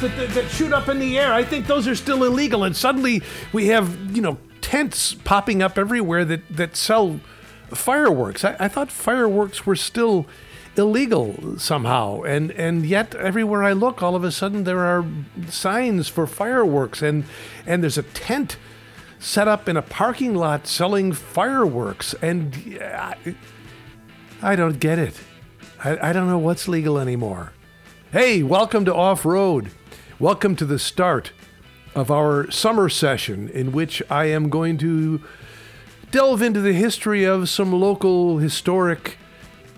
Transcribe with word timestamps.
that, 0.00 0.16
that, 0.16 0.30
that 0.30 0.48
shoot 0.48 0.72
up 0.72 0.88
in 0.88 0.98
the 0.98 1.18
air. 1.18 1.32
I 1.32 1.44
think 1.44 1.66
those 1.66 1.86
are 1.86 1.94
still 1.94 2.24
illegal. 2.24 2.64
And 2.64 2.76
suddenly 2.76 3.22
we 3.52 3.66
have, 3.66 4.14
you 4.14 4.22
know, 4.22 4.38
tents 4.60 5.14
popping 5.14 5.62
up 5.62 5.78
everywhere 5.78 6.24
that, 6.24 6.48
that 6.48 6.76
sell 6.76 7.20
fireworks. 7.68 8.44
I, 8.44 8.56
I 8.58 8.68
thought 8.68 8.90
fireworks 8.90 9.66
were 9.66 9.76
still 9.76 10.26
illegal 10.76 11.58
somehow. 11.58 12.22
And, 12.22 12.50
and 12.52 12.86
yet, 12.86 13.14
everywhere 13.14 13.62
I 13.62 13.72
look, 13.72 14.02
all 14.02 14.16
of 14.16 14.24
a 14.24 14.32
sudden 14.32 14.64
there 14.64 14.80
are 14.80 15.04
signs 15.48 16.08
for 16.08 16.26
fireworks, 16.26 17.02
and, 17.02 17.24
and 17.66 17.82
there's 17.82 17.98
a 17.98 18.02
tent 18.02 18.56
set 19.18 19.48
up 19.48 19.68
in 19.68 19.76
a 19.76 19.82
parking 19.82 20.34
lot 20.34 20.66
selling 20.66 21.12
fireworks. 21.12 22.14
And 22.22 22.78
I, 22.80 23.16
I 24.40 24.56
don't 24.56 24.80
get 24.80 24.98
it. 24.98 25.20
I, 25.84 26.10
I 26.10 26.12
don't 26.12 26.28
know 26.28 26.38
what's 26.38 26.68
legal 26.68 26.98
anymore. 26.98 27.52
Hey, 28.12 28.42
welcome 28.42 28.84
to 28.86 28.94
Off 28.94 29.24
Road. 29.24 29.70
Welcome 30.20 30.54
to 30.56 30.66
the 30.66 30.78
start 30.78 31.32
of 31.94 32.10
our 32.10 32.50
summer 32.50 32.90
session, 32.90 33.48
in 33.48 33.72
which 33.72 34.02
I 34.10 34.26
am 34.26 34.50
going 34.50 34.76
to 34.76 35.22
delve 36.10 36.42
into 36.42 36.60
the 36.60 36.74
history 36.74 37.24
of 37.24 37.48
some 37.48 37.72
local 37.72 38.36
historic 38.36 39.16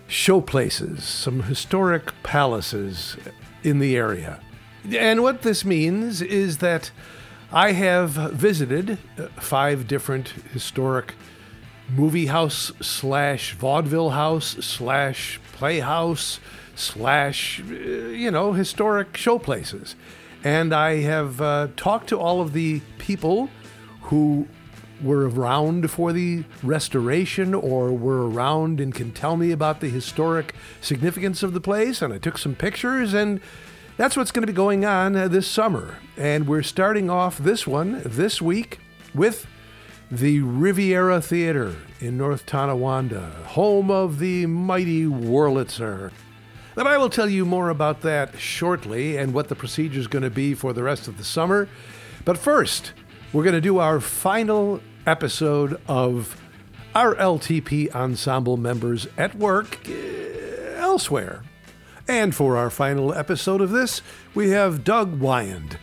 showplaces, 0.08 1.02
some 1.02 1.44
historic 1.44 2.10
palaces 2.24 3.16
in 3.62 3.78
the 3.78 3.96
area. 3.96 4.40
And 4.90 5.22
what 5.22 5.42
this 5.42 5.64
means 5.64 6.20
is 6.20 6.58
that 6.58 6.90
I 7.52 7.70
have 7.70 8.10
visited 8.10 8.98
uh, 9.16 9.28
five 9.36 9.86
different 9.86 10.30
historic 10.52 11.14
movie 11.88 12.26
house 12.26 12.72
slash 12.80 13.52
vaudeville 13.52 14.10
house 14.10 14.56
slash 14.58 15.38
playhouse 15.52 16.40
slash, 16.74 17.60
uh, 17.60 17.74
you 17.74 18.32
know, 18.32 18.54
historic 18.54 19.12
showplaces. 19.12 19.94
And 20.44 20.74
I 20.74 21.00
have 21.02 21.40
uh, 21.40 21.68
talked 21.76 22.08
to 22.08 22.18
all 22.18 22.40
of 22.40 22.52
the 22.52 22.80
people 22.98 23.48
who 24.02 24.48
were 25.02 25.28
around 25.28 25.90
for 25.90 26.12
the 26.12 26.44
restoration 26.62 27.54
or 27.54 27.92
were 27.92 28.28
around 28.28 28.80
and 28.80 28.94
can 28.94 29.12
tell 29.12 29.36
me 29.36 29.50
about 29.50 29.80
the 29.80 29.88
historic 29.88 30.54
significance 30.80 31.42
of 31.42 31.52
the 31.52 31.60
place. 31.60 32.02
And 32.02 32.12
I 32.12 32.18
took 32.18 32.38
some 32.38 32.54
pictures, 32.54 33.14
and 33.14 33.40
that's 33.96 34.16
what's 34.16 34.30
going 34.30 34.42
to 34.42 34.46
be 34.46 34.52
going 34.52 34.84
on 34.84 35.16
uh, 35.16 35.28
this 35.28 35.46
summer. 35.46 35.98
And 36.16 36.46
we're 36.46 36.62
starting 36.62 37.10
off 37.10 37.38
this 37.38 37.66
one 37.66 38.02
this 38.04 38.40
week 38.40 38.78
with 39.14 39.46
the 40.10 40.40
Riviera 40.40 41.20
Theater 41.20 41.76
in 42.00 42.18
North 42.18 42.46
Tonawanda, 42.46 43.30
home 43.46 43.90
of 43.90 44.18
the 44.18 44.46
mighty 44.46 45.06
Wurlitzer. 45.06 46.12
But 46.74 46.86
I 46.86 46.96
will 46.96 47.10
tell 47.10 47.28
you 47.28 47.44
more 47.44 47.68
about 47.68 48.00
that 48.00 48.38
shortly 48.38 49.16
and 49.16 49.34
what 49.34 49.48
the 49.48 49.54
procedure 49.54 50.00
is 50.00 50.06
going 50.06 50.22
to 50.22 50.30
be 50.30 50.54
for 50.54 50.72
the 50.72 50.82
rest 50.82 51.06
of 51.06 51.18
the 51.18 51.24
summer. 51.24 51.68
But 52.24 52.38
first, 52.38 52.92
we're 53.32 53.42
going 53.42 53.54
to 53.54 53.60
do 53.60 53.78
our 53.78 54.00
final 54.00 54.80
episode 55.06 55.80
of 55.86 56.40
our 56.94 57.14
LTP 57.16 57.94
ensemble 57.94 58.56
members 58.56 59.06
at 59.18 59.34
work 59.34 59.78
uh, 59.88 59.92
elsewhere. 60.76 61.42
And 62.08 62.34
for 62.34 62.56
our 62.56 62.70
final 62.70 63.14
episode 63.14 63.60
of 63.60 63.70
this, 63.70 64.02
we 64.34 64.50
have 64.50 64.84
Doug 64.84 65.20
Weyand, 65.20 65.76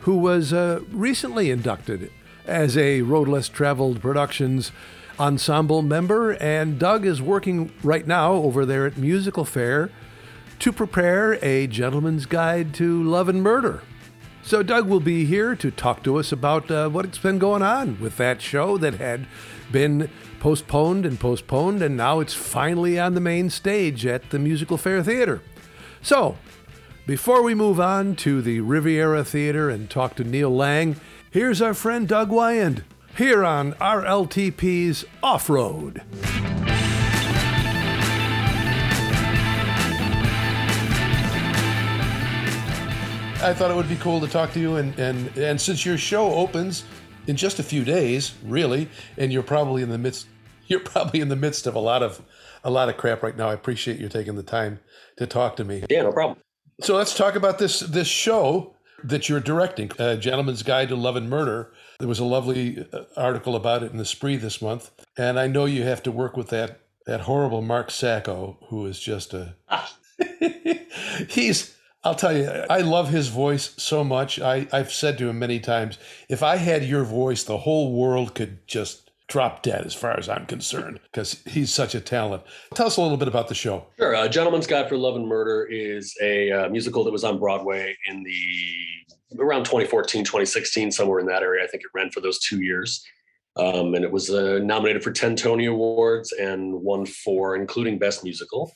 who 0.00 0.16
was 0.16 0.52
uh, 0.52 0.80
recently 0.90 1.50
inducted 1.50 2.10
as 2.46 2.76
a 2.76 3.02
Road 3.02 3.28
Less 3.28 3.48
Traveled 3.48 4.00
Productions 4.00 4.72
ensemble 5.18 5.82
member. 5.82 6.32
And 6.32 6.78
Doug 6.78 7.04
is 7.04 7.22
working 7.22 7.72
right 7.82 8.06
now 8.06 8.32
over 8.32 8.64
there 8.64 8.86
at 8.86 8.94
MusicalFare 8.94 9.90
to 10.60 10.72
prepare 10.72 11.42
a 11.44 11.66
gentleman's 11.66 12.26
guide 12.26 12.72
to 12.74 13.02
love 13.02 13.28
and 13.28 13.42
murder. 13.42 13.82
So, 14.42 14.62
Doug 14.62 14.88
will 14.88 15.00
be 15.00 15.26
here 15.26 15.54
to 15.56 15.70
talk 15.70 16.02
to 16.04 16.18
us 16.18 16.32
about 16.32 16.70
uh, 16.70 16.88
what's 16.88 17.18
been 17.18 17.38
going 17.38 17.62
on 17.62 18.00
with 18.00 18.16
that 18.16 18.40
show 18.40 18.78
that 18.78 18.94
had 18.94 19.26
been 19.70 20.10
postponed 20.38 21.04
and 21.04 21.20
postponed, 21.20 21.82
and 21.82 21.96
now 21.96 22.20
it's 22.20 22.34
finally 22.34 22.98
on 22.98 23.14
the 23.14 23.20
main 23.20 23.50
stage 23.50 24.06
at 24.06 24.30
the 24.30 24.38
MusicalFare 24.38 25.04
Theater. 25.04 25.42
So, 26.02 26.38
before 27.06 27.42
we 27.42 27.54
move 27.54 27.80
on 27.80 28.16
to 28.16 28.40
the 28.40 28.60
Riviera 28.60 29.24
Theater 29.24 29.68
and 29.68 29.90
talk 29.90 30.14
to 30.16 30.24
Neil 30.24 30.50
Lang, 30.50 30.96
here's 31.30 31.60
our 31.60 31.74
friend 31.74 32.08
Doug 32.08 32.30
Weyand 32.30 32.82
here 33.16 33.44
on 33.44 33.74
RLTP's 33.74 35.04
Off 35.22 35.50
Road. 35.50 36.02
I 43.42 43.54
thought 43.54 43.70
it 43.70 43.74
would 43.74 43.88
be 43.88 43.96
cool 43.96 44.20
to 44.20 44.28
talk 44.28 44.52
to 44.52 44.60
you, 44.60 44.76
and, 44.76 44.96
and, 44.98 45.34
and 45.38 45.58
since 45.58 45.86
your 45.86 45.96
show 45.96 46.34
opens 46.34 46.84
in 47.26 47.36
just 47.36 47.58
a 47.58 47.62
few 47.62 47.84
days, 47.84 48.34
really, 48.44 48.86
and 49.16 49.32
you're 49.32 49.42
probably 49.42 49.82
in 49.82 49.88
the 49.88 49.96
midst 49.96 50.26
you're 50.66 50.80
probably 50.80 51.20
in 51.20 51.28
the 51.28 51.36
midst 51.36 51.66
of 51.66 51.74
a 51.74 51.78
lot 51.78 52.02
of 52.02 52.20
a 52.64 52.70
lot 52.70 52.90
of 52.90 52.98
crap 52.98 53.22
right 53.22 53.36
now. 53.36 53.48
I 53.48 53.54
appreciate 53.54 53.98
you 53.98 54.10
taking 54.10 54.36
the 54.36 54.42
time 54.42 54.80
to 55.16 55.26
talk 55.26 55.56
to 55.56 55.64
me. 55.64 55.84
Yeah, 55.88 56.02
no 56.02 56.12
problem. 56.12 56.38
So 56.82 56.96
let's 56.96 57.16
talk 57.16 57.34
about 57.34 57.58
this 57.58 57.80
this 57.80 58.06
show 58.06 58.74
that 59.02 59.30
you're 59.30 59.40
directing, 59.40 59.90
uh, 59.98 60.16
Gentleman's 60.16 60.62
Guide 60.62 60.90
to 60.90 60.96
Love 60.96 61.16
and 61.16 61.30
Murder. 61.30 61.72
There 61.98 62.08
was 62.08 62.18
a 62.18 62.24
lovely 62.24 62.86
uh, 62.92 63.04
article 63.16 63.56
about 63.56 63.82
it 63.82 63.90
in 63.90 63.96
the 63.96 64.04
Spree 64.04 64.36
this 64.36 64.60
month, 64.60 64.90
and 65.16 65.40
I 65.40 65.46
know 65.46 65.64
you 65.64 65.84
have 65.84 66.02
to 66.02 66.12
work 66.12 66.36
with 66.36 66.48
that 66.48 66.80
that 67.06 67.22
horrible 67.22 67.62
Mark 67.62 67.90
Sacco, 67.90 68.58
who 68.68 68.84
is 68.84 69.00
just 69.00 69.32
a 69.32 69.54
he's. 71.28 71.74
I'll 72.02 72.14
tell 72.14 72.34
you, 72.34 72.48
I 72.70 72.80
love 72.80 73.10
his 73.10 73.28
voice 73.28 73.74
so 73.76 74.02
much. 74.02 74.40
I, 74.40 74.66
I've 74.72 74.92
said 74.92 75.18
to 75.18 75.28
him 75.28 75.38
many 75.38 75.60
times, 75.60 75.98
if 76.28 76.42
I 76.42 76.56
had 76.56 76.84
your 76.84 77.04
voice, 77.04 77.44
the 77.44 77.58
whole 77.58 77.92
world 77.92 78.34
could 78.34 78.66
just 78.66 79.10
drop 79.28 79.62
dead 79.62 79.84
as 79.86 79.94
far 79.94 80.18
as 80.18 80.28
I'm 80.28 80.46
concerned, 80.46 80.98
because 81.04 81.42
he's 81.46 81.72
such 81.72 81.94
a 81.94 82.00
talent. 82.00 82.42
Tell 82.74 82.86
us 82.86 82.96
a 82.96 83.02
little 83.02 83.18
bit 83.18 83.28
about 83.28 83.48
the 83.48 83.54
show. 83.54 83.86
Sure. 83.98 84.14
Uh, 84.14 84.28
Gentleman's 84.28 84.66
Guide 84.66 84.88
for 84.88 84.96
Love 84.96 85.14
and 85.14 85.26
Murder 85.26 85.68
is 85.70 86.14
a 86.22 86.50
uh, 86.50 86.68
musical 86.70 87.04
that 87.04 87.12
was 87.12 87.22
on 87.22 87.38
Broadway 87.38 87.94
in 88.08 88.22
the 88.22 89.40
around 89.40 89.64
2014, 89.64 90.24
2016, 90.24 90.90
somewhere 90.90 91.20
in 91.20 91.26
that 91.26 91.42
area. 91.42 91.62
I 91.62 91.68
think 91.68 91.84
it 91.84 91.90
ran 91.94 92.10
for 92.10 92.20
those 92.20 92.40
two 92.40 92.62
years. 92.62 93.04
Um, 93.56 93.94
and 93.94 94.04
it 94.04 94.10
was 94.10 94.30
uh, 94.30 94.58
nominated 94.62 95.02
for 95.02 95.12
10 95.12 95.36
Tony 95.36 95.66
Awards 95.66 96.32
and 96.32 96.74
won 96.74 97.04
four, 97.04 97.56
including 97.56 97.98
Best 97.98 98.24
Musical. 98.24 98.72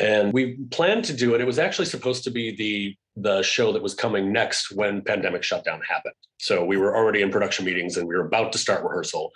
And 0.00 0.32
we 0.32 0.56
planned 0.70 1.04
to 1.04 1.12
do 1.12 1.34
it. 1.34 1.40
It 1.40 1.46
was 1.46 1.58
actually 1.58 1.84
supposed 1.84 2.24
to 2.24 2.30
be 2.30 2.56
the 2.56 2.96
the 3.16 3.42
show 3.42 3.72
that 3.72 3.82
was 3.82 3.94
coming 3.94 4.32
next 4.32 4.72
when 4.72 5.02
pandemic 5.02 5.42
shutdown 5.42 5.80
happened. 5.86 6.14
So 6.38 6.64
we 6.64 6.78
were 6.78 6.96
already 6.96 7.20
in 7.20 7.30
production 7.30 7.66
meetings 7.66 7.96
and 7.96 8.08
we 8.08 8.14
were 8.14 8.24
about 8.24 8.52
to 8.52 8.58
start 8.58 8.82
rehearsal. 8.82 9.30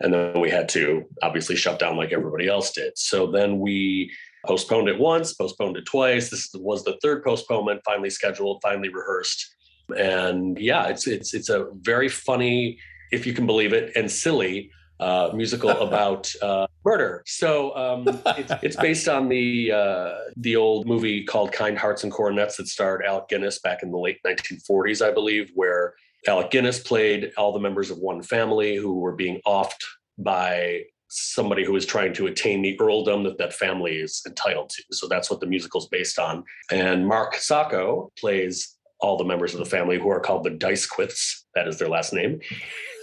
And 0.00 0.14
then 0.14 0.40
we 0.40 0.48
had 0.50 0.68
to 0.70 1.04
obviously 1.22 1.56
shut 1.56 1.78
down 1.78 1.96
like 1.96 2.12
everybody 2.12 2.46
else 2.46 2.70
did. 2.72 2.96
So 2.96 3.26
then 3.26 3.58
we 3.58 4.12
postponed 4.46 4.88
it 4.88 4.98
once, 4.98 5.34
postponed 5.34 5.76
it 5.76 5.86
twice. 5.86 6.30
This 6.30 6.50
was 6.54 6.84
the 6.84 6.98
third 7.02 7.24
postponement, 7.24 7.82
finally 7.84 8.10
scheduled, 8.10 8.60
finally 8.62 8.88
rehearsed. 8.88 9.54
And 9.96 10.58
yeah, 10.58 10.86
it's 10.86 11.06
it's 11.06 11.34
it's 11.34 11.48
a 11.48 11.66
very 11.80 12.08
funny, 12.08 12.78
if 13.10 13.26
you 13.26 13.32
can 13.32 13.46
believe 13.46 13.72
it, 13.72 13.92
and 13.96 14.10
silly 14.10 14.70
uh, 15.00 15.30
musical 15.34 15.70
about 15.86 16.32
uh, 16.40 16.66
murder. 16.84 17.22
So 17.26 17.74
um, 17.76 18.04
it's, 18.38 18.52
it's, 18.62 18.76
based 18.80 19.08
on 19.08 19.28
the 19.28 19.72
uh, 19.72 20.14
the 20.36 20.56
old 20.56 20.86
movie 20.86 21.24
called 21.24 21.52
Kind 21.52 21.78
Hearts 21.78 22.04
and 22.04 22.12
Coronets 22.12 22.56
that 22.56 22.68
starred 22.68 23.04
Alec 23.04 23.28
Guinness 23.28 23.60
back 23.60 23.82
in 23.82 23.90
the 23.90 23.98
late 23.98 24.18
1940s, 24.26 25.04
I 25.04 25.12
believe, 25.12 25.50
where 25.54 25.94
Alec 26.26 26.50
Guinness 26.50 26.80
played 26.80 27.32
all 27.36 27.52
the 27.52 27.60
members 27.60 27.90
of 27.90 27.98
one 27.98 28.22
family 28.22 28.76
who 28.76 28.98
were 29.00 29.14
being 29.14 29.40
offed 29.46 29.82
by 30.18 30.82
somebody 31.08 31.64
who 31.64 31.74
is 31.74 31.84
trying 31.84 32.12
to 32.14 32.26
attain 32.28 32.62
the 32.62 32.78
earldom 32.80 33.24
that 33.24 33.36
that 33.38 33.52
family 33.52 33.96
is 33.96 34.22
entitled 34.26 34.70
to. 34.70 34.82
So 34.92 35.08
that's 35.08 35.28
what 35.28 35.40
the 35.40 35.46
musical 35.46 35.80
is 35.80 35.88
based 35.88 36.18
on. 36.18 36.44
And 36.70 37.06
Mark 37.06 37.34
Sacco 37.34 38.12
plays 38.18 38.76
all 39.00 39.16
the 39.16 39.24
members 39.24 39.52
of 39.54 39.58
the 39.58 39.66
family 39.66 39.98
who 39.98 40.08
are 40.10 40.20
called 40.20 40.44
the 40.44 40.50
D'Ysquiths. 40.50 41.46
That 41.54 41.66
is 41.66 41.78
their 41.78 41.88
last 41.88 42.12
name 42.12 42.40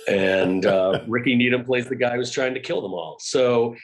and 0.08 0.66
uh, 0.66 1.02
Ricky 1.08 1.36
Needham 1.36 1.64
plays 1.64 1.88
the 1.88 1.96
guy 1.96 2.16
who's 2.16 2.32
trying 2.32 2.54
to 2.54 2.60
kill 2.60 2.82
them 2.82 2.94
all. 2.94 3.18
So 3.20 3.76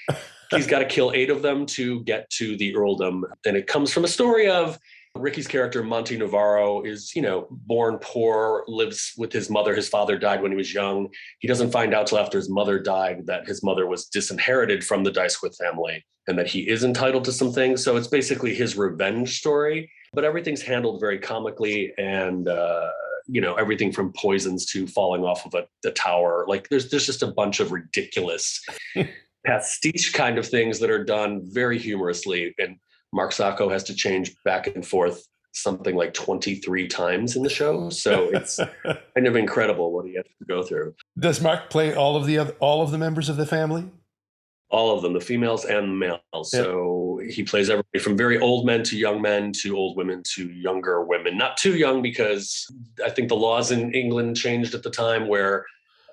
he's 0.52 0.68
got 0.68 0.80
to 0.80 0.86
kill 0.86 1.12
eight 1.14 1.30
of 1.30 1.42
them 1.42 1.66
to 1.68 2.02
get 2.04 2.30
to 2.32 2.56
the 2.58 2.74
earldom, 2.76 3.24
and 3.46 3.58
it 3.58 3.68
comes 3.68 3.92
from 3.92 4.04
a 4.04 4.08
story 4.08 4.50
of 4.50 4.80
Ricky's 5.16 5.48
character 5.48 5.84
Monty 5.84 6.18
Navarro 6.18 6.82
is, 6.82 7.16
you 7.16 7.22
know, 7.22 7.48
born 7.52 8.00
poor, 8.02 8.64
lives 8.68 9.14
with 9.16 9.32
his 9.32 9.48
mother. 9.48 9.76
His 9.76 9.88
father 9.88 10.18
died 10.18 10.42
when 10.42 10.52
he 10.52 10.58
was 10.58 10.74
young. 10.74 11.08
He 11.40 11.48
doesn't 11.48 11.72
find 11.72 11.94
out 11.94 12.08
till 12.08 12.18
after 12.18 12.38
his 12.38 12.50
mother 12.50 12.80
died 12.80 13.28
that 13.28 13.48
his 13.48 13.62
mother 13.64 13.86
was 13.86 14.06
disinherited 14.06 14.84
from 14.84 15.04
the 15.04 15.12
D'Ysquith 15.12 15.56
family 15.56 16.04
and 16.28 16.38
that 16.40 16.48
he 16.48 16.68
is 16.68 16.84
entitled 16.84 17.26
to 17.26 17.32
some 17.32 17.52
things. 17.52 17.84
So 17.84 17.96
it's 17.96 18.08
basically 18.08 18.56
his 18.56 18.76
revenge 18.76 19.38
story, 19.38 19.92
but 20.14 20.24
everything's 20.24 20.64
handled 20.64 21.00
very 21.00 21.20
comically 21.20 21.94
and 22.00 22.48
uh, 22.48 22.90
you 23.28 23.42
know 23.42 23.56
everything 23.56 23.92
from 23.92 24.12
poisons 24.14 24.66
to 24.66 24.88
falling 24.88 25.24
off 25.24 25.46
of 25.46 25.54
a, 25.54 25.66
the 25.82 25.92
tower 25.92 26.46
like 26.48 26.70
there's 26.70 26.90
there's 26.90 27.06
just 27.06 27.24
a 27.24 27.32
bunch 27.32 27.60
of 27.60 27.72
ridiculous 27.72 28.64
pastiche 29.46 30.14
kind 30.14 30.38
of 30.38 30.48
things 30.48 30.80
that 30.80 30.90
are 30.90 31.04
done 31.04 31.42
very 31.44 31.78
humorously 31.78 32.54
and 32.58 32.78
mark 33.12 33.32
sacco 33.32 33.70
has 33.70 33.84
to 33.84 33.96
change 33.96 34.36
back 34.44 34.68
and 34.68 34.86
forth 34.86 35.28
something 35.54 35.96
like 35.96 36.14
23 36.14 36.88
times 36.88 37.36
in 37.36 37.44
the 37.44 37.50
show. 37.50 37.90
So 37.90 38.30
it's 38.30 38.60
kind 39.16 39.28
of 39.28 39.36
incredible 39.36 39.94
what 39.94 40.06
he 40.06 40.16
has 40.16 40.26
to 40.26 40.46
go 40.46 40.64
through. 40.64 40.96
Does 41.18 41.42
Mark 41.42 41.70
play 41.70 41.94
all 41.94 42.16
of 42.16 42.26
the 42.26 42.40
other, 42.40 42.56
all 42.60 42.82
of 42.82 42.92
the 42.92 42.98
members 42.98 43.30
of 43.30 43.38
the 43.38 43.46
family? 43.46 43.86
All 44.70 44.96
of 44.96 45.04
them, 45.04 45.14
the 45.14 45.22
females 45.22 45.66
and 45.66 45.90
the 45.90 45.94
males. 45.94 46.52
Yeah. 46.54 46.64
So 46.64 47.03
he 47.30 47.44
plays 47.44 47.70
everybody 47.70 48.00
from 48.00 48.18
very 48.18 48.40
old 48.40 48.66
men 48.66 48.84
to 48.84 48.98
young 48.98 49.22
men 49.22 49.52
to 49.62 49.76
old 49.76 49.98
women 49.98 50.24
to 50.36 50.50
younger 50.50 51.04
women. 51.04 51.38
Not 51.38 51.58
too 51.58 51.76
young 51.76 52.02
because 52.02 52.68
I 53.04 53.10
think 53.10 53.30
the 53.30 53.36
laws 53.36 53.72
in 53.72 53.94
England 53.94 54.38
changed 54.38 54.74
at 54.74 54.84
the 54.84 54.90
time 54.90 55.28
where 55.28 55.66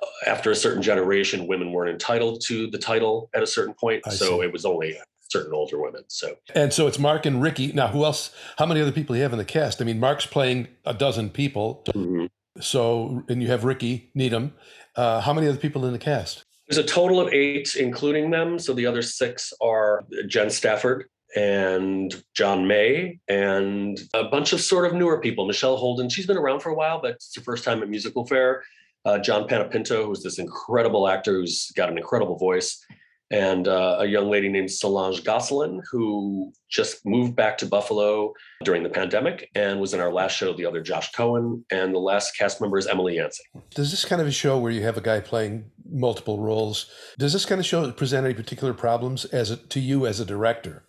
uh, 0.03 0.31
after 0.31 0.51
a 0.51 0.57
certain 0.57 0.83
generation, 0.83 1.47
women 1.47 1.73
weren't 1.73 1.91
entitled 1.91 2.43
to 2.47 2.69
the 2.71 2.79
title 2.79 3.31
at 3.35 3.43
a 3.43 3.47
certain 3.47 3.75
point. 3.75 4.03
I 4.07 4.11
so 4.11 4.41
see. 4.41 4.47
it 4.47 4.53
was 4.53 4.65
only 4.65 4.97
certain 5.31 5.55
older 5.55 5.81
women. 5.81 6.03
So 6.09 6.37
and 6.55 6.73
so 6.73 6.87
it's 6.87 6.99
Mark 6.99 7.27
and 7.27 7.43
Ricky. 7.43 7.73
Now, 7.73 7.89
who 7.89 8.05
else? 8.05 8.35
How 8.59 8.67
many 8.67 8.81
other 8.81 8.93
people 8.93 9.15
do 9.15 9.19
you 9.19 9.23
have 9.23 9.33
in 9.33 9.39
the 9.39 9.45
cast? 9.45 9.81
I 9.81 9.85
mean, 9.85 10.01
Mark's 10.01 10.27
playing 10.27 10.69
a 10.85 10.95
dozen 10.95 11.31
people. 11.31 11.83
Mm-hmm. 11.89 12.27
So 12.61 13.25
and 13.29 13.43
you 13.43 13.49
have 13.49 13.65
Ricky 13.65 14.11
Needham. 14.15 14.55
Uh, 14.97 15.21
how 15.21 15.33
many 15.33 15.47
other 15.47 15.59
people 15.59 15.87
in 15.87 15.93
the 15.93 15.99
cast? 15.99 16.45
There's 16.71 16.85
a 16.85 16.87
total 16.87 17.21
of 17.21 17.33
eight, 17.33 17.75
including 17.75 18.31
them. 18.31 18.57
So 18.57 18.73
the 18.73 18.87
other 18.87 19.03
six 19.03 19.53
are 19.61 20.05
Jen 20.29 20.51
Stafford 20.51 21.07
and 21.35 22.15
John 22.33 22.65
May 22.65 23.19
and 23.27 23.99
a 24.15 24.25
bunch 24.25 24.53
of 24.53 24.61
sort 24.61 24.87
of 24.87 24.95
newer 24.95 25.21
people. 25.21 25.49
Michelle 25.49 25.77
Holden, 25.77 26.09
she's 26.09 26.29
been 26.29 26.37
around 26.37 26.61
for 26.61 26.71
a 26.71 26.75
while, 26.77 27.03
but 27.03 27.15
it's 27.15 27.35
her 27.35 27.43
first 27.43 27.65
time 27.65 27.83
at 27.83 27.89
MusicalFare. 27.89 28.61
Uh, 29.05 29.19
John 29.19 29.49
Panapinto, 29.49 30.07
who's 30.07 30.23
this 30.23 30.39
incredible 30.39 31.09
actor 31.09 31.33
who's 31.33 31.73
got 31.73 31.91
an 31.91 31.99
incredible 31.99 32.39
voice 32.39 32.87
and 33.31 33.69
uh, 33.69 33.99
a 34.01 34.07
young 34.07 34.29
lady 34.29 34.49
named 34.49 34.71
Solange 34.71 35.23
Gosselin, 35.23 35.81
who 35.91 36.53
just 36.69 37.07
moved 37.07 37.37
back 37.37 37.57
to 37.59 37.67
Buffalo 37.67 38.33
during 38.65 38.83
the 38.83 38.89
pandemic 38.89 39.49
and 39.55 39.81
was 39.81 39.95
in 39.95 40.01
our 40.01 40.13
last 40.13 40.37
show, 40.37 40.53
the 40.53 40.67
other 40.67 40.83
Josh 40.83 41.13
Cohen, 41.13 41.65
and 41.71 41.95
the 41.95 41.99
last 41.99 42.37
cast 42.37 42.61
member 42.61 42.79
is 42.79 42.87
Emily 42.87 43.17
Yancey. 43.17 43.45
Does 43.75 43.91
this 43.91 44.05
kind 44.05 44.21
of 44.21 44.27
a 44.27 44.33
show 44.33 44.59
where 44.59 44.73
you 44.73 44.83
have 44.83 44.97
a 44.97 45.01
guy 45.01 45.21
playing 45.21 45.71
multiple 45.93 46.39
roles, 46.39 46.91
does 47.19 47.33
this 47.33 47.45
kind 47.45 47.61
of 47.61 47.67
show 47.67 47.91
present 47.93 48.25
any 48.25 48.35
particular 48.35 48.73
problems 48.73 49.25
as 49.27 49.51
a, 49.51 49.57
to 49.57 49.81
you 49.81 50.07
as 50.07 50.21
a 50.21 50.25
director? 50.25 50.85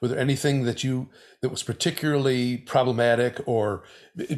Was 0.00 0.10
there 0.10 0.20
anything 0.20 0.64
that 0.64 0.84
you 0.84 1.08
that 1.42 1.48
was 1.48 1.62
particularly 1.62 2.58
problematic 2.58 3.40
or 3.46 3.84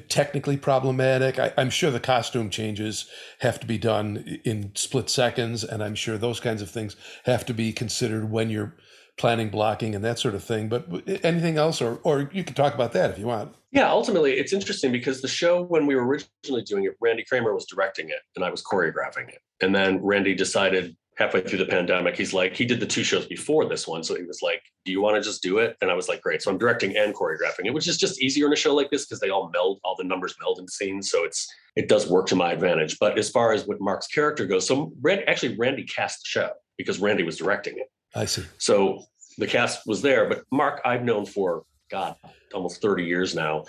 technically 0.08 0.56
problematic? 0.56 1.38
I, 1.38 1.52
am 1.56 1.70
sure 1.70 1.90
the 1.90 2.00
costume 2.00 2.50
changes 2.50 3.08
have 3.40 3.58
to 3.60 3.66
be 3.66 3.78
done 3.78 4.40
in 4.44 4.72
split 4.74 5.10
seconds, 5.10 5.64
and 5.64 5.82
I'm 5.82 5.94
sure 5.94 6.18
those 6.18 6.40
kinds 6.40 6.62
of 6.62 6.70
things 6.70 6.96
have 7.24 7.44
to 7.46 7.54
be 7.54 7.72
considered 7.72 8.30
when 8.30 8.50
you're 8.50 8.76
planning 9.16 9.50
blocking 9.50 9.94
and 9.94 10.04
that 10.04 10.18
sort 10.18 10.34
of 10.34 10.44
thing. 10.44 10.68
But 10.68 10.86
anything 11.22 11.56
else, 11.56 11.82
or 11.82 12.00
or 12.02 12.30
you 12.32 12.44
can 12.44 12.54
talk 12.54 12.74
about 12.74 12.92
that 12.92 13.10
if 13.10 13.18
you 13.18 13.26
want. 13.26 13.54
Yeah, 13.70 13.90
ultimately, 13.90 14.32
it's 14.32 14.52
interesting 14.52 14.92
because 14.92 15.20
the 15.20 15.28
show, 15.28 15.62
when 15.62 15.86
we 15.86 15.94
were 15.94 16.06
originally 16.06 16.62
doing 16.62 16.84
it, 16.84 16.92
Randy 17.00 17.24
Kramer 17.24 17.52
was 17.52 17.66
directing 17.66 18.08
it 18.08 18.20
and 18.34 18.44
I 18.44 18.50
was 18.50 18.62
choreographing 18.62 19.28
it. 19.28 19.40
And 19.60 19.74
then 19.74 20.02
Randy 20.02 20.34
decided 20.34 20.96
halfway 21.18 21.40
through 21.40 21.58
the 21.58 21.66
pandemic, 21.66 22.16
he's 22.16 22.32
like, 22.32 22.54
he 22.54 22.64
did 22.64 22.78
the 22.78 22.86
two 22.86 23.02
shows 23.02 23.26
before 23.26 23.68
this 23.68 23.88
one. 23.88 24.04
So 24.04 24.14
he 24.14 24.22
was 24.22 24.40
like, 24.40 24.62
Do 24.84 24.92
you 24.92 25.00
want 25.00 25.16
to 25.16 25.20
just 25.20 25.42
do 25.42 25.58
it? 25.58 25.76
And 25.82 25.90
I 25.90 25.94
was 25.94 26.08
like, 26.08 26.22
Great. 26.22 26.42
So 26.42 26.50
I'm 26.50 26.58
directing 26.58 26.96
and 26.96 27.14
choreographing 27.14 27.66
it, 27.66 27.74
which 27.74 27.88
is 27.88 27.98
just 27.98 28.22
easier 28.22 28.46
in 28.46 28.52
a 28.52 28.56
show 28.56 28.74
like 28.74 28.90
this 28.90 29.04
because 29.04 29.20
they 29.20 29.30
all 29.30 29.50
meld, 29.52 29.80
all 29.84 29.96
the 29.96 30.04
numbers 30.04 30.36
meld 30.40 30.60
in 30.60 30.68
scenes. 30.68 31.10
So 31.10 31.24
it's 31.24 31.46
it 31.76 31.88
does 31.88 32.08
work 32.08 32.26
to 32.28 32.36
my 32.36 32.52
advantage. 32.52 32.98
But 32.98 33.18
as 33.18 33.30
far 33.30 33.52
as 33.52 33.66
what 33.66 33.80
Mark's 33.80 34.06
character 34.06 34.46
goes, 34.46 34.66
so 34.66 34.92
Rand, 35.00 35.24
actually 35.26 35.56
Randy 35.56 35.84
cast 35.84 36.20
the 36.20 36.28
show 36.28 36.50
because 36.76 37.00
Randy 37.00 37.24
was 37.24 37.36
directing 37.36 37.78
it. 37.78 37.90
I 38.14 38.24
see. 38.24 38.44
So 38.58 39.04
the 39.38 39.46
cast 39.46 39.86
was 39.86 40.00
there, 40.00 40.28
but 40.28 40.42
Mark 40.52 40.80
I've 40.84 41.02
known 41.02 41.26
for 41.26 41.64
God, 41.90 42.14
almost 42.54 42.80
30 42.80 43.04
years 43.04 43.34
now. 43.34 43.64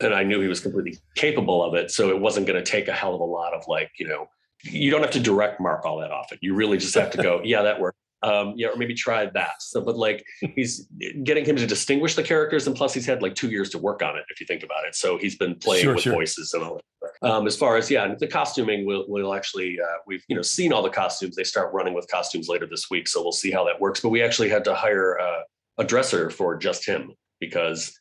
And 0.00 0.12
I 0.12 0.24
knew 0.24 0.42
he 0.42 0.48
was 0.48 0.60
completely 0.60 0.98
capable 1.14 1.64
of 1.64 1.74
it. 1.74 1.90
So 1.90 2.10
it 2.10 2.20
wasn't 2.20 2.46
going 2.46 2.62
to 2.62 2.70
take 2.70 2.88
a 2.88 2.92
hell 2.92 3.14
of 3.14 3.20
a 3.20 3.24
lot 3.24 3.54
of 3.54 3.66
like, 3.66 3.90
you 3.98 4.06
know, 4.06 4.28
you 4.62 4.90
don't 4.90 5.02
have 5.02 5.10
to 5.12 5.20
direct 5.20 5.60
mark 5.60 5.84
all 5.84 5.98
that 5.98 6.10
often. 6.10 6.38
You 6.40 6.54
really 6.54 6.78
just 6.78 6.94
have 6.94 7.10
to 7.12 7.22
go, 7.22 7.40
yeah, 7.44 7.62
that 7.62 7.80
worked. 7.80 7.98
Um, 8.22 8.54
yeah, 8.56 8.68
or 8.68 8.76
maybe 8.76 8.94
try 8.94 9.26
that. 9.26 9.60
So, 9.60 9.80
but 9.80 9.96
like 9.96 10.24
he's 10.40 10.88
getting 11.22 11.44
him 11.44 11.56
to 11.56 11.66
distinguish 11.66 12.14
the 12.14 12.22
characters, 12.22 12.66
and 12.66 12.74
plus 12.74 12.94
he's 12.94 13.06
had 13.06 13.22
like 13.22 13.34
two 13.34 13.50
years 13.50 13.70
to 13.70 13.78
work 13.78 14.02
on 14.02 14.16
it, 14.16 14.24
if 14.30 14.40
you 14.40 14.46
think 14.46 14.62
about 14.62 14.84
it. 14.86 14.96
So 14.96 15.18
he's 15.18 15.36
been 15.36 15.54
playing 15.54 15.84
sure, 15.84 15.94
with 15.94 16.02
sure. 16.02 16.14
voices 16.14 16.52
and 16.54 16.62
all 16.62 16.80
that. 17.02 17.28
Um, 17.28 17.46
as 17.46 17.56
far 17.56 17.76
as 17.76 17.90
yeah, 17.90 18.14
the 18.18 18.26
costuming, 18.26 18.86
we'll 18.86 19.04
we'll 19.06 19.34
actually 19.34 19.78
uh, 19.80 19.98
we've 20.06 20.24
you 20.28 20.34
know 20.34 20.42
seen 20.42 20.72
all 20.72 20.82
the 20.82 20.90
costumes. 20.90 21.36
They 21.36 21.44
start 21.44 21.72
running 21.74 21.94
with 21.94 22.08
costumes 22.10 22.48
later 22.48 22.66
this 22.66 22.90
week, 22.90 23.06
so 23.06 23.22
we'll 23.22 23.32
see 23.32 23.50
how 23.50 23.64
that 23.64 23.80
works. 23.80 24.00
But 24.00 24.08
we 24.08 24.22
actually 24.22 24.48
had 24.48 24.64
to 24.64 24.74
hire 24.74 25.20
uh, 25.20 25.42
a 25.78 25.84
dresser 25.84 26.30
for 26.30 26.56
just 26.56 26.86
him 26.86 27.12
because 27.38 28.00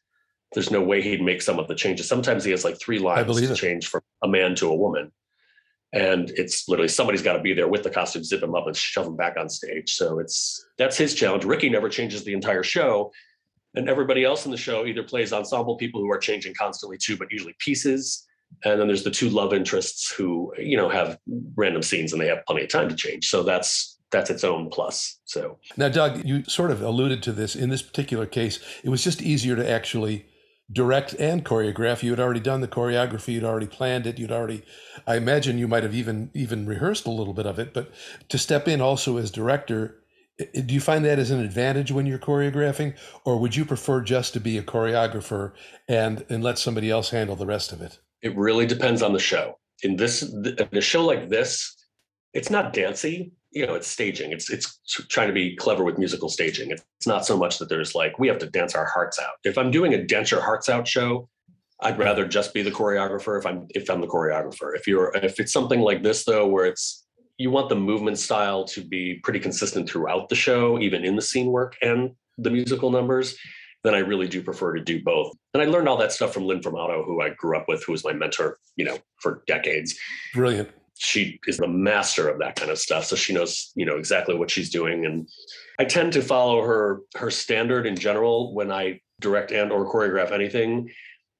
there's 0.54 0.72
no 0.72 0.82
way 0.82 1.02
he'd 1.02 1.22
make 1.22 1.42
some 1.42 1.60
of 1.60 1.68
the 1.68 1.76
changes. 1.76 2.08
Sometimes 2.08 2.46
he 2.46 2.52
has 2.52 2.64
like 2.64 2.80
three 2.80 3.00
lines 3.00 3.38
to 3.38 3.52
it. 3.52 3.56
change 3.56 3.88
from 3.88 4.02
a 4.24 4.28
man 4.28 4.56
to 4.56 4.70
a 4.70 4.76
woman 4.76 5.12
and 5.96 6.30
it's 6.32 6.68
literally 6.68 6.90
somebody's 6.90 7.22
got 7.22 7.34
to 7.34 7.42
be 7.42 7.54
there 7.54 7.70
with 7.70 7.84
the 7.84 7.90
costume, 7.90 8.24
zip 8.24 8.44
him 8.44 8.54
up 8.54 8.68
and 8.68 8.76
shove 8.76 9.08
him 9.08 9.16
back 9.16 9.38
on 9.40 9.50
stage. 9.50 9.96
So 9.96 10.20
it's 10.20 10.64
that's 10.78 10.98
his 10.98 11.16
challenge. 11.16 11.46
Ricky 11.46 11.70
never 11.70 11.90
changes 11.90 12.24
the 12.26 12.34
entire 12.34 12.64
show, 12.64 13.12
and 13.76 13.90
everybody 13.90 14.26
else 14.26 14.46
in 14.46 14.52
the 14.52 14.58
show 14.58 14.86
either 14.86 15.04
plays 15.04 15.32
ensemble 15.32 15.78
people 15.78 16.02
who 16.02 16.12
are 16.12 16.18
changing 16.18 16.54
constantly 16.54 16.98
too, 16.98 17.18
but 17.18 17.32
usually 17.32 17.56
pieces. 17.60 18.28
And 18.64 18.80
then 18.80 18.88
there's 18.88 19.04
the 19.04 19.12
two 19.12 19.30
love 19.30 19.54
interests 19.54 20.12
who 20.12 20.54
you 20.58 20.76
know 20.76 20.90
have 20.90 21.18
random 21.56 21.82
scenes 21.82 22.12
and 22.12 22.22
they 22.22 22.28
have 22.28 22.46
plenty 22.46 22.64
of 22.64 22.70
time 22.70 22.90
to 22.90 22.96
change. 22.96 23.30
So 23.30 23.42
that's 23.44 23.98
that's 24.12 24.30
its 24.30 24.44
own 24.44 24.70
plus. 24.70 25.20
So 25.24 25.60
now, 25.78 25.88
Doug, 25.88 26.26
you 26.26 26.44
sort 26.44 26.72
of 26.72 26.82
alluded 26.82 27.24
to 27.24 27.32
this 27.32 27.56
in 27.56 27.70
this 27.70 27.82
particular 27.82 28.26
case. 28.26 28.60
It 28.84 28.90
was 28.90 29.02
just 29.02 29.22
easier 29.22 29.56
to 29.56 29.70
actually 29.70 30.26
direct 30.72 31.14
and 31.20 31.46
choreograph. 31.46 32.04
You 32.04 32.12
had 32.12 32.20
already 32.20 32.40
done 32.40 32.62
the 32.62 32.68
choreography, 32.68 33.34
you'd 33.34 33.44
already 33.44 33.68
planned 33.68 34.08
it, 34.08 34.18
you'd 34.18 34.32
already 34.32 34.64
I 35.06 35.18
imagine 35.18 35.58
you 35.58 35.68
might 35.68 35.84
have 35.84 35.94
even 35.94 36.32
even 36.34 36.66
rehearsed 36.66 37.06
a 37.06 37.12
little 37.12 37.34
bit 37.34 37.46
of 37.46 37.60
it, 37.60 37.74
but 37.74 37.92
to 38.30 38.38
step 38.38 38.68
in 38.68 38.82
also 38.82 39.18
as 39.18 39.32
director, 39.32 40.00
do 40.38 40.74
you 40.74 40.82
find 40.82 41.06
that 41.06 41.20
as 41.20 41.32
an 41.32 41.40
advantage 41.40 41.92
when 41.92 42.06
you're 42.06 42.20
choreographing 42.20 42.96
or 43.24 43.40
would 43.40 43.56
you 43.56 43.64
prefer 43.64 44.02
just 44.02 44.34
to 44.34 44.40
be 44.40 44.58
a 44.58 44.64
choreographer 44.64 45.54
and 45.88 46.26
and 46.30 46.44
let 46.44 46.58
somebody 46.58 46.90
else 46.90 47.10
handle 47.12 47.36
the 47.36 47.46
rest 47.46 47.72
of 47.72 47.82
it? 47.82 48.00
It 48.22 48.36
really 48.36 48.66
depends 48.66 49.02
on 49.02 49.14
the 49.14 49.20
show. 49.20 49.60
In 49.84 49.98
this 49.98 50.24
in 50.24 50.68
a 50.72 50.82
show 50.82 51.06
like 51.06 51.30
this, 51.30 51.76
it's 52.34 52.50
not 52.50 52.74
dancey 52.74 53.34
you 53.56 53.66
know 53.66 53.74
it's 53.74 53.88
staging. 53.88 54.32
It's 54.32 54.52
it's 54.52 54.80
trying 55.10 55.28
to 55.28 55.34
be 55.34 55.56
clever 55.56 55.84
with 55.84 55.98
musical 55.98 56.30
staging. 56.30 56.72
It's 56.72 57.08
not 57.08 57.26
so 57.26 57.38
much 57.38 57.58
that 57.60 57.70
there's 57.70 57.96
like 57.96 58.20
we 58.20 58.28
have 58.28 58.38
to 58.40 58.50
dance 58.50 58.76
our 58.76 58.86
hearts 58.86 59.18
out. 59.18 59.36
If 59.44 59.58
i'm 59.58 59.72
doing 59.72 59.94
a 59.94 60.04
dance 60.04 60.30
your 60.30 60.42
hearts 60.42 60.70
out 60.70 60.88
show 60.88 61.30
i'd 61.82 61.98
rather 61.98 62.26
just 62.28 62.54
be 62.54 62.62
the 62.62 62.72
choreographer 62.72 63.38
if 63.40 63.46
i'm 63.46 63.66
if 63.70 63.90
i'm 63.90 64.02
the 64.02 64.08
choreographer. 64.08 64.76
If 64.76 64.88
you're 64.88 65.16
if 65.16 65.40
it's 65.40 65.54
something 65.54 65.80
like 65.80 66.04
this 66.04 66.26
though 66.26 66.46
where 66.46 66.66
it's 66.66 67.06
you 67.38 67.50
want 67.50 67.70
the 67.70 67.76
movement 67.76 68.20
style 68.20 68.66
to 68.66 68.82
be 68.82 69.20
pretty 69.24 69.40
consistent 69.40 69.90
throughout 69.90 70.30
the 70.30 70.36
show 70.36 70.78
even 70.80 71.04
in 71.06 71.16
the 71.16 71.22
scene 71.22 71.48
work 71.48 71.76
and 71.82 72.12
the 72.38 72.52
musical 72.52 72.92
numbers 72.92 73.38
then 73.86 73.96
i 73.96 74.00
really 74.00 74.28
do 74.28 74.42
prefer 74.42 74.74
to 74.74 74.84
do 74.84 75.02
both. 75.02 75.32
And 75.54 75.64
i 75.64 75.66
learned 75.66 75.88
all 75.88 75.98
that 75.98 76.12
stuff 76.12 76.34
from 76.34 76.46
lynn 76.46 76.60
Formato, 76.60 77.06
who 77.06 77.22
i 77.22 77.30
grew 77.30 77.58
up 77.58 77.70
with 77.70 77.86
who 77.86 77.94
was 77.94 78.04
my 78.04 78.12
mentor 78.12 78.58
you 78.76 78.84
know 78.84 78.98
for 79.22 79.44
decades. 79.48 79.98
Brilliant 80.34 80.70
she 80.98 81.40
is 81.46 81.58
the 81.58 81.68
master 81.68 82.30
of 82.30 82.40
that 82.40 82.56
kind 82.56 82.72
of 82.72 82.78
stuff. 82.78 83.06
So 83.06 83.16
she 83.16 83.34
knows 83.34 83.72
you 83.76 83.86
know 83.86 83.98
exactly 83.98 84.36
what 84.36 84.50
she's 84.50 84.70
doing. 84.70 85.06
And 85.06 85.28
i 85.80 85.86
tend 85.86 86.14
to 86.14 86.22
follow 86.22 86.62
her 86.62 87.02
her 87.16 87.30
standard 87.30 87.86
in 87.86 87.96
general 87.96 88.54
when 88.54 88.72
i 88.72 89.02
direct 89.20 89.52
and 89.52 89.72
or 89.72 89.92
choreograph 89.92 90.32
anything. 90.32 90.90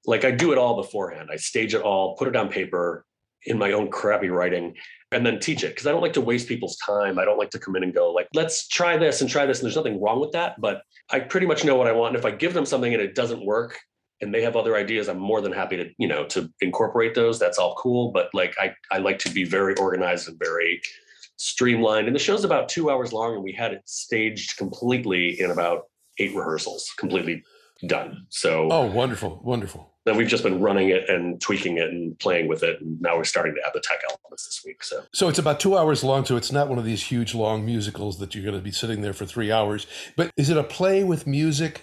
Like 0.04 0.24
i 0.24 0.30
do 0.30 0.52
it 0.52 0.58
all 0.58 0.76
beforehand. 0.76 1.30
I 1.32 1.36
stage 1.36 1.74
it 1.74 1.82
all 1.82 2.16
put 2.16 2.28
it 2.28 2.36
on 2.36 2.48
paper 2.48 3.04
in 3.44 3.58
my 3.58 3.72
own 3.72 3.90
crappy 3.90 4.28
writing 4.28 4.74
and 5.12 5.24
then 5.24 5.38
teach 5.40 5.64
it. 5.64 5.68
Because 5.68 5.86
i 5.86 5.90
don't 5.90 6.02
like 6.02 6.14
to 6.14 6.20
waste 6.20 6.48
people's 6.48 6.76
time. 6.76 7.18
I 7.18 7.24
don't 7.24 7.38
like 7.38 7.50
to 7.50 7.58
come 7.58 7.76
in 7.76 7.82
and 7.82 7.94
go 7.94 8.12
like 8.12 8.28
let's 8.34 8.68
try 8.68 8.96
this 8.96 9.20
and 9.20 9.30
try 9.30 9.46
this. 9.46 9.60
And 9.60 9.66
there's 9.66 9.76
nothing 9.76 10.00
wrong 10.00 10.20
with 10.20 10.32
that 10.32 10.60
but 10.60 10.82
i 11.10 11.18
pretty 11.18 11.46
much 11.46 11.64
know 11.64 11.76
what 11.76 11.86
i 11.86 11.92
want. 11.92 12.14
And 12.14 12.18
if 12.18 12.26
i 12.26 12.36
give 12.36 12.52
them 12.52 12.66
something 12.66 12.92
and 12.92 13.02
it 13.02 13.14
doesn't 13.14 13.44
work 13.44 13.78
and 14.20 14.32
they 14.32 14.42
have 14.42 14.56
other 14.56 14.76
ideas 14.76 15.08
i'm 15.08 15.18
more 15.18 15.40
than 15.40 15.52
happy 15.52 15.76
to 15.76 15.90
you 15.98 16.08
know 16.08 16.24
to 16.26 16.50
incorporate 16.60 17.14
those. 17.14 17.38
That's 17.38 17.58
all 17.58 17.74
cool 17.76 18.12
but 18.12 18.30
like 18.34 18.54
i 18.58 18.72
i 18.90 18.98
like 18.98 19.18
to 19.20 19.30
be 19.30 19.44
very 19.44 19.74
organized 19.76 20.28
and 20.28 20.38
very 20.38 20.80
streamlined. 21.36 22.06
And 22.06 22.16
the 22.16 22.20
show's 22.20 22.44
about 22.44 22.68
two 22.68 22.90
hours 22.90 23.12
long 23.12 23.34
and 23.34 23.44
we 23.44 23.52
had 23.52 23.72
it 23.72 23.82
staged 23.84 24.56
completely 24.56 25.38
in 25.40 25.50
about 25.50 25.82
eight 26.18 26.34
rehearsals 26.34 26.90
completely 26.96 27.42
done. 27.86 28.26
So 28.30 28.68
oh 28.70 28.86
wonderful 28.86 29.40
wonderful. 29.44 29.92
then 30.06 30.16
we've 30.16 30.28
just 30.28 30.42
been 30.42 30.60
running 30.60 30.88
it 30.88 31.10
and 31.10 31.38
tweaking 31.42 31.76
it 31.76 31.90
and 31.90 32.18
playing 32.18 32.48
with 32.48 32.62
it 32.62 32.80
and 32.80 32.98
now 33.02 33.18
we're 33.18 33.24
starting 33.24 33.54
to 33.54 33.60
add 33.66 33.72
the 33.74 33.80
tech 33.80 34.00
elements 34.08 34.46
this 34.46 34.62
week 34.64 34.82
so. 34.82 35.04
So 35.12 35.28
it's 35.28 35.38
about 35.38 35.60
two 35.60 35.76
hours 35.76 36.02
long 36.02 36.24
so 36.24 36.36
it's 36.36 36.50
not 36.50 36.68
one 36.68 36.78
of 36.78 36.86
these 36.86 37.02
huge 37.02 37.34
long 37.34 37.66
musicals 37.66 38.18
that 38.18 38.34
you're 38.34 38.44
going 38.44 38.56
to 38.56 38.62
be 38.62 38.72
sitting 38.72 39.02
there 39.02 39.12
for 39.12 39.26
three 39.26 39.52
hours. 39.52 39.86
But 40.16 40.30
is 40.38 40.48
it 40.48 40.56
a 40.56 40.64
play 40.64 41.04
with 41.04 41.26
music 41.26 41.82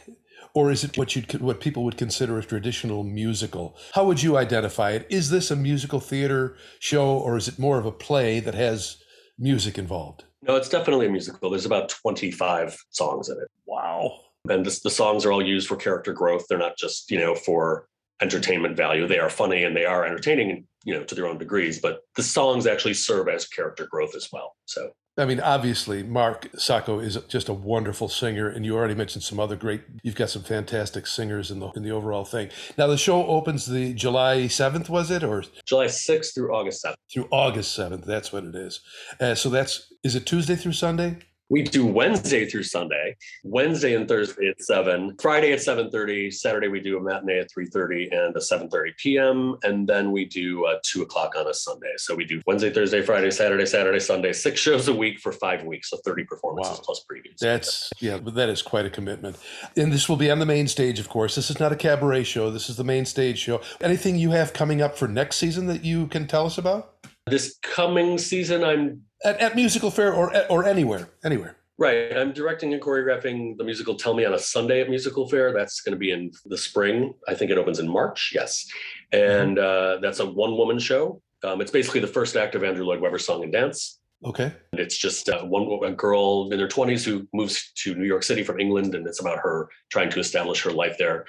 or 0.54 0.72
is 0.72 0.84
it 0.84 0.98
what 0.98 1.16
you'd 1.16 1.42
what 1.42 1.60
people 1.60 1.84
would 1.84 1.98
consider 1.98 2.38
a 2.38 2.44
traditional 2.44 3.04
musical? 3.04 3.76
How 3.94 4.06
would 4.06 4.22
you 4.22 4.38
identify 4.38 4.92
it? 4.92 5.08
Is 5.10 5.30
this 5.30 5.52
a 5.52 5.56
musical 5.56 6.00
theater 6.00 6.56
show, 6.80 7.18
or 7.18 7.38
is 7.38 7.48
it 7.48 7.60
more 7.60 7.78
of 7.78 7.86
a 7.86 7.92
play 7.92 8.40
that 8.40 8.54
has 8.54 8.98
music 9.38 9.78
involved? 9.78 10.26
No, 10.44 10.56
it's 10.56 10.70
definitely 10.70 11.08
a 11.08 11.12
musical. 11.12 11.50
There's 11.50 11.66
about 11.66 11.90
25 11.90 12.78
songs 12.90 13.30
in 13.30 13.38
it. 13.38 13.48
Wow. 13.66 14.20
And 14.50 14.66
this, 14.66 14.82
the 14.82 14.90
songs 14.90 15.26
are 15.26 15.32
all 15.32 15.46
used 15.46 15.68
for 15.68 15.78
character 15.78 16.12
growth. 16.12 16.46
They're 16.50 16.58
not 16.58 16.78
just, 16.78 17.10
you 17.10 17.18
know, 17.18 17.34
for 17.34 17.88
entertainment 18.22 18.76
value. 18.76 19.08
They 19.08 19.20
are 19.20 19.30
funny 19.30 19.64
and 19.64 19.76
they 19.76 19.86
are 19.86 20.06
entertaining, 20.06 20.68
you 20.84 20.94
know, 20.94 21.04
to 21.06 21.16
their 21.16 21.28
own 21.28 21.38
degrees, 21.38 21.80
but 21.80 22.02
the 22.16 22.24
songs 22.24 22.68
actually 22.68 22.94
serve 22.94 23.30
as 23.30 23.48
character 23.48 23.88
growth 23.90 24.16
as 24.16 24.30
well. 24.34 24.56
So 24.66 24.92
I 25.15 25.25
mean, 25.25 25.39
obviously, 25.39 26.01
Mark 26.01 26.50
Sacco 26.55 27.00
is 27.00 27.17
just 27.27 27.48
a 27.48 27.53
wonderful 27.53 28.08
singer, 28.08 28.50
and 28.50 28.65
you 28.65 28.75
already 28.75 28.96
mentioned 28.96 29.24
some 29.24 29.39
other 29.39 29.55
great. 29.55 29.82
You've 30.01 30.15
got 30.15 30.32
some 30.32 30.41
fantastic 30.41 31.05
singers 31.05 31.51
in 31.51 31.60
the 31.60 31.70
in 31.75 31.84
the 31.84 31.91
overall 31.91 32.25
thing. 32.25 32.50
Now, 32.79 32.88
the 32.88 32.98
show 32.98 33.25
opens 33.27 33.67
the 33.67 33.93
July 33.93 34.48
seventh, 34.48 34.89
was 34.89 35.12
it, 35.12 35.24
or 35.24 35.43
July 35.67 35.88
sixth 35.88 36.34
through 36.34 36.53
August 36.55 36.82
seventh? 36.82 36.98
Through 37.13 37.27
August 37.32 37.75
seventh, 37.75 38.05
that's 38.05 38.34
what 38.34 38.43
it 38.43 38.55
is. 38.55 38.82
Uh, 39.20 39.36
so 39.36 39.50
that's 39.50 39.93
is 40.03 40.15
it 40.15 40.25
Tuesday 40.25 40.55
through 40.55 40.74
Sunday? 40.74 41.20
We 41.54 41.62
do 41.62 41.86
Wednesday 41.86 42.50
through 42.50 42.64
Sunday, 42.64 43.16
Wednesday 43.44 43.94
and 43.94 44.08
Thursday 44.08 44.48
at 44.50 44.60
seven, 44.60 45.16
Friday 45.22 45.52
at 45.52 45.62
seven 45.62 45.92
thirty, 45.92 46.32
Saturday 46.32 46.68
we 46.68 46.80
do 46.80 46.98
a 46.98 47.00
matinee 47.00 47.42
at 47.42 47.52
three 47.52 47.68
thirty 47.68 48.10
and 48.12 48.36
a 48.36 48.42
seven 48.42 48.72
thirty 48.72 48.92
p.m. 48.98 49.56
and 49.62 49.88
then 49.88 50.12
we 50.12 50.26
do 50.26 50.66
uh, 50.66 50.80
two 50.82 51.04
o'clock 51.04 51.36
on 51.38 51.46
a 51.46 51.54
Sunday. 51.54 51.94
So 51.98 52.16
we 52.16 52.26
do 52.26 52.42
Wednesday, 52.48 52.74
Thursday, 52.74 53.04
Friday, 53.04 53.30
Saturday, 53.30 53.68
Saturday, 53.68 54.00
Sunday, 54.00 54.34
six 54.34 54.60
shows 54.60 54.88
a 54.88 54.96
week 54.96 55.20
for 55.20 55.32
five 55.32 55.64
weeks, 55.64 55.92
so 55.92 55.98
thirty 55.98 56.24
performances 56.24 56.80
wow. 56.80 56.84
plus 56.84 57.06
previews. 57.08 57.38
That's 57.38 57.92
yeah, 58.00 58.18
but 58.18 58.34
that 58.34 58.50
is 58.50 58.64
quite 58.64 58.88
a 58.88 58.90
commitment. 58.90 59.38
And 59.78 59.94
this 59.94 60.10
will 60.10 60.18
be 60.18 60.32
on 60.32 60.40
the 60.40 60.48
main 60.48 60.68
stage, 60.68 61.00
of 61.00 61.08
course. 61.08 61.36
This 61.36 61.52
is 61.52 61.60
not 61.60 61.72
a 61.72 61.76
cabaret 61.76 62.24
show. 62.24 62.50
This 62.50 62.68
is 62.68 62.78
the 62.78 62.84
main 62.84 63.06
stage 63.06 63.38
show. 63.38 63.62
Anything 63.80 64.16
you 64.16 64.32
have 64.32 64.54
coming 64.54 64.82
up 64.82 64.98
for 64.98 65.08
next 65.08 65.36
season 65.36 65.68
that 65.68 65.86
you 65.86 66.08
can 66.08 66.26
tell 66.26 66.48
us 66.48 66.58
about? 66.58 66.96
This 67.28 67.58
coming 67.62 68.18
season, 68.18 68.66
I'm 68.66 69.04
at, 69.24 69.39
at 69.39 69.53
MusicalFare 69.53 70.15
or 70.15 70.34
or 70.50 70.65
anywhere, 70.65 71.10
anywhere. 71.24 71.58
Right. 71.77 72.15
I'm 72.15 72.34
directing 72.34 72.74
and 72.74 72.82
choreographing 72.82 73.58
the 73.58 73.63
musical 73.63 73.96
Tell 73.96 74.13
Me 74.13 74.25
on 74.25 74.34
a 74.34 74.39
Sunday 74.39 74.82
at 74.82 74.88
MusicalFare. 74.88 75.53
That's 75.53 75.82
going 75.82 75.94
to 75.94 76.00
be 76.00 76.12
in 76.12 76.32
the 76.46 76.58
spring. 76.58 77.15
I 77.27 77.34
think 77.34 77.50
it 77.50 77.58
opens 77.58 77.80
in 77.80 77.89
March. 77.89 78.32
Yes. 78.34 78.68
And 79.12 79.58
uh, 79.58 79.98
that's 80.01 80.20
a 80.20 80.25
one 80.25 80.56
woman 80.56 80.77
show. 80.77 81.22
Um, 81.44 81.62
it's 81.62 81.72
basically 81.72 82.00
the 82.00 82.08
first 82.08 82.36
act 82.36 82.53
of 82.56 82.63
Andrew 82.63 82.86
Lloyd 82.86 83.01
Webber's 83.01 83.25
Song 83.25 83.44
and 83.44 83.51
Dance. 83.51 84.00
Okay. 84.24 84.53
And 84.72 84.80
it's 84.80 84.98
just 84.98 85.27
uh, 85.30 85.44
one 85.44 85.68
a 85.84 85.92
girl 85.92 86.50
in 86.53 86.60
her 86.60 86.68
20s 86.68 87.03
who 87.03 87.27
moves 87.34 87.72
to 87.80 87.96
New 87.96 88.06
York 88.06 88.24
City 88.24 88.44
from 88.44 88.60
England, 88.60 88.96
and 88.96 89.06
it's 89.06 89.20
about 89.20 89.39
her 89.39 89.68
trying 89.89 90.10
to 90.12 90.20
establish 90.20 90.63
her 90.63 90.72
life 90.72 90.98
there 90.98 91.25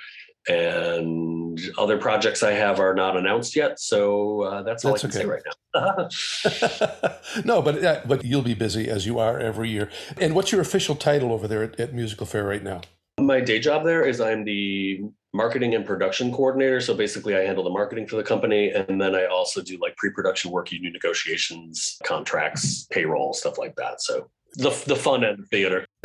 and 0.49 1.61
other 1.79 1.99
projects 1.99 2.43
I 2.43 2.53
have 2.53 2.81
are 2.81 2.95
not 2.95 3.17
announced 3.17 3.57
yet. 3.57 3.81
So 3.81 4.43
uh, 4.43 4.63
that's 4.63 4.85
all 4.85 4.93
that's 4.93 5.05
I 5.05 5.09
can 5.09 5.17
okay. 5.17 5.23
say 5.23 5.29
right 5.29 5.43
now. 5.75 7.11
no, 7.45 7.63
but 7.63 7.83
uh, 7.85 8.01
but 8.07 8.25
you'll 8.25 8.43
be 8.43 8.55
busy 8.55 8.89
as 8.89 9.07
you 9.07 9.19
are 9.19 9.39
every 9.39 9.71
year. 9.71 9.91
And 10.21 10.35
what's 10.35 10.53
your 10.53 10.61
official 10.61 10.95
title 10.95 11.33
over 11.33 11.49
there 11.49 11.63
at, 11.63 11.81
at 11.81 11.93
MusicalFare 11.95 12.47
right 12.47 12.63
now? 12.63 12.83
My 13.21 13.41
day 13.41 13.61
job 13.61 13.85
there 13.85 14.05
is 14.05 14.21
I'm 14.21 14.45
the 14.45 15.03
marketing 15.33 15.75
and 15.75 15.85
production 15.85 16.33
coordinator. 16.33 16.81
So 16.81 16.95
basically, 16.95 17.37
I 17.37 17.41
handle 17.41 17.65
the 17.65 17.71
marketing 17.71 18.07
for 18.07 18.17
the 18.17 18.23
company, 18.23 18.71
and 18.71 19.01
then 19.01 19.15
I 19.15 19.27
also 19.27 19.63
do 19.63 19.79
like 19.81 19.97
pre-production 19.97 20.51
work, 20.51 20.73
union 20.73 20.93
negotiations, 20.93 21.99
contracts, 22.05 22.87
payroll, 22.91 23.33
stuff 23.33 23.59
like 23.59 23.77
that. 23.77 24.01
So 24.01 24.31
the 24.55 24.71
the 24.87 24.97
fun 24.97 25.25
end 25.25 25.41
of 25.41 25.49
theater. 25.49 25.87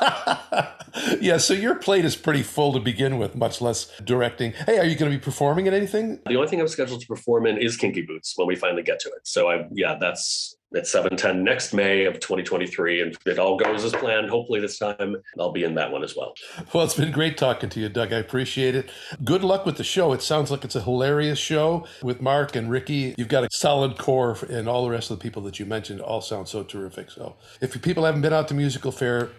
yeah, 1.20 1.38
so 1.38 1.54
your 1.54 1.74
plate 1.76 2.04
is 2.04 2.16
pretty 2.16 2.42
full 2.42 2.72
to 2.72 2.80
begin 2.80 3.18
with, 3.18 3.34
much 3.34 3.60
less 3.60 3.90
directing. 4.02 4.52
Hey, 4.52 4.78
are 4.78 4.84
you 4.84 4.96
going 4.96 5.10
to 5.10 5.16
be 5.16 5.22
performing 5.22 5.66
in 5.66 5.74
anything? 5.74 6.20
The 6.26 6.36
only 6.36 6.48
thing 6.48 6.60
I'm 6.60 6.68
scheduled 6.68 7.00
to 7.00 7.06
perform 7.06 7.46
in 7.46 7.58
is 7.58 7.76
Kinky 7.76 8.02
Boots 8.02 8.34
when 8.36 8.46
we 8.46 8.56
finally 8.56 8.82
get 8.82 9.00
to 9.00 9.08
it. 9.08 9.26
So 9.26 9.50
I, 9.50 9.66
yeah, 9.72 9.96
that's 10.00 10.56
at 10.76 10.86
710 10.86 11.44
next 11.44 11.72
May 11.72 12.04
of 12.04 12.14
2023. 12.20 13.02
And 13.02 13.12
if 13.12 13.26
it 13.26 13.38
all 13.38 13.56
goes 13.56 13.84
as 13.84 13.92
planned, 13.92 14.28
hopefully 14.28 14.60
this 14.60 14.78
time 14.78 15.16
I'll 15.38 15.52
be 15.52 15.64
in 15.64 15.74
that 15.74 15.90
one 15.90 16.02
as 16.02 16.16
well. 16.16 16.34
Well, 16.72 16.84
it's 16.84 16.94
been 16.94 17.12
great 17.12 17.36
talking 17.36 17.70
to 17.70 17.80
you, 17.80 17.88
Doug. 17.88 18.12
I 18.12 18.18
appreciate 18.18 18.74
it. 18.74 18.90
Good 19.22 19.44
luck 19.44 19.66
with 19.66 19.76
the 19.76 19.84
show. 19.84 20.12
It 20.12 20.22
sounds 20.22 20.50
like 20.50 20.64
it's 20.64 20.74
a 20.74 20.82
hilarious 20.82 21.38
show 21.38 21.86
with 22.02 22.20
Mark 22.20 22.56
and 22.56 22.70
Ricky. 22.70 23.14
You've 23.16 23.28
got 23.28 23.44
a 23.44 23.48
solid 23.52 23.98
core, 23.98 24.36
and 24.48 24.68
all 24.68 24.84
the 24.84 24.90
rest 24.90 25.10
of 25.10 25.18
the 25.18 25.22
people 25.22 25.42
that 25.42 25.58
you 25.58 25.66
mentioned 25.66 26.00
all 26.00 26.20
sound 26.20 26.48
so 26.48 26.62
terrific. 26.62 27.10
So 27.10 27.36
if 27.60 27.80
people 27.82 28.04
haven't 28.04 28.22
been 28.22 28.32
out 28.32 28.48
to 28.48 28.54
MusicalFare, 28.54 29.30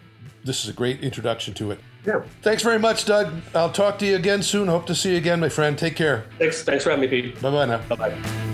this 0.43 0.63
is 0.63 0.69
a 0.69 0.73
great 0.73 1.01
introduction 1.01 1.53
to 1.55 1.71
it. 1.71 1.79
Yeah. 2.05 2.21
Thanks 2.41 2.61
very 2.61 2.79
much, 2.79 3.05
Doug. 3.05 3.33
I'll 3.55 3.71
talk 3.71 3.97
to 3.99 4.05
you 4.05 4.15
again 4.15 4.43
soon. 4.43 4.67
Hope 4.67 4.85
to 4.87 4.95
see 4.95 5.11
you 5.11 5.17
again, 5.17 5.39
my 5.39 5.49
friend. 5.49 5.77
Take 5.77 5.95
care. 5.95 6.25
Thanks. 6.37 6.61
Thanks 6.63 6.83
for 6.83 6.91
having 6.91 7.09
me, 7.09 7.21
Pete. 7.21 7.41
Bye 7.41 7.51
bye 7.51 7.65
now. 7.65 7.77
Bye 7.87 7.95
bye. 7.95 8.45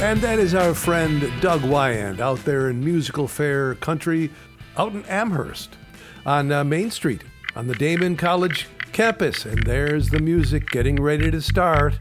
And 0.00 0.20
that 0.20 0.38
is 0.38 0.54
our 0.54 0.74
friend 0.74 1.28
Doug 1.40 1.62
Weyand 1.62 2.20
out 2.20 2.44
there 2.44 2.70
in 2.70 2.84
MusicalFare 2.84 3.78
country 3.80 4.30
out 4.76 4.92
in 4.92 5.04
Amherst 5.06 5.76
on 6.24 6.52
uh, 6.52 6.62
Main 6.62 6.92
Street 6.92 7.22
on 7.56 7.66
the 7.66 7.74
Daemen 7.74 8.16
College 8.16 8.68
campus. 8.92 9.44
And 9.44 9.64
there's 9.64 10.10
the 10.10 10.20
music 10.20 10.70
getting 10.70 11.02
ready 11.02 11.32
to 11.32 11.42
start. 11.42 11.98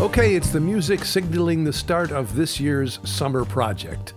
Okay, 0.00 0.36
it's 0.36 0.50
the 0.50 0.60
music 0.60 1.04
signaling 1.04 1.64
the 1.64 1.72
start 1.72 2.12
of 2.12 2.36
this 2.36 2.60
year's 2.60 3.00
summer 3.02 3.44
project. 3.44 4.14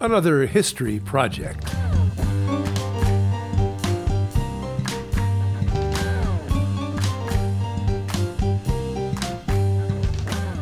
Another 0.00 0.44
history 0.44 0.98
project. 0.98 1.64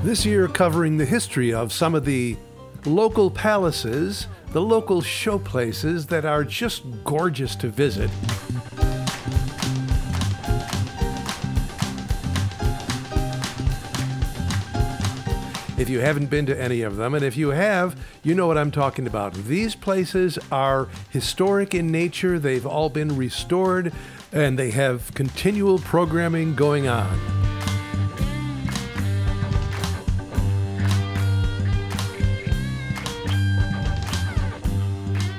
This 0.04 0.26
year, 0.26 0.48
covering 0.48 0.98
the 0.98 1.06
history 1.06 1.54
of 1.54 1.72
some 1.72 1.94
of 1.94 2.04
the 2.04 2.36
local 2.84 3.30
palaces, 3.30 4.26
the 4.52 4.60
local 4.60 5.00
showplaces 5.00 6.06
that 6.08 6.26
are 6.26 6.44
just 6.44 6.82
gorgeous 7.04 7.56
to 7.56 7.68
visit. 7.68 8.10
If 15.78 15.88
you 15.88 16.00
haven't 16.00 16.28
been 16.28 16.44
to 16.46 16.60
any 16.60 16.82
of 16.82 16.96
them. 16.96 17.14
And 17.14 17.24
if 17.24 17.36
you 17.36 17.50
have, 17.50 17.96
you 18.24 18.34
know 18.34 18.46
what 18.46 18.58
I'm 18.58 18.72
talking 18.72 19.06
about. 19.06 19.32
These 19.34 19.76
places 19.76 20.38
are 20.50 20.88
historic 21.10 21.74
in 21.74 21.92
nature, 21.92 22.38
they've 22.38 22.66
all 22.66 22.90
been 22.90 23.16
restored, 23.16 23.92
and 24.32 24.58
they 24.58 24.72
have 24.72 25.14
continual 25.14 25.78
programming 25.78 26.54
going 26.54 26.88
on. 26.88 27.38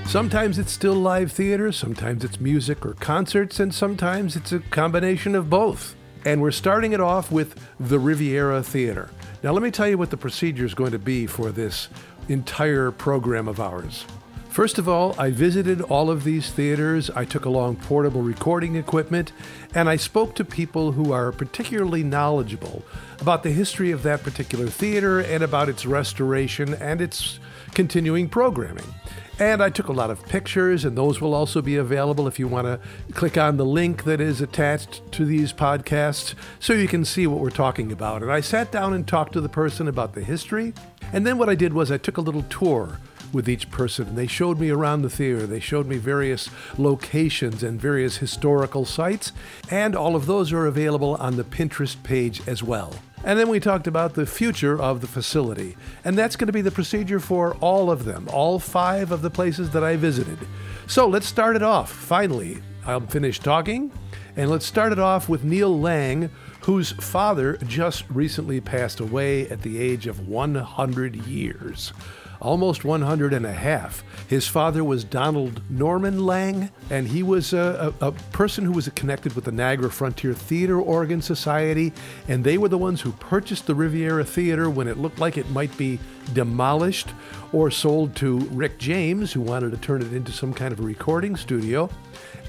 Sometimes 0.05 0.57
it's 0.57 0.71
still 0.71 0.95
live 0.95 1.31
theater, 1.31 1.71
sometimes 1.71 2.23
it's 2.23 2.39
music 2.39 2.83
or 2.83 2.93
concerts, 2.93 3.59
and 3.59 3.75
sometimes 3.75 4.35
it's 4.35 4.51
a 4.51 4.59
combination 4.59 5.35
of 5.35 5.51
both. 5.51 5.95
And 6.25 6.41
we're 6.41 6.49
starting 6.49 6.93
it 6.93 6.99
off 6.99 7.31
with 7.31 7.55
the 7.79 7.99
Riviera 7.99 8.63
Theater. 8.63 9.11
Now, 9.41 9.53
let 9.53 9.63
me 9.63 9.71
tell 9.71 9.87
you 9.87 9.97
what 9.97 10.09
the 10.09 10.17
procedure 10.17 10.65
is 10.65 10.73
going 10.73 10.91
to 10.91 10.99
be 10.99 11.25
for 11.25 11.49
this 11.51 11.87
entire 12.27 12.91
program 12.91 13.47
of 13.47 13.61
ours. 13.61 14.05
First 14.49 14.77
of 14.77 14.89
all, 14.89 15.15
I 15.17 15.29
visited 15.29 15.79
all 15.81 16.09
of 16.09 16.25
these 16.25 16.49
theaters. 16.49 17.09
I 17.11 17.23
took 17.23 17.45
along 17.45 17.77
portable 17.77 18.21
recording 18.21 18.75
equipment, 18.75 19.31
and 19.73 19.87
I 19.87 19.95
spoke 19.95 20.35
to 20.35 20.43
people 20.43 20.91
who 20.91 21.13
are 21.13 21.31
particularly 21.31 22.03
knowledgeable 22.03 22.83
about 23.21 23.43
the 23.43 23.51
history 23.51 23.91
of 23.91 24.03
that 24.03 24.23
particular 24.23 24.67
theater 24.67 25.21
and 25.21 25.41
about 25.41 25.69
its 25.69 25.85
restoration 25.85 26.73
and 26.73 26.99
its 26.99 27.39
continuing 27.73 28.27
programming. 28.27 28.93
And 29.39 29.63
I 29.63 29.69
took 29.69 29.87
a 29.87 29.93
lot 29.93 30.11
of 30.11 30.21
pictures, 30.25 30.83
and 30.83 30.97
those 30.97 31.21
will 31.21 31.33
also 31.33 31.61
be 31.61 31.77
available 31.77 32.27
if 32.27 32.39
you 32.39 32.47
want 32.49 32.67
to 32.67 32.77
click 33.13 33.37
on 33.37 33.55
the 33.55 33.65
link 33.65 34.03
that 34.03 34.19
is 34.19 34.41
attached 34.41 35.09
to 35.13 35.23
these 35.23 35.53
podcasts 35.53 36.33
so 36.59 36.73
you 36.73 36.89
can 36.89 37.05
see 37.05 37.25
what 37.25 37.39
we're 37.39 37.49
talking 37.49 37.89
about. 37.93 38.21
And 38.21 38.29
I 38.29 38.41
sat 38.41 38.69
down 38.69 38.93
and 38.93 39.07
talked 39.07 39.31
to 39.33 39.41
the 39.41 39.47
person 39.47 39.87
about 39.87 40.13
the 40.13 40.23
history. 40.23 40.73
And 41.13 41.25
then 41.25 41.37
what 41.37 41.47
I 41.47 41.55
did 41.55 41.71
was 41.71 41.89
I 41.89 41.97
took 41.97 42.17
a 42.17 42.21
little 42.21 42.43
tour 42.43 42.99
with 43.31 43.47
each 43.47 43.71
person. 43.71 44.09
And 44.09 44.17
they 44.17 44.27
showed 44.27 44.59
me 44.59 44.71
around 44.71 45.03
the 45.03 45.09
theater, 45.09 45.47
they 45.47 45.61
showed 45.61 45.87
me 45.87 45.97
various 45.97 46.49
locations 46.77 47.63
and 47.63 47.79
various 47.79 48.17
historical 48.17 48.83
sites, 48.83 49.31
and 49.71 49.95
all 49.95 50.17
of 50.17 50.25
those 50.25 50.51
are 50.51 50.65
available 50.65 51.15
on 51.15 51.37
the 51.37 51.45
Pinterest 51.45 52.01
page 52.03 52.45
as 52.45 52.61
well. 52.61 52.93
And 53.23 53.37
then 53.37 53.49
we 53.49 53.59
talked 53.59 53.87
about 53.87 54.13
the 54.13 54.25
future 54.25 54.79
of 54.79 55.01
the 55.01 55.07
facility. 55.07 55.75
And 56.05 56.17
that's 56.17 56.35
going 56.35 56.47
to 56.47 56.53
be 56.53 56.61
the 56.61 56.71
procedure 56.71 57.19
for 57.19 57.55
all 57.55 57.91
of 57.91 58.05
them, 58.05 58.27
all 58.31 58.59
five 58.59 59.11
of 59.11 59.21
the 59.21 59.29
places 59.29 59.71
that 59.71 59.83
I 59.83 59.95
visited. 59.97 60.39
So 60.87 61.07
let's 61.07 61.27
start 61.27 61.55
it 61.55 61.63
off. 61.63 61.91
Finally, 61.91 62.61
I'm 62.85 63.07
finished 63.07 63.43
talking. 63.43 63.91
And 64.35 64.49
let's 64.49 64.65
start 64.65 64.93
it 64.93 64.99
off 64.99 65.27
with 65.27 65.43
Neil 65.43 65.77
Lang, 65.77 66.29
whose 66.61 66.91
father 66.93 67.57
just 67.57 68.05
recently 68.09 68.61
passed 68.61 68.99
away 68.99 69.49
at 69.49 69.63
the 69.63 69.79
age 69.79 70.07
of 70.07 70.27
100 70.29 71.15
years 71.27 71.91
almost 72.41 72.85
100 72.85 73.33
and 73.33 73.45
a 73.45 73.53
half. 73.53 74.03
His 74.27 74.47
father 74.47 74.83
was 74.83 75.03
Donald 75.03 75.61
Norman 75.69 76.25
Lang, 76.25 76.69
and 76.89 77.07
he 77.07 77.23
was 77.23 77.53
a, 77.53 77.93
a, 77.99 78.07
a, 78.07 78.11
person 78.11 78.63
who 78.63 78.71
was 78.71 78.87
connected 78.89 79.33
with 79.33 79.45
the 79.45 79.51
Niagara 79.51 79.89
Frontier 79.89 80.33
Theater 80.33 80.79
Organ 80.79 81.21
Society, 81.21 81.93
and 82.27 82.43
they 82.43 82.57
were 82.57 82.69
the 82.69 82.77
ones 82.77 83.01
who 83.01 83.11
purchased 83.13 83.67
the 83.67 83.75
Riviera 83.75 84.23
Theater 84.23 84.69
when 84.69 84.87
it 84.87 84.97
looked 84.97 85.19
like 85.19 85.37
it 85.37 85.49
might 85.49 85.75
be 85.77 85.99
demolished 86.33 87.09
or 87.51 87.71
sold 87.71 88.15
to 88.17 88.39
Rick 88.51 88.77
James, 88.77 89.31
who 89.31 89.41
wanted 89.41 89.71
to 89.71 89.77
turn 89.77 90.01
it 90.01 90.13
into 90.13 90.31
some 90.31 90.53
kind 90.53 90.71
of 90.71 90.79
a 90.79 90.83
recording 90.83 91.35
studio. 91.35 91.89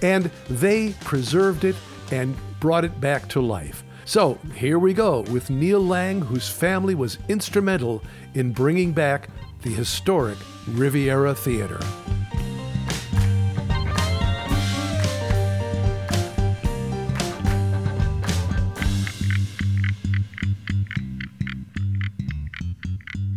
And 0.03 0.31
they 0.49 0.93
preserved 1.01 1.65
it 1.65 1.77
and 2.13 2.37
brought 2.61 2.85
it 2.85 3.01
back 3.01 3.29
to 3.29 3.41
life. 3.41 3.85
So 4.05 4.39
here 4.55 4.79
we 4.79 4.93
go 4.93 5.21
with 5.31 5.51
Neil 5.51 5.81
Lang, 5.81 6.21
whose 6.21 6.49
family 6.49 6.95
was 6.95 7.19
instrumental 7.29 8.03
in 8.35 8.53
bringing 8.53 8.93
back 8.93 9.29
the 9.63 9.71
historic 9.71 10.39
Riviera 10.69 11.35
Theater. 11.35 11.81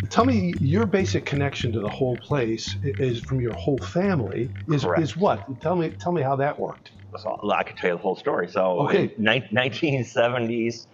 Tell 0.10 0.26
me 0.26 0.54
your 0.60 0.86
basic 0.86 1.26
connection 1.26 1.72
to 1.74 1.80
the 1.80 1.90
whole 1.90 2.16
place 2.18 2.76
is 2.84 3.20
from 3.20 3.42
your 3.42 3.54
whole 3.54 3.80
family 3.80 4.50
is, 4.68 4.86
is 4.98 5.18
what? 5.18 5.60
Tell 5.60 5.76
me 5.76 5.90
tell 5.90 6.12
me 6.12 6.22
how 6.22 6.36
that 6.36 6.58
worked. 6.60 6.92
So 7.20 7.52
I 7.52 7.64
could 7.64 7.78
tell 7.78 7.90
you 7.90 7.96
the 7.96 8.02
whole 8.02 8.16
story. 8.16 8.48
So 8.48 8.82
okay. 8.82 9.12
in 9.18 9.24
1970s, 9.24 10.86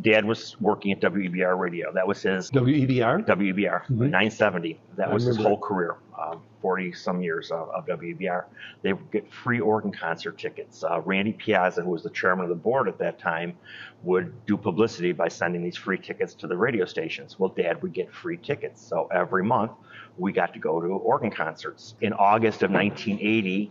Dad 0.00 0.24
was 0.24 0.56
working 0.60 0.92
at 0.92 1.00
WEBR 1.00 1.58
Radio. 1.58 1.92
That 1.92 2.06
was 2.06 2.22
his 2.22 2.50
WEBR. 2.50 3.26
WEBR 3.26 3.82
mm-hmm. 3.82 3.98
970. 3.98 4.80
That 4.96 5.08
I 5.08 5.14
was 5.14 5.24
his 5.24 5.36
whole 5.36 5.56
that. 5.56 5.62
career. 5.62 5.96
Um, 6.18 6.42
40 6.60 6.92
some 6.92 7.22
years 7.22 7.50
of, 7.50 7.68
of, 7.70 7.86
WEBR. 7.86 8.44
They 8.82 8.92
would 8.92 9.10
get 9.12 9.32
free 9.32 9.60
organ 9.60 9.92
concert 9.92 10.38
tickets. 10.38 10.82
Uh, 10.82 11.00
Randy 11.00 11.32
Piazza, 11.32 11.82
who 11.82 11.90
was 11.90 12.02
the 12.02 12.10
chairman 12.10 12.44
of 12.44 12.48
the 12.48 12.56
board 12.56 12.88
at 12.88 12.98
that 12.98 13.18
time, 13.18 13.56
would 14.02 14.34
do 14.46 14.56
publicity 14.56 15.12
by 15.12 15.28
sending 15.28 15.62
these 15.62 15.76
free 15.76 15.98
tickets 15.98 16.34
to 16.34 16.46
the 16.46 16.56
radio 16.56 16.84
stations. 16.84 17.38
Well, 17.38 17.50
Dad 17.50 17.80
would 17.82 17.92
get 17.92 18.12
free 18.12 18.36
tickets. 18.36 18.84
So 18.84 19.08
every 19.12 19.44
month 19.44 19.72
we 20.16 20.32
got 20.32 20.52
to 20.54 20.58
go 20.58 20.80
to 20.80 20.88
organ 20.88 21.30
concerts. 21.30 21.94
In 22.00 22.12
August 22.12 22.62
of 22.62 22.70
1980, 22.70 23.70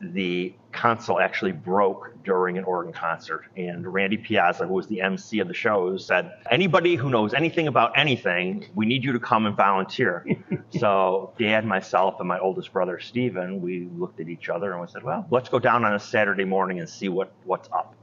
the 0.00 0.54
console 0.72 1.20
actually 1.20 1.52
broke 1.52 2.12
during 2.24 2.58
an 2.58 2.64
organ 2.64 2.92
concert. 2.92 3.44
And 3.56 3.86
Randy 3.92 4.16
Piazza, 4.16 4.66
who 4.66 4.74
was 4.74 4.86
the 4.86 5.00
MC 5.00 5.40
of 5.40 5.48
the 5.48 5.54
shows, 5.54 6.06
said, 6.06 6.32
Anybody 6.50 6.96
who 6.96 7.10
knows 7.10 7.34
anything 7.34 7.68
about 7.68 7.96
anything, 7.96 8.66
we 8.74 8.86
need 8.86 9.04
you 9.04 9.12
to 9.12 9.20
come 9.20 9.46
and 9.46 9.56
volunteer. 9.56 10.26
so 10.78 11.32
Dad, 11.38 11.64
myself, 11.64 12.16
and 12.18 12.28
my 12.28 12.38
oldest 12.38 12.72
brother, 12.72 12.98
Stephen, 12.98 13.60
we 13.60 13.88
looked 13.96 14.20
at 14.20 14.28
each 14.28 14.48
other 14.48 14.72
and 14.72 14.80
we 14.80 14.88
said, 14.88 15.02
Well, 15.02 15.26
let's 15.30 15.48
go 15.48 15.58
down 15.58 15.84
on 15.84 15.94
a 15.94 16.00
Saturday 16.00 16.44
morning 16.44 16.80
and 16.80 16.88
see 16.88 17.08
what, 17.08 17.32
what's 17.44 17.68
up. 17.72 17.94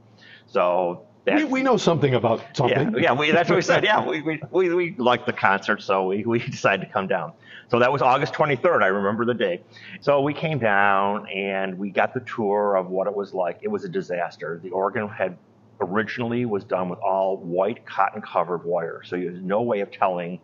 So 0.46 1.06
we, 1.26 1.44
we 1.44 1.62
know 1.62 1.76
something 1.76 2.14
about 2.14 2.42
something. 2.56 2.92
Yeah, 2.94 3.00
yeah 3.00 3.12
we, 3.12 3.30
that's 3.30 3.48
what 3.48 3.56
we 3.56 3.62
said. 3.62 3.84
Yeah, 3.84 4.04
we, 4.04 4.22
we, 4.22 4.40
we, 4.50 4.74
we 4.74 4.94
liked 4.96 5.26
the 5.26 5.32
concert, 5.32 5.82
so 5.82 6.06
we, 6.06 6.24
we 6.24 6.38
decided 6.50 6.86
to 6.86 6.92
come 6.92 7.06
down. 7.06 7.32
So 7.70 7.78
that 7.78 7.92
was 7.92 8.02
August 8.02 8.34
23rd. 8.34 8.82
I 8.82 8.88
remember 8.88 9.24
the 9.24 9.34
day. 9.34 9.62
So 10.00 10.20
we 10.20 10.34
came 10.34 10.58
down 10.58 11.28
and 11.28 11.78
we 11.78 11.90
got 11.90 12.12
the 12.12 12.20
tour 12.20 12.76
of 12.76 12.90
what 12.90 13.06
it 13.06 13.14
was 13.14 13.32
like. 13.32 13.60
It 13.62 13.68
was 13.68 13.84
a 13.84 13.88
disaster. 13.88 14.60
The 14.62 14.70
organ 14.70 15.08
had 15.08 15.38
originally 15.80 16.44
was 16.44 16.64
done 16.64 16.88
with 16.88 16.98
all 16.98 17.38
white 17.38 17.86
cotton 17.86 18.20
covered 18.20 18.64
wire. 18.64 19.02
So 19.04 19.16
there's 19.16 19.40
no 19.40 19.62
way 19.62 19.80
of 19.80 19.90
telling 19.90 20.38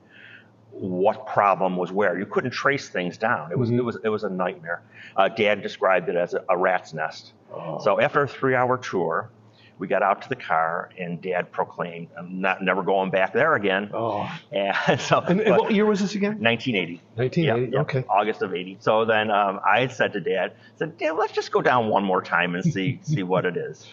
what 0.70 1.26
problem 1.26 1.76
was 1.76 1.92
where. 1.92 2.18
You 2.18 2.26
couldn't 2.26 2.50
trace 2.50 2.88
things 2.88 3.18
down. 3.18 3.50
It 3.50 3.58
was 3.58 3.70
mm-hmm. 3.70 3.78
it 3.78 3.84
was 3.84 3.98
it 4.04 4.08
was 4.08 4.24
a 4.24 4.30
nightmare. 4.30 4.82
Uh, 5.16 5.28
Dad 5.28 5.62
described 5.62 6.08
it 6.08 6.16
as 6.16 6.34
a, 6.34 6.44
a 6.48 6.56
rat's 6.56 6.94
nest. 6.94 7.32
Oh. 7.52 7.78
So 7.82 8.00
after 8.00 8.22
a 8.22 8.28
three 8.28 8.54
hour 8.54 8.78
tour, 8.78 9.30
we 9.78 9.86
got 9.86 10.02
out 10.02 10.22
to 10.22 10.28
the 10.28 10.36
car, 10.36 10.90
and 10.98 11.20
Dad 11.20 11.52
proclaimed, 11.52 12.08
"I'm 12.16 12.40
not 12.40 12.62
never 12.62 12.82
going 12.82 13.10
back 13.10 13.32
there 13.32 13.54
again." 13.54 13.90
Oh, 13.92 14.28
and 14.52 15.00
so. 15.00 15.20
And, 15.20 15.40
what 15.56 15.72
year 15.72 15.86
was 15.86 16.00
this 16.00 16.14
again? 16.14 16.40
1980. 16.40 17.00
1980. 17.14 17.72
Yep, 17.72 17.80
okay. 17.82 18.04
August 18.08 18.42
of 18.42 18.54
80. 18.54 18.78
So 18.80 19.04
then 19.04 19.30
um, 19.30 19.60
I 19.66 19.80
had 19.80 19.92
said 19.92 20.12
to 20.14 20.20
Dad, 20.20 20.54
"said 20.76 20.98
Dad, 20.98 21.12
let's 21.12 21.32
just 21.32 21.52
go 21.52 21.62
down 21.62 21.88
one 21.88 22.04
more 22.04 22.22
time 22.22 22.54
and 22.54 22.64
see 22.64 23.00
see 23.02 23.22
what 23.22 23.44
it 23.44 23.56
is." 23.56 23.86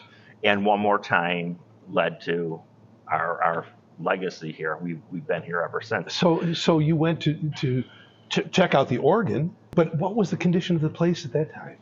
And 0.43 0.65
one 0.65 0.79
more 0.79 0.99
time 0.99 1.59
led 1.89 2.21
to 2.21 2.61
our 3.07 3.41
our 3.41 3.65
legacy 3.99 4.51
here. 4.51 4.77
We've 4.81 5.01
we've 5.11 5.25
been 5.25 5.43
here 5.43 5.61
ever 5.61 5.81
since. 5.81 6.13
So 6.13 6.53
so 6.53 6.79
you 6.79 6.95
went 6.95 7.21
to 7.21 7.51
to, 7.57 7.83
to 8.31 8.43
check 8.49 8.73
out 8.73 8.89
the 8.89 8.97
organ, 8.97 9.55
but 9.71 9.95
what 9.95 10.15
was 10.15 10.29
the 10.29 10.37
condition 10.37 10.75
of 10.75 10.81
the 10.81 10.89
place 10.89 11.25
at 11.25 11.33
that 11.33 11.53
time? 11.53 11.77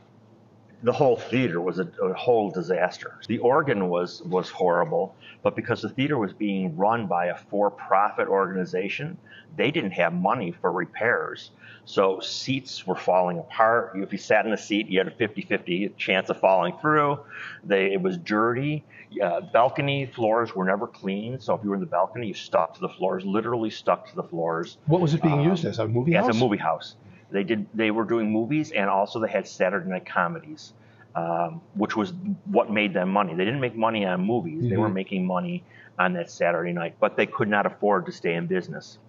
The 0.84 0.92
whole 0.92 1.16
theater 1.16 1.62
was 1.62 1.80
a, 1.80 1.88
a, 2.02 2.14
whole 2.14 2.52
disaster. 2.52 3.18
The 3.28 3.40
organ 3.40 3.88
was 3.88 4.22
was 4.24 4.50
horrible, 4.50 5.16
but 5.42 5.56
because 5.56 5.82
the 5.82 5.90
theater 5.90 6.18
was 6.18 6.34
being 6.34 6.76
run 6.76 7.08
by 7.08 7.28
a 7.28 7.38
for-profit 7.38 8.28
organization, 8.28 9.18
they 9.56 9.72
didn't 9.72 9.92
have 9.92 10.14
money 10.14 10.52
for 10.52 10.72
repairs. 10.72 11.52
So 11.86 12.20
seats 12.20 12.86
were 12.86 12.96
falling 12.96 13.40
apart. 13.40 13.94
If 13.96 14.12
you 14.12 14.18
sat 14.18 14.46
in 14.46 14.54
a 14.54 14.58
seat, 14.58 14.88
you 14.88 15.00
had 15.00 15.08
a 15.08 15.12
50-50 15.12 15.96
chance 15.98 16.30
of 16.30 16.40
falling 16.40 16.76
through. 16.82 17.20
They, 17.64 17.94
it 17.94 18.02
was 18.02 18.18
dirty. 18.18 18.84
Uh, 19.22 19.42
balcony 19.42 20.06
floors 20.06 20.56
were 20.56 20.66
never 20.66 20.88
clean. 20.88 21.40
So 21.40 21.54
if 21.56 21.64
you 21.64 21.70
were 21.70 21.76
in 21.76 21.82
the 21.82 21.88
balcony, 21.88 22.28
you 22.28 22.34
stuck 22.34 22.74
to 22.76 22.80
the 22.80 22.90
floors, 22.90 23.26
literally 23.26 23.70
stuck 23.70 24.10
to 24.10 24.16
the 24.16 24.24
floors. 24.24 24.78
What 24.86 25.02
was 25.02 25.14
it 25.14 25.22
being 25.22 25.40
um, 25.40 25.46
used 25.46 25.66
as? 25.66 25.80
A 25.80 25.88
movie 25.88 26.14
house? 26.14 26.30
As 26.30 26.36
a 26.36 26.40
movie 26.40 26.58
house. 26.58 26.96
They 27.34 27.44
did. 27.44 27.66
They 27.74 27.90
were 27.90 28.06
doing 28.06 28.32
movies, 28.32 28.72
and 28.72 28.90
also 28.90 29.20
they 29.20 29.30
had 29.30 29.48
Saturday 29.48 29.90
night 29.90 30.06
comedies, 30.06 30.74
um, 31.16 31.62
which 31.74 31.96
was 31.96 32.14
what 32.46 32.70
made 32.70 32.94
them 32.94 33.10
money. 33.10 33.34
They 33.34 33.44
didn't 33.44 33.60
make 33.60 33.76
money 33.76 34.06
on 34.06 34.22
movies. 34.22 34.60
Mm-hmm. 34.60 34.70
They 34.70 34.78
were 34.78 34.86
mm-hmm. 34.86 34.94
making 34.94 35.26
money 35.26 35.64
on 35.98 36.14
that 36.14 36.30
Saturday 36.30 36.74
night, 36.74 36.96
but 37.00 37.18
they 37.18 37.26
could 37.26 37.50
not 37.50 37.66
afford 37.66 38.06
to 38.06 38.12
stay 38.12 38.36
in 38.36 38.46
business. 38.46 39.00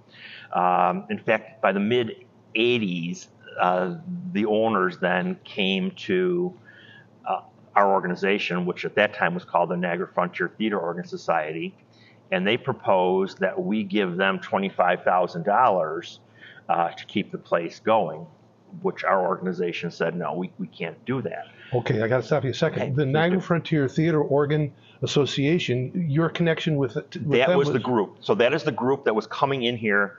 Um, 0.53 1.05
in 1.11 1.19
fact, 1.19 1.61
by 1.61 1.73
the 1.73 1.81
mid 1.81 2.25
'80s, 2.57 3.27
uh, 3.61 3.97
the 4.33 4.47
owners 4.47 4.97
then 4.99 5.39
came 5.45 5.91
to 5.93 6.55
uh, 7.29 7.43
our 7.77 7.93
organization, 7.93 8.65
which 8.65 8.87
at 8.87 8.95
that 8.95 9.13
time 9.13 9.35
was 9.35 9.45
called 9.45 9.69
the 9.69 9.77
Niagara 9.77 10.09
Frontier 10.09 10.49
Theater 10.49 10.79
Organ 10.79 11.07
Society, 11.07 11.77
and 12.33 12.47
they 12.47 12.57
proposed 12.57 13.41
that 13.41 13.63
we 13.63 13.85
give 13.85 14.17
them 14.17 14.39
twenty-five 14.39 15.03
thousand 15.03 15.45
dollars 15.45 16.21
uh, 16.68 16.90
to 16.90 17.05
keep 17.07 17.31
the 17.33 17.38
place 17.38 17.81
going, 17.81 18.27
which 18.83 19.05
our 19.05 19.27
organization 19.27 19.90
said, 19.90 20.16
no, 20.16 20.35
we, 20.35 20.50
we 20.59 20.66
can't 20.66 21.03
do 21.05 21.22
that. 21.22 21.46
Okay, 21.72 22.03
I 22.03 22.09
got 22.09 22.18
to 22.18 22.22
stop 22.22 22.44
you 22.44 22.50
a 22.50 22.55
second. 22.55 22.83
Okay. 22.83 22.92
The 22.92 23.07
Niagara 23.07 23.40
Frontier 23.40 23.88
Theater 23.88 24.22
Organ 24.22 24.72
Association, 25.03 26.07
your 26.09 26.29
connection 26.29 26.77
with 26.77 26.96
it? 26.96 27.16
With 27.16 27.38
that 27.38 27.48
was, 27.57 27.68
was 27.68 27.72
the 27.72 27.81
group. 27.81 28.18
So 28.20 28.35
that 28.37 28.55
is 28.55 28.62
the 28.62 28.72
group 28.72 29.05
that 29.05 29.14
was 29.14 29.27
coming 29.27 29.64
in 29.64 29.77
here 29.77 30.18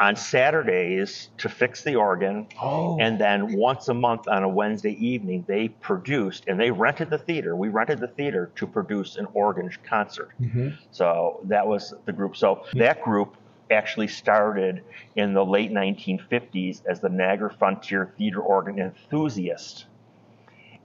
on 0.00 0.16
Saturdays 0.16 1.30
to 1.38 1.48
fix 1.48 1.82
the 1.84 1.94
organ. 1.94 2.48
Oh. 2.60 2.98
And 2.98 3.20
then 3.20 3.56
once 3.56 3.88
a 3.88 3.94
month 3.94 4.26
on 4.26 4.42
a 4.42 4.48
Wednesday 4.48 4.92
evening, 5.04 5.44
they 5.46 5.68
produced 5.68 6.44
and 6.48 6.58
they 6.58 6.72
rented 6.72 7.08
the 7.08 7.18
theater. 7.18 7.54
We 7.54 7.68
rented 7.68 8.00
the 8.00 8.08
theater 8.08 8.50
to 8.56 8.66
produce 8.66 9.16
an 9.16 9.28
organ 9.32 9.70
concert. 9.84 10.30
Mm-hmm. 10.40 10.70
So 10.90 11.40
that 11.44 11.66
was 11.66 11.94
the 12.04 12.12
group. 12.12 12.36
So 12.36 12.64
that 12.74 13.02
group 13.02 13.36
actually 13.72 14.08
started 14.08 14.84
in 15.16 15.34
the 15.34 15.44
late 15.44 15.72
1950s 15.72 16.82
as 16.86 17.00
the 17.00 17.08
Niagara 17.08 17.52
Frontier 17.52 18.12
Theater 18.16 18.40
Organ 18.40 18.78
Enthusiast. 18.78 19.86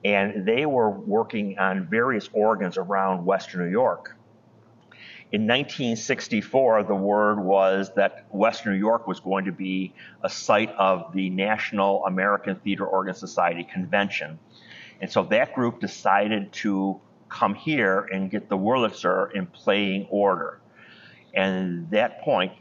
And 0.03 0.45
they 0.45 0.65
were 0.65 0.89
working 0.89 1.57
on 1.59 1.87
various 1.87 2.29
organs 2.33 2.77
around 2.77 3.25
Western 3.25 3.65
New 3.65 3.71
York. 3.71 4.15
In 5.29 5.41
1964, 5.41 6.83
the 6.83 6.95
word 6.95 7.43
was 7.43 7.91
that 7.95 8.25
Western 8.31 8.73
New 8.73 8.79
York 8.79 9.07
was 9.07 9.19
going 9.19 9.43
to 9.45 9.51
be 9.51 9.93
a 10.23 10.29
site 10.29 10.71
of 10.77 11.11
the 11.13 11.29
National 11.29 12.05
American 12.05 12.55
Theater 12.55 12.85
Organ 12.85 13.13
Society 13.13 13.65
convention. 13.65 14.39
And 15.01 15.11
so 15.11 15.23
that 15.23 15.53
group 15.53 15.81
decided 15.81 16.53
to 16.53 17.01
come 17.27 17.55
here 17.55 18.07
and 18.11 18.31
get 18.31 18.47
the 18.47 18.57
Wurlitzer 18.57 19.33
in 19.33 19.47
playing 19.47 20.07
order. 20.09 20.61
And 21.33 21.83
at 21.83 21.91
that 21.91 22.21
point, 22.21 22.53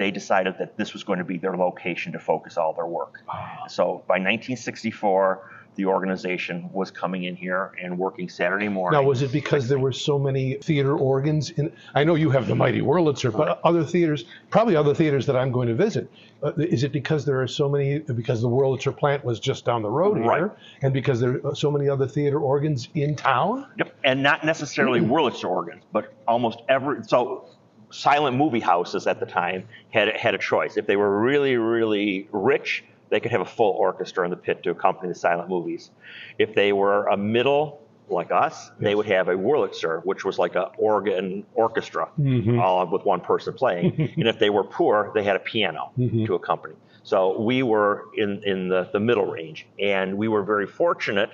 they 0.00 0.10
decided 0.10 0.54
that 0.58 0.78
this 0.78 0.94
was 0.94 1.04
going 1.04 1.18
to 1.18 1.26
be 1.26 1.36
their 1.36 1.58
location 1.58 2.10
to 2.12 2.18
focus 2.18 2.56
all 2.56 2.72
their 2.72 2.86
work. 2.86 3.20
So 3.68 4.02
by 4.08 4.14
1964, 4.14 5.42
the 5.76 5.84
organization 5.84 6.70
was 6.72 6.90
coming 6.90 7.24
in 7.24 7.36
here 7.36 7.72
and 7.80 7.98
working 7.98 8.26
Saturday 8.30 8.68
morning. 8.68 8.98
Now, 8.98 9.06
was 9.06 9.20
it 9.20 9.30
because 9.30 9.68
there 9.68 9.78
were 9.78 9.92
so 9.92 10.18
many 10.18 10.54
theater 10.54 10.96
organs? 10.96 11.50
In, 11.50 11.70
I 11.94 12.04
know 12.04 12.14
you 12.14 12.30
have 12.30 12.46
the 12.46 12.54
Mighty 12.54 12.80
Wurlitzer, 12.80 13.30
but 13.30 13.60
other 13.62 13.84
theaters, 13.84 14.24
probably 14.48 14.74
other 14.74 14.94
theaters 14.94 15.26
that 15.26 15.36
I'm 15.36 15.52
going 15.52 15.68
to 15.68 15.74
visit. 15.74 16.10
Uh, 16.42 16.52
is 16.56 16.82
it 16.82 16.92
because 16.92 17.26
there 17.26 17.40
are 17.42 17.46
so 17.46 17.68
many, 17.68 17.98
because 17.98 18.40
the 18.40 18.48
Wurlitzer 18.48 18.96
plant 18.96 19.22
was 19.22 19.38
just 19.38 19.66
down 19.66 19.82
the 19.82 19.90
road 19.90 20.16
Right. 20.18 20.38
here, 20.38 20.56
and 20.82 20.94
because 20.94 21.20
there 21.20 21.40
are 21.44 21.54
so 21.54 21.70
many 21.70 21.90
other 21.90 22.08
theater 22.08 22.40
organs 22.40 22.88
in 22.94 23.16
town? 23.16 23.66
Yep, 23.76 23.94
and 24.02 24.22
not 24.22 24.44
necessarily 24.44 25.00
Wurlitzer 25.00 25.44
organs, 25.44 25.84
but 25.92 26.14
almost 26.26 26.62
every 26.70 27.04
so 27.04 27.50
silent 27.90 28.36
movie 28.36 28.60
houses 28.60 29.06
at 29.06 29.20
the 29.20 29.26
time 29.26 29.66
had 29.90 30.16
had 30.16 30.34
a 30.34 30.38
choice. 30.38 30.76
If 30.76 30.86
they 30.86 30.96
were 30.96 31.20
really 31.20 31.56
really 31.56 32.28
rich, 32.32 32.84
they 33.10 33.20
could 33.20 33.32
have 33.32 33.40
a 33.40 33.46
full 33.46 33.72
orchestra 33.72 34.24
in 34.24 34.30
the 34.30 34.36
pit 34.36 34.62
to 34.64 34.70
accompany 34.70 35.08
the 35.08 35.14
silent 35.14 35.48
movies. 35.48 35.90
If 36.38 36.54
they 36.54 36.72
were 36.72 37.06
a 37.06 37.16
middle 37.16 37.80
like 38.08 38.32
us, 38.32 38.70
they 38.80 38.94
would 38.94 39.06
have 39.06 39.28
a 39.28 39.34
Wurlitzer, 39.34 40.04
which 40.04 40.24
was 40.24 40.38
like 40.38 40.56
an 40.56 40.66
organ 40.78 41.46
orchestra, 41.54 42.08
mm-hmm. 42.18 42.58
all 42.58 42.84
with 42.86 43.04
one 43.04 43.20
person 43.20 43.54
playing. 43.54 44.12
and 44.16 44.26
if 44.26 44.38
they 44.38 44.50
were 44.50 44.64
poor, 44.64 45.12
they 45.14 45.22
had 45.22 45.36
a 45.36 45.40
piano 45.40 45.92
mm-hmm. 45.96 46.24
to 46.24 46.34
accompany. 46.34 46.74
So 47.02 47.40
we 47.40 47.62
were 47.62 48.06
in 48.16 48.42
in 48.44 48.68
the, 48.68 48.88
the 48.92 49.00
middle 49.00 49.26
range, 49.26 49.66
and 49.78 50.16
we 50.16 50.28
were 50.28 50.42
very 50.42 50.66
fortunate 50.66 51.30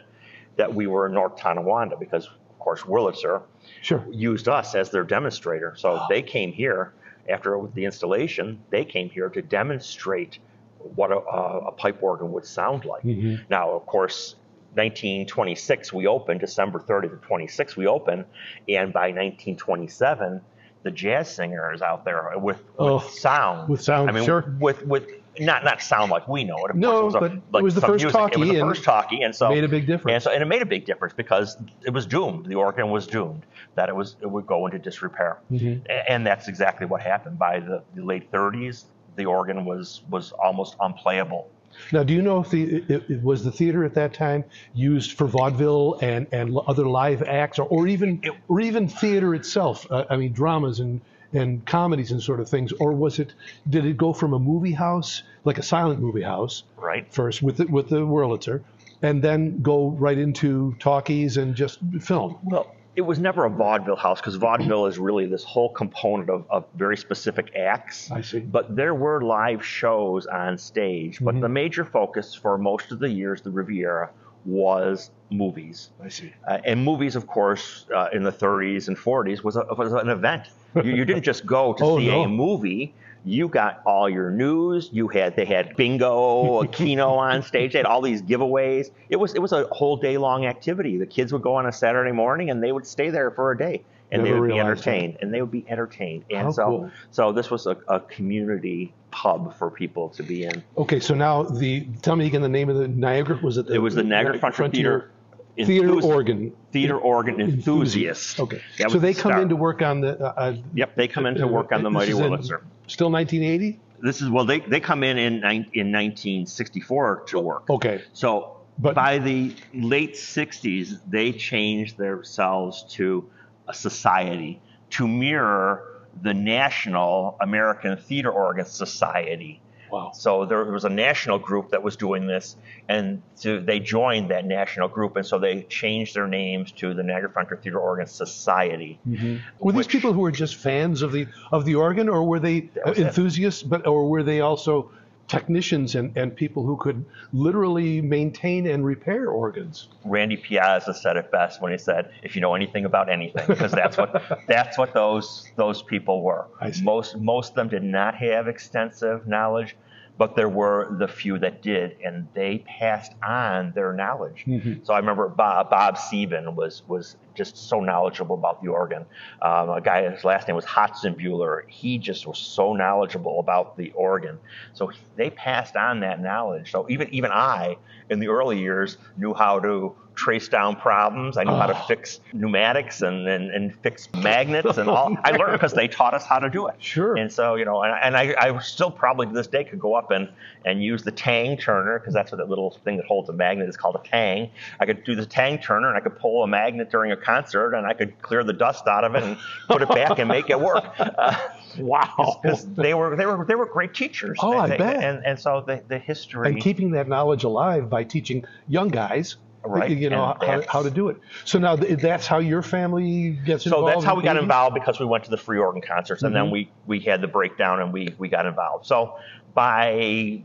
that 0.56 0.74
we 0.74 0.86
were 0.86 1.06
in 1.06 1.12
North 1.12 1.36
Tonawanda 1.36 1.96
because, 1.98 2.28
course, 2.66 2.82
Wurlitzer 2.82 3.42
Sure. 3.80 4.04
used 4.10 4.48
us 4.48 4.74
as 4.74 4.90
their 4.90 5.04
demonstrator. 5.04 5.74
So 5.76 6.02
they 6.08 6.20
came 6.20 6.50
here 6.52 6.92
after 7.28 7.60
the 7.74 7.84
installation. 7.84 8.58
They 8.70 8.84
came 8.84 9.08
here 9.08 9.28
to 9.28 9.40
demonstrate 9.40 10.38
what 10.80 11.12
a, 11.12 11.18
a 11.18 11.70
pipe 11.72 12.02
organ 12.02 12.32
would 12.32 12.44
sound 12.44 12.84
like. 12.84 13.04
Mm-hmm. 13.04 13.44
Now, 13.48 13.70
of 13.70 13.86
course, 13.86 14.34
1926 14.74 15.92
we 15.92 16.08
opened, 16.08 16.40
December 16.40 16.80
30th 16.80 17.20
to 17.20 17.26
26 17.26 17.76
we 17.76 17.86
opened, 17.86 18.24
and 18.68 18.92
by 18.92 19.06
1927 19.12 20.40
the 20.82 20.90
jazz 20.90 21.32
singer 21.32 21.72
is 21.72 21.82
out 21.82 22.04
there 22.04 22.30
with, 22.36 22.56
with 22.56 22.62
Oh, 22.78 22.98
sound. 22.98 23.68
with 23.68 23.80
sound, 23.80 24.08
I 24.10 24.12
mean, 24.12 24.24
sure. 24.24 24.54
with 24.60 24.84
with 24.86 25.08
not 25.40 25.64
not 25.64 25.82
sound 25.82 26.10
like 26.10 26.26
we 26.28 26.44
know 26.44 26.56
it. 26.64 26.70
Of 26.70 26.76
No. 26.76 27.00
It 27.00 27.04
was 27.04 27.14
but 27.14 27.22
a, 27.32 27.58
it 27.58 27.62
was 27.62 27.74
the 27.74 27.80
first 27.80 28.02
music. 28.02 28.02
It 28.02 28.06
was 28.06 28.12
talkie 28.30 28.50
the 28.52 28.60
and 28.60 28.68
first 28.70 28.84
talkie, 28.84 29.22
and 29.22 29.34
so 29.34 29.48
made 29.50 29.64
a 29.64 29.68
big 29.68 29.86
difference. 29.86 30.14
And 30.14 30.22
so, 30.22 30.30
and 30.32 30.42
it 30.42 30.46
made 30.46 30.62
a 30.62 30.66
big 30.66 30.84
difference 30.86 31.14
because 31.14 31.56
it 31.84 31.90
was 31.90 32.06
doomed. 32.06 32.46
The 32.46 32.54
organ 32.56 32.90
was 32.90 33.06
doomed 33.06 33.44
that 33.74 33.88
it 33.88 33.94
was 33.96 34.16
it 34.20 34.26
would 34.30 34.46
go 34.46 34.66
into 34.66 34.78
disrepair, 34.78 35.38
Mm-hmm. 35.50 35.86
A- 35.88 36.10
and 36.10 36.26
that's 36.26 36.48
exactly 36.48 36.86
what 36.86 37.00
happened. 37.02 37.38
By 37.38 37.60
the, 37.60 37.82
the 37.94 38.02
late 38.04 38.30
30s, 38.32 38.84
the 39.16 39.26
organ 39.26 39.64
was 39.64 40.02
was 40.10 40.32
almost 40.32 40.76
unplayable. 40.80 41.48
Now, 41.92 42.02
do 42.04 42.14
you 42.14 42.22
know 42.22 42.40
if 42.40 42.48
the 42.50 42.76
it, 42.88 43.10
it 43.10 43.22
was 43.22 43.44
the 43.44 43.52
theater 43.52 43.84
at 43.84 43.92
that 43.94 44.14
time 44.14 44.44
used 44.72 45.12
for 45.12 45.26
vaudeville 45.26 45.98
and 46.00 46.26
and 46.32 46.56
other 46.66 46.86
live 46.86 47.22
acts, 47.22 47.58
or, 47.58 47.66
or 47.68 47.86
even 47.86 48.20
It- 48.22 48.32
or 48.48 48.60
even 48.60 48.88
theater 48.88 49.34
itself? 49.34 49.86
Uh, 49.90 50.04
I 50.08 50.16
mean, 50.16 50.32
dramas 50.32 50.80
and 50.80 51.00
and 51.32 51.64
comedies 51.66 52.12
and 52.12 52.22
sort 52.22 52.40
of 52.40 52.48
things, 52.48 52.72
or 52.72 52.92
was 52.92 53.18
it? 53.18 53.34
Did 53.68 53.84
it 53.84 53.96
go 53.96 54.12
from 54.12 54.32
a 54.32 54.38
movie 54.38 54.72
house, 54.72 55.22
like 55.44 55.58
a 55.58 55.62
silent 55.62 56.00
movie 56.00 56.22
house, 56.22 56.64
Right. 56.76 57.06
first 57.12 57.42
with 57.42 57.58
the, 57.58 57.66
with 57.66 57.88
the 57.88 58.00
Wurlitzer, 58.00 58.62
and 59.02 59.22
then 59.22 59.62
go 59.62 59.88
right 59.90 60.18
into 60.18 60.74
talkies 60.78 61.36
and 61.36 61.54
just 61.54 61.78
film? 62.00 62.38
Well, 62.44 62.74
it 62.96 63.02
was 63.02 63.18
never 63.18 63.44
a 63.44 63.50
vaudeville 63.50 63.96
house 63.96 64.20
because 64.20 64.36
vaudeville 64.36 64.86
is 64.86 64.98
really 64.98 65.26
this 65.26 65.44
whole 65.44 65.68
component 65.68 66.30
of, 66.30 66.46
of 66.48 66.64
very 66.74 66.96
specific 66.96 67.54
acts. 67.54 68.10
I 68.10 68.22
see. 68.22 68.40
But 68.40 68.74
there 68.74 68.94
were 68.94 69.20
live 69.20 69.62
shows 69.64 70.26
on 70.26 70.56
stage. 70.56 71.18
But 71.20 71.34
mm-hmm. 71.34 71.42
the 71.42 71.48
major 71.50 71.84
focus 71.84 72.34
for 72.34 72.56
most 72.56 72.92
of 72.92 72.98
the 72.98 73.10
years, 73.10 73.42
the 73.42 73.50
Riviera, 73.50 74.10
was 74.46 75.10
movies. 75.30 75.90
I 76.02 76.08
see. 76.08 76.32
Uh, 76.46 76.58
and 76.64 76.84
movies, 76.84 77.16
of 77.16 77.26
course, 77.26 77.86
uh, 77.94 78.08
in 78.12 78.22
the 78.22 78.32
30s 78.32 78.88
and 78.88 78.96
40s 78.96 79.42
was, 79.42 79.56
a, 79.56 79.64
was 79.76 79.92
an 79.92 80.08
event. 80.08 80.48
You, 80.76 80.94
you 80.94 81.04
didn't 81.04 81.22
just 81.24 81.44
go 81.46 81.72
to 81.74 81.84
Oh, 81.84 81.98
see 81.98 82.06
no. 82.08 82.22
a 82.22 82.28
movie. 82.28 82.94
You 83.24 83.48
got 83.48 83.82
all 83.84 84.08
your 84.08 84.30
news. 84.30 84.88
You 84.92 85.08
had 85.08 85.34
they 85.34 85.44
had 85.44 85.74
bingo, 85.74 86.62
a 86.62 86.68
keno 86.78 87.08
on 87.14 87.42
stage. 87.42 87.72
They 87.72 87.80
had 87.80 87.86
all 87.86 88.00
these 88.00 88.22
giveaways. 88.22 88.90
It 89.08 89.16
was 89.16 89.34
it 89.34 89.40
was 89.42 89.52
a 89.52 89.66
whole 89.72 89.96
day 89.96 90.16
long 90.16 90.46
activity. 90.46 90.96
The 90.96 91.06
kids 91.06 91.32
would 91.32 91.42
go 91.42 91.56
on 91.56 91.66
a 91.66 91.72
Saturday 91.72 92.12
morning 92.12 92.50
and 92.50 92.62
they 92.62 92.70
would 92.70 92.86
stay 92.86 93.10
there 93.10 93.32
for 93.32 93.50
a 93.50 93.58
day 93.58 93.82
and 94.12 94.22
Never 94.22 94.34
they 94.34 94.40
would 94.40 94.48
be 94.48 94.54
that. 94.54 94.60
entertained. 94.60 95.18
And 95.20 95.32
they 95.34 95.40
would 95.40 95.50
be 95.50 95.64
entertained. 95.68 96.24
And 96.30 96.42
How 96.46 96.50
so 96.52 96.64
cool. 96.66 96.90
so 97.10 97.32
this 97.32 97.50
was 97.50 97.66
a, 97.66 97.76
a 97.88 98.00
community 98.00 98.94
hub 99.12 99.56
for 99.56 99.70
people 99.70 100.10
to 100.10 100.22
be 100.22 100.44
in. 100.44 100.62
Okay, 100.76 101.00
so 101.00 101.14
now 101.14 101.42
the 101.42 101.86
tell 102.02 102.16
me 102.16 102.26
again 102.26 102.42
the 102.42 102.48
name 102.48 102.68
of 102.68 102.76
the 102.76 102.86
Niagara 102.88 103.38
was 103.42 103.56
it? 103.58 103.66
The, 103.66 103.74
It 103.74 103.78
was 103.78 103.94
the 103.94 104.02
Niagara 104.04 104.38
Frontier 104.38 104.68
Theater 104.70 105.10
Theater 105.56 105.88
Enthusi- 105.88 106.04
organ. 106.04 106.52
Theater 106.72 106.98
organ 106.98 107.40
enthusiasts. 107.40 108.38
Okay, 108.38 108.60
That 108.78 108.90
so 108.90 108.98
they 108.98 109.12
the 109.14 109.20
come 109.22 109.40
in 109.40 109.48
to 109.48 109.56
work 109.56 109.80
on 109.82 110.02
the. 110.02 110.20
Uh, 110.22 110.32
uh, 110.36 110.56
Yep, 110.74 110.94
they 110.96 111.08
come 111.08 111.24
in 111.26 111.34
to 111.36 111.46
work 111.46 111.72
on 111.72 111.82
the 111.82 111.90
Mighty 111.90 112.12
Wurlitzer. 112.12 112.60
Still 112.88 113.10
1980. 113.10 113.80
This 114.02 114.20
is 114.20 114.28
well, 114.28 114.44
they 114.44 114.60
they 114.60 114.80
come 114.80 115.02
in 115.02 115.16
in 115.16 115.36
in 115.72 115.90
1964 115.92 117.22
to 117.28 117.40
work. 117.40 117.70
Okay. 117.70 118.02
So 118.12 118.58
But- 118.78 118.94
by 118.94 119.18
the 119.18 119.54
late 119.72 120.14
60s, 120.14 120.98
they 121.08 121.32
changed 121.32 121.96
themselves 121.96 122.84
to 122.90 123.28
society 123.72 124.60
to 124.90 125.08
mirror 125.08 125.96
the 126.22 126.34
National 126.34 127.36
American 127.40 127.96
Theater 127.96 128.30
Organ 128.30 128.64
Society. 128.64 129.60
Wow. 129.90 130.10
So 130.12 130.46
there 130.46 130.64
was 130.64 130.84
a 130.84 130.88
national 130.88 131.38
group 131.38 131.70
that 131.70 131.82
was 131.82 131.96
doing 131.96 132.26
this, 132.26 132.56
and 132.88 133.22
so 133.34 133.60
they 133.60 133.78
joined 133.78 134.30
that 134.30 134.44
national 134.44 134.88
group, 134.88 135.16
and 135.16 135.24
so 135.24 135.38
they 135.38 135.62
changed 135.62 136.14
their 136.14 136.26
names 136.26 136.72
to 136.72 136.92
the 136.92 137.02
Niagara 137.02 137.30
Frontier 137.30 137.56
Theater 137.56 137.78
Organ 137.78 138.06
Society. 138.06 138.98
Mm-hmm. 139.08 139.36
Were 139.60 139.72
these 139.72 139.86
people 139.86 140.12
who 140.12 140.20
were 140.20 140.32
just 140.32 140.56
fans 140.56 141.02
of 141.02 141.12
the 141.12 141.28
of 141.52 141.64
the 141.64 141.76
organ, 141.76 142.08
or 142.08 142.24
were 142.24 142.40
they 142.40 142.70
was 142.84 142.98
it. 142.98 143.06
enthusiasts? 143.06 143.62
But 143.62 143.86
or 143.86 144.08
were 144.08 144.22
they 144.22 144.40
also 144.40 144.90
technicians 145.28 145.94
and, 145.94 146.16
and 146.16 146.34
people 146.34 146.64
who 146.64 146.76
could 146.76 147.04
literally 147.32 148.00
maintain 148.00 148.66
and 148.66 148.84
repair 148.84 149.28
organs? 149.28 149.88
Randy 150.04 150.36
Piazza 150.36 150.94
said 150.94 151.16
it 151.16 151.30
best 151.30 151.60
when 151.60 151.72
he 151.72 151.78
said, 151.78 152.10
"If 152.22 152.34
you 152.34 152.40
know 152.40 152.54
anything 152.54 152.84
about 152.84 153.08
anything," 153.08 153.44
because 153.46 153.72
that's 153.72 153.96
what 153.96 154.22
that's 154.48 154.78
what 154.78 154.94
those 154.94 155.48
those 155.56 155.82
people 155.82 156.22
were. 156.22 156.46
Most 156.82 157.16
most 157.16 157.50
of 157.50 157.54
them 157.56 157.68
did 157.68 157.82
not 157.82 158.14
have 158.16 158.48
extensive 158.48 159.26
knowledge, 159.26 159.76
but 160.18 160.36
there 160.36 160.48
were 160.48 160.96
the 160.98 161.08
few 161.08 161.38
that 161.38 161.62
did, 161.62 161.96
and 162.04 162.28
they 162.34 162.64
passed 162.66 163.12
on 163.22 163.72
their 163.74 163.92
knowledge. 163.92 164.44
Mm-hmm. 164.46 164.84
So 164.84 164.94
I 164.94 164.98
remember 164.98 165.28
Bob, 165.28 165.70
Bob 165.70 165.98
Sieben 165.98 166.54
was 166.54 166.82
was 166.86 167.16
just 167.36 167.56
so 167.68 167.80
knowledgeable 167.80 168.34
about 168.36 168.62
the 168.62 168.68
organ. 168.68 169.04
Um, 169.42 169.70
a 169.70 169.80
guy, 169.80 170.10
his 170.10 170.24
last 170.24 170.48
name 170.48 170.56
was 170.56 170.64
Hotzenbuehler. 170.64 171.68
He 171.68 171.98
just 171.98 172.26
was 172.26 172.38
so 172.38 172.72
knowledgeable 172.72 173.38
about 173.40 173.76
the 173.76 173.92
organ. 173.92 174.38
So 174.74 174.90
they 175.16 175.30
passed 175.30 175.76
on 175.76 176.00
that 176.00 176.20
knowledge. 176.20 176.70
So 176.72 176.86
even 176.88 177.08
even 177.12 177.30
I, 177.30 177.76
in 178.10 178.18
the 178.18 178.28
early 178.28 178.58
years, 178.58 178.98
knew 179.16 179.34
how 179.34 179.60
to 179.60 179.94
trace 180.14 180.48
down 180.48 180.74
problems. 180.76 181.36
I 181.36 181.44
knew 181.44 181.52
how 181.54 181.66
to 181.66 181.76
Oh. 181.78 181.84
fix 181.86 182.20
pneumatics 182.32 183.02
and, 183.02 183.28
and, 183.28 183.50
and 183.50 183.74
fix 183.82 184.08
magnets 184.14 184.78
and 184.78 184.88
all. 184.88 185.14
I 185.22 185.32
learned 185.32 185.52
because 185.52 185.74
they 185.74 185.88
taught 185.88 186.14
us 186.14 186.24
how 186.24 186.38
to 186.38 186.48
do 186.48 186.68
it. 186.68 186.76
Sure. 186.78 187.18
And 187.18 187.30
so, 187.30 187.56
you 187.56 187.66
know, 187.66 187.82
and, 187.82 187.94
and 188.02 188.16
I, 188.16 188.34
I 188.38 188.58
still 188.60 188.90
probably 188.90 189.26
to 189.26 189.32
this 189.34 189.46
day 189.46 189.62
could 189.62 189.78
go 189.78 189.94
up 189.94 190.10
and, 190.10 190.30
and 190.64 190.82
use 190.82 191.02
the 191.02 191.12
tang 191.12 191.58
turner 191.58 191.98
because 191.98 192.14
that's 192.14 192.32
what 192.32 192.38
that 192.38 192.48
little 192.48 192.70
thing 192.82 192.96
that 192.96 193.04
holds 193.04 193.28
a 193.28 193.34
magnet 193.34 193.68
is 193.68 193.76
called 193.76 193.96
a 194.02 194.08
tang. 194.08 194.48
I 194.80 194.86
could 194.86 195.04
do 195.04 195.14
the 195.16 195.26
tang 195.26 195.58
turner 195.58 195.88
and 195.88 195.98
I 195.98 196.00
could 196.00 196.18
pull 196.18 196.42
a 196.42 196.46
magnet 196.46 196.90
during 196.90 197.12
a 197.12 197.16
concert 197.26 197.74
and 197.74 197.86
I 197.86 197.92
could 197.92 198.20
clear 198.22 198.44
the 198.44 198.52
dust 198.52 198.86
out 198.86 199.04
of 199.04 199.14
it 199.16 199.22
and 199.24 199.36
put 199.68 199.82
it 199.82 199.88
back 199.88 200.18
and 200.18 200.28
make 200.28 200.48
it 200.50 200.60
work. 200.60 200.84
Uh, 200.98 201.34
Wow. 201.78 202.40
because 202.42 202.66
they 202.74 202.94
were 202.94 203.16
they 203.16 203.26
were 203.26 203.44
they 203.44 203.54
were 203.54 203.66
great 203.66 203.92
teachers. 203.92 204.38
Oh, 204.40 204.56
I 204.56 204.68
They- 204.68 204.78
bet. 204.78 204.96
And 205.04 205.22
and 205.26 205.38
so 205.38 205.62
the 205.66 205.82
the 205.88 205.98
history. 205.98 206.48
and 206.48 206.60
keeping 206.60 206.92
that 206.92 207.06
knowledge 207.06 207.44
alive 207.44 207.90
by 207.90 208.02
teaching 208.04 208.44
young 208.66 208.88
guys, 208.88 209.36
Right, 209.62 209.90
you 209.90 210.08
know, 210.08 210.36
how, 210.40 210.62
how 210.68 210.82
to 210.82 210.90
do 210.90 211.08
it. 211.08 211.16
So 211.44 211.58
now 211.58 211.74
th- 211.76 211.98
that's 211.98 212.26
how 212.26 212.38
your 212.38 212.62
family 212.62 213.30
gets 213.44 213.64
so 213.64 213.68
involved. 213.70 213.88
So 213.88 213.94
that's 213.96 214.04
how 214.06 214.14
we 214.14 214.22
got 214.22 214.36
involved 214.38 214.74
because 214.74 214.98
we 215.00 215.06
went 215.06 215.24
to 215.24 215.30
the 215.30 215.36
free 215.36 215.58
organ 215.58 215.82
concerts 215.82 216.22
and 216.22 216.32
Mm-hmm. 216.34 216.44
then 216.44 216.50
we 216.52 216.70
we 216.86 217.00
had 217.00 217.20
the 217.20 217.28
breakdown 217.28 217.82
and 217.82 217.92
we 217.92 218.14
we 218.16 218.28
got 218.28 218.46
involved. 218.46 218.86
So 218.86 219.18
by 219.54 220.42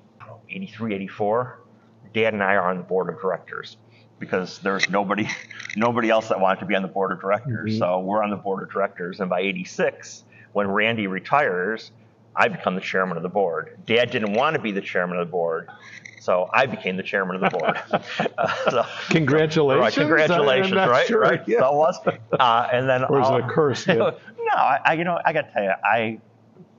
83, 0.49 0.95
84, 0.95 1.59
Dad 2.13 2.33
and 2.33 2.43
I 2.43 2.55
are 2.55 2.69
on 2.69 2.77
the 2.77 2.83
board 2.83 3.07
of 3.13 3.21
directors 3.21 3.77
because 4.21 4.59
there's 4.59 4.89
nobody 4.89 5.27
nobody 5.75 6.09
else 6.09 6.29
that 6.29 6.39
wanted 6.39 6.61
to 6.61 6.65
be 6.65 6.75
on 6.75 6.81
the 6.81 6.87
board 6.87 7.11
of 7.11 7.19
directors. 7.19 7.71
Mm-hmm. 7.71 7.79
So 7.79 7.99
we're 7.99 8.23
on 8.23 8.29
the 8.29 8.37
board 8.37 8.63
of 8.63 8.71
directors 8.71 9.19
and 9.19 9.29
by 9.29 9.41
86, 9.41 10.23
when 10.53 10.69
Randy 10.69 11.07
retires, 11.07 11.91
I 12.33 12.47
become 12.47 12.75
the 12.75 12.81
chairman 12.81 13.17
of 13.17 13.23
the 13.23 13.29
board. 13.29 13.77
Dad 13.85 14.11
didn't 14.11 14.33
want 14.33 14.55
to 14.55 14.61
be 14.61 14.71
the 14.71 14.81
chairman 14.81 15.17
of 15.17 15.27
the 15.27 15.31
board. 15.31 15.67
So 16.21 16.49
I 16.53 16.67
became 16.67 16.97
the 16.97 17.03
chairman 17.03 17.43
of 17.43 17.51
the 17.51 17.57
board. 17.57 17.81
Uh, 18.37 18.47
so- 18.69 18.85
Congratulations. 19.09 19.81
Right, 19.81 19.93
congratulations, 19.93 20.73
right? 20.75 21.07
sure, 21.07 21.19
Right. 21.19 21.41
yeah. 21.47 21.59
So 21.59 21.71
was. 21.73 21.97
Uh, 22.39 22.67
and 22.71 22.87
then 22.87 23.03
Or 23.05 23.19
is 23.21 23.27
it 23.27 23.43
a 23.43 23.47
curse, 23.49 23.87
yeah? 23.87 23.95
no, 23.95 24.13
I, 24.55 24.79
I, 24.85 24.93
you 24.93 25.03
know, 25.03 25.19
I 25.25 25.33
got 25.33 25.47
to 25.47 25.51
tell 25.51 25.63
you, 25.63 25.73
I, 25.83 26.19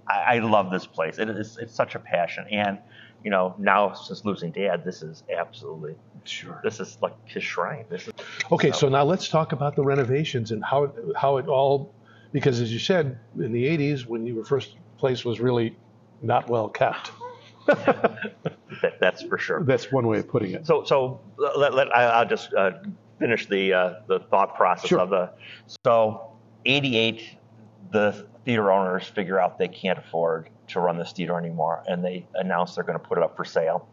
I, 0.08 0.36
I 0.36 0.38
love 0.38 0.70
this 0.70 0.86
place. 0.86 1.18
It 1.18 1.28
is, 1.28 1.58
it's 1.60 1.74
such 1.74 1.96
a 1.96 1.98
passion, 1.98 2.46
and 2.50 2.78
you 3.24 3.30
know, 3.30 3.54
now 3.58 3.92
since 3.92 4.24
losing 4.24 4.50
dad, 4.52 4.84
this 4.84 5.02
is 5.02 5.22
absolutely, 5.36 5.94
Sure. 6.24 6.60
this 6.64 6.80
is 6.80 6.98
like 7.00 7.14
his 7.24 7.42
shrine. 7.44 7.84
This 7.88 8.08
is, 8.08 8.14
Okay, 8.50 8.72
so 8.72 8.88
now 8.88 9.04
let's 9.04 9.28
talk 9.28 9.52
about 9.52 9.76
the 9.76 9.82
renovations 9.82 10.50
and 10.50 10.62
how 10.64 10.84
it, 10.84 10.92
how 11.16 11.36
it 11.38 11.46
all, 11.48 11.94
because 12.32 12.60
as 12.60 12.72
you 12.72 12.78
said, 12.78 13.18
in 13.38 13.52
the 13.52 13.64
80s, 13.64 14.06
when 14.06 14.26
you 14.26 14.34
were 14.36 14.44
first 14.44 14.76
place 14.98 15.24
was 15.24 15.40
really 15.40 15.76
not 16.20 16.48
well 16.48 16.68
kept. 16.68 17.10
that, 17.66 18.98
that's 19.00 19.22
for 19.22 19.38
sure. 19.38 19.62
That's 19.62 19.92
one 19.92 20.06
way 20.06 20.18
of 20.18 20.28
putting 20.28 20.52
it. 20.52 20.66
So, 20.66 20.84
so 20.84 21.20
let, 21.36 21.74
let 21.74 21.94
I, 21.94 22.04
I'll 22.04 22.28
just 22.28 22.52
uh, 22.54 22.72
finish 23.18 23.46
the 23.46 23.72
uh, 23.72 23.94
the 24.08 24.18
thought 24.18 24.56
process 24.56 24.88
Sure. 24.88 24.98
of 25.00 25.10
the. 25.10 25.30
So, 25.84 26.32
'88, 26.64 27.38
the 27.92 28.26
theater 28.44 28.72
owners 28.72 29.04
figure 29.06 29.38
out 29.40 29.58
they 29.58 29.68
can't 29.68 29.98
afford 29.98 30.48
to 30.72 30.80
run 30.80 30.98
this 30.98 31.12
theater 31.12 31.38
anymore, 31.38 31.82
and 31.88 32.04
they 32.04 32.26
announced 32.34 32.74
they're 32.74 32.84
going 32.84 32.98
to 32.98 33.04
put 33.04 33.18
it 33.18 33.24
up 33.24 33.36
for 33.36 33.44
sale. 33.44 33.88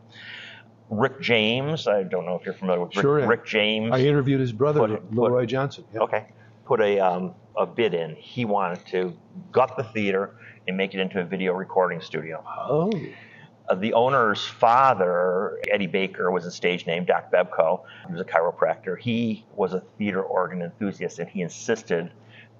Rick 0.90 1.22
James, 1.22 1.88
I 1.88 2.04
don't 2.04 2.26
know 2.26 2.36
if 2.36 2.46
you're 2.46 2.54
familiar 2.56 2.82
with 2.84 2.96
Rick, 2.96 3.04
Sure. 3.04 3.28
Rick 3.28 3.46
James. 3.46 3.92
I 3.94 4.00
interviewed 4.00 4.40
his 4.42 4.52
brother, 4.52 4.80
Put 4.80 4.92
it- 4.92 5.12
put- 5.16 5.46
Johnson. 5.48 5.84
Yeah. 5.94 6.00
Okay. 6.02 6.26
Put 6.66 6.82
a, 6.82 7.00
um, 7.00 7.36
a 7.58 7.66
bid 7.66 7.94
in. 7.94 8.16
He 8.16 8.46
wanted 8.46 8.86
to 8.88 9.14
gut 9.52 9.76
the 9.78 9.84
theater 9.84 10.36
and 10.68 10.76
make 10.78 10.94
it 10.94 11.00
into 11.00 11.20
a 11.20 11.24
video 11.24 11.54
recording 11.54 12.02
studio. 12.02 12.44
Oh, 12.48 12.92
Uh, 13.70 13.76
the 13.76 13.94
owner's 13.94 14.44
father, 14.48 15.60
Eddie 15.70 15.86
Baker, 15.86 16.32
was 16.32 16.44
a 16.48 16.52
stage 16.52 16.88
name, 16.88 17.06
Doc 17.06 17.32
Bebco. 17.32 17.82
He 18.08 18.12
was 18.14 18.20
a 18.22 18.26
chiropractor. 18.26 18.98
He 18.98 19.46
was 19.56 19.74
a 19.74 19.82
theater 20.00 20.24
organ 20.24 20.64
enthusiast, 20.64 21.20
and 21.20 21.30
he 21.30 21.44
insisted 21.44 22.12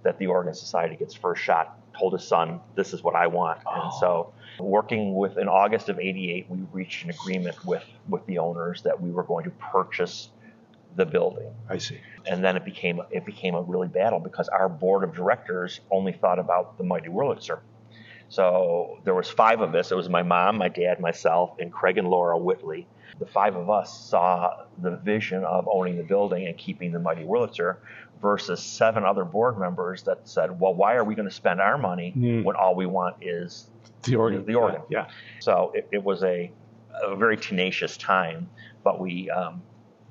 that 0.04 0.20
the 0.20 0.28
Organ 0.28 0.54
Society 0.54 0.96
gets 0.96 1.16
first 1.16 1.42
shot. 1.42 1.79
Told 2.00 2.14
his 2.14 2.28
son, 2.28 2.62
"This 2.76 2.94
is 2.94 3.04
what 3.04 3.16
I 3.16 3.28
want." 3.28 3.60
And 3.60 3.92
oh. 3.92 4.00
so, 4.00 4.34
working 4.60 5.16
with 5.16 5.38
in 5.38 5.48
August 5.48 5.90
of 5.90 6.00
'88, 6.00 6.50
we 6.50 6.60
reached 6.72 7.04
an 7.04 7.10
agreement 7.10 7.64
with 7.66 7.84
with 8.08 8.26
the 8.26 8.38
owners 8.40 8.82
that 8.84 9.00
we 9.00 9.12
were 9.12 9.24
going 9.24 9.44
to 9.46 9.52
purchase 9.52 10.30
the 10.96 11.06
building 11.06 11.54
I 11.70 11.78
see. 11.78 12.00
and 12.26 12.44
then 12.44 12.58
it 12.58 12.66
became 12.66 13.02
it 13.12 13.26
became 13.26 13.56
a 13.56 13.62
really 13.62 13.88
battle 13.88 14.20
because 14.20 14.50
our 14.50 14.68
board 14.68 15.04
of 15.04 15.14
directors 15.14 15.80
only 15.92 16.14
thought 16.14 16.40
about 16.40 16.78
the 16.78 16.84
mighty 16.84 17.10
Wurlitzer. 17.10 17.60
So 18.30 19.00
there 19.04 19.16
was 19.16 19.30
five 19.30 19.62
of 19.62 19.74
us. 19.74 19.92
It 19.92 19.96
was 19.96 20.08
my 20.10 20.22
mom, 20.24 20.58
my 20.58 20.70
dad, 20.70 21.00
myself, 21.00 21.56
and 21.60 21.72
Craig 21.72 21.98
and 21.98 22.08
Laura 22.08 22.38
Whitley. 22.38 22.88
The 23.20 23.26
five 23.26 23.56
of 23.56 23.70
us 23.70 24.08
saw 24.10 24.66
the 24.78 24.98
vision 24.98 25.44
of 25.44 25.68
owning 25.72 25.98
the 25.98 26.04
building 26.04 26.48
and 26.48 26.58
keeping 26.58 26.92
the 26.92 27.00
mighty 27.00 27.24
Wurlitzer 27.24 27.78
versus 28.22 28.62
seven 28.62 29.04
other 29.06 29.24
board 29.24 29.58
members 29.58 30.04
that 30.04 30.28
said, 30.28 30.60
"Well, 30.60 30.74
why 30.74 30.96
are 30.96 31.04
we 31.04 31.16
going 31.16 31.28
to 31.28 31.34
spend 31.34 31.62
our 31.62 31.78
money 31.78 32.14
Mm. 32.18 32.44
when 32.44 32.56
all 32.56 32.76
we 32.76 32.86
want 32.86 33.16
is 33.22 33.70
The 34.04 34.16
organ. 34.16 34.46
The 34.46 34.56
organ. 34.56 34.82
Yeah. 34.90 35.08
so 35.40 35.72
it, 35.76 35.88
it 35.92 36.04
was 36.04 36.24
a, 36.24 36.52
a 37.04 37.16
very 37.16 37.38
tenacious 37.38 37.98
time, 37.98 38.50
but 38.84 39.00
we 39.00 39.30
um, 39.30 39.62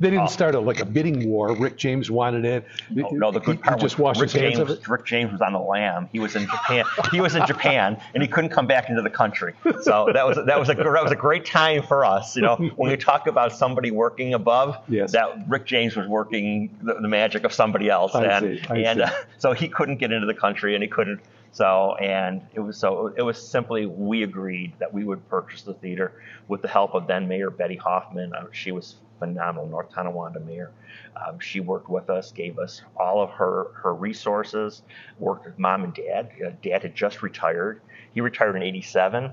They 0.01 0.11
didn't 0.11 0.25
Oh. 0.25 0.29
start 0.29 0.55
a, 0.55 0.61
like 0.61 0.79
a 0.81 0.85
bidding 0.85 1.29
war. 1.29 1.55
Rick 1.57 1.77
James 1.77 2.11
wanted 2.11 2.45
it. 2.45 2.65
No, 2.91 3.09
no, 3.11 3.31
the 3.33 3.41
He- 3.41 3.47
good 3.47 3.57
he 3.57 3.63
part 3.63 3.81
just 3.81 3.97
was 3.97 3.99
washed 3.99 4.21
Rick 4.21 4.31
his 4.31 4.41
hands 4.41 4.57
James. 4.59 4.71
of 4.71 4.79
it. 4.79 4.89
Rick 4.89 5.05
James 5.07 5.33
was 5.33 5.41
on 5.41 5.53
the 5.53 5.59
lam. 5.59 6.09
He 6.13 6.21
was 6.21 6.37
in 6.37 6.43
Japan. 6.47 6.85
he 7.11 7.21
was 7.21 7.35
in 7.35 7.45
Japan, 7.47 7.97
and 8.15 8.23
he 8.23 8.29
couldn't 8.29 8.51
come 8.51 8.67
back 8.67 8.89
into 8.89 9.03
the 9.03 9.11
country. 9.11 9.55
So 9.83 10.09
that 10.13 10.27
was 10.27 10.37
that 10.47 10.59
was 10.59 10.69
a 10.69 10.75
that 10.75 11.03
was 11.03 11.13
a 11.13 11.17
great 11.17 11.45
time 11.45 11.83
for 11.83 12.05
us. 12.05 12.37
You 12.37 12.43
know, 12.43 12.57
when 12.77 12.91
we 12.91 12.97
talk 12.97 13.27
about 13.27 13.53
somebody 13.53 13.91
working 13.91 14.35
above, 14.35 14.77
Yes. 14.89 15.13
that 15.13 15.37
Rick 15.49 15.67
James 15.67 15.97
was 15.97 16.07
working 16.07 16.71
the, 16.83 16.95
the 16.95 17.09
magic 17.09 17.45
of 17.45 17.53
somebody 17.53 17.91
else, 17.91 18.15
I 18.15 18.25
and 18.25 18.59
see, 18.59 18.67
I 18.71 18.77
and 18.79 18.99
see. 18.99 19.03
Uh, 19.05 19.11
so 19.39 19.53
he 19.53 19.69
couldn't 19.69 19.97
get 19.97 20.13
into 20.13 20.27
the 20.27 20.35
country, 20.35 20.75
and 20.75 20.83
he 20.83 20.89
couldn't. 20.89 21.21
So 21.51 21.97
and 21.97 22.43
it 22.55 22.61
was 22.61 22.77
so 22.77 23.13
it 23.17 23.23
was 23.23 23.37
simply 23.37 23.87
we 23.87 24.23
agreed 24.23 24.75
that 24.79 24.93
we 24.95 25.03
would 25.03 25.29
purchase 25.29 25.63
the 25.63 25.75
theater 25.75 26.13
with 26.47 26.63
the 26.63 26.69
help 26.69 26.95
of 26.95 27.07
then 27.09 27.27
Mayor 27.27 27.51
Betty 27.51 27.77
Hoffman. 27.77 28.33
She 28.53 28.71
was 28.71 28.95
phenomenal, 29.18 29.66
North 29.68 29.90
Tonawanda 29.90 30.40
mayor. 30.40 30.70
Um, 31.16 31.38
she 31.38 31.61
worked 31.61 31.88
with 31.88 32.11
us, 32.11 32.33
gave 32.33 32.59
us 32.59 32.83
all 32.96 33.22
of 33.22 33.31
her 33.31 33.72
her 33.74 33.94
resources. 33.94 34.83
Worked 35.18 35.46
with 35.46 35.59
mom 35.59 35.85
and 35.85 35.94
dad. 35.94 36.31
Uh, 36.44 36.50
dad 36.62 36.83
had 36.83 36.94
just 36.94 37.22
retired. 37.22 37.81
He 38.14 38.20
retired 38.20 38.57
in 38.57 38.62
'87 38.62 39.33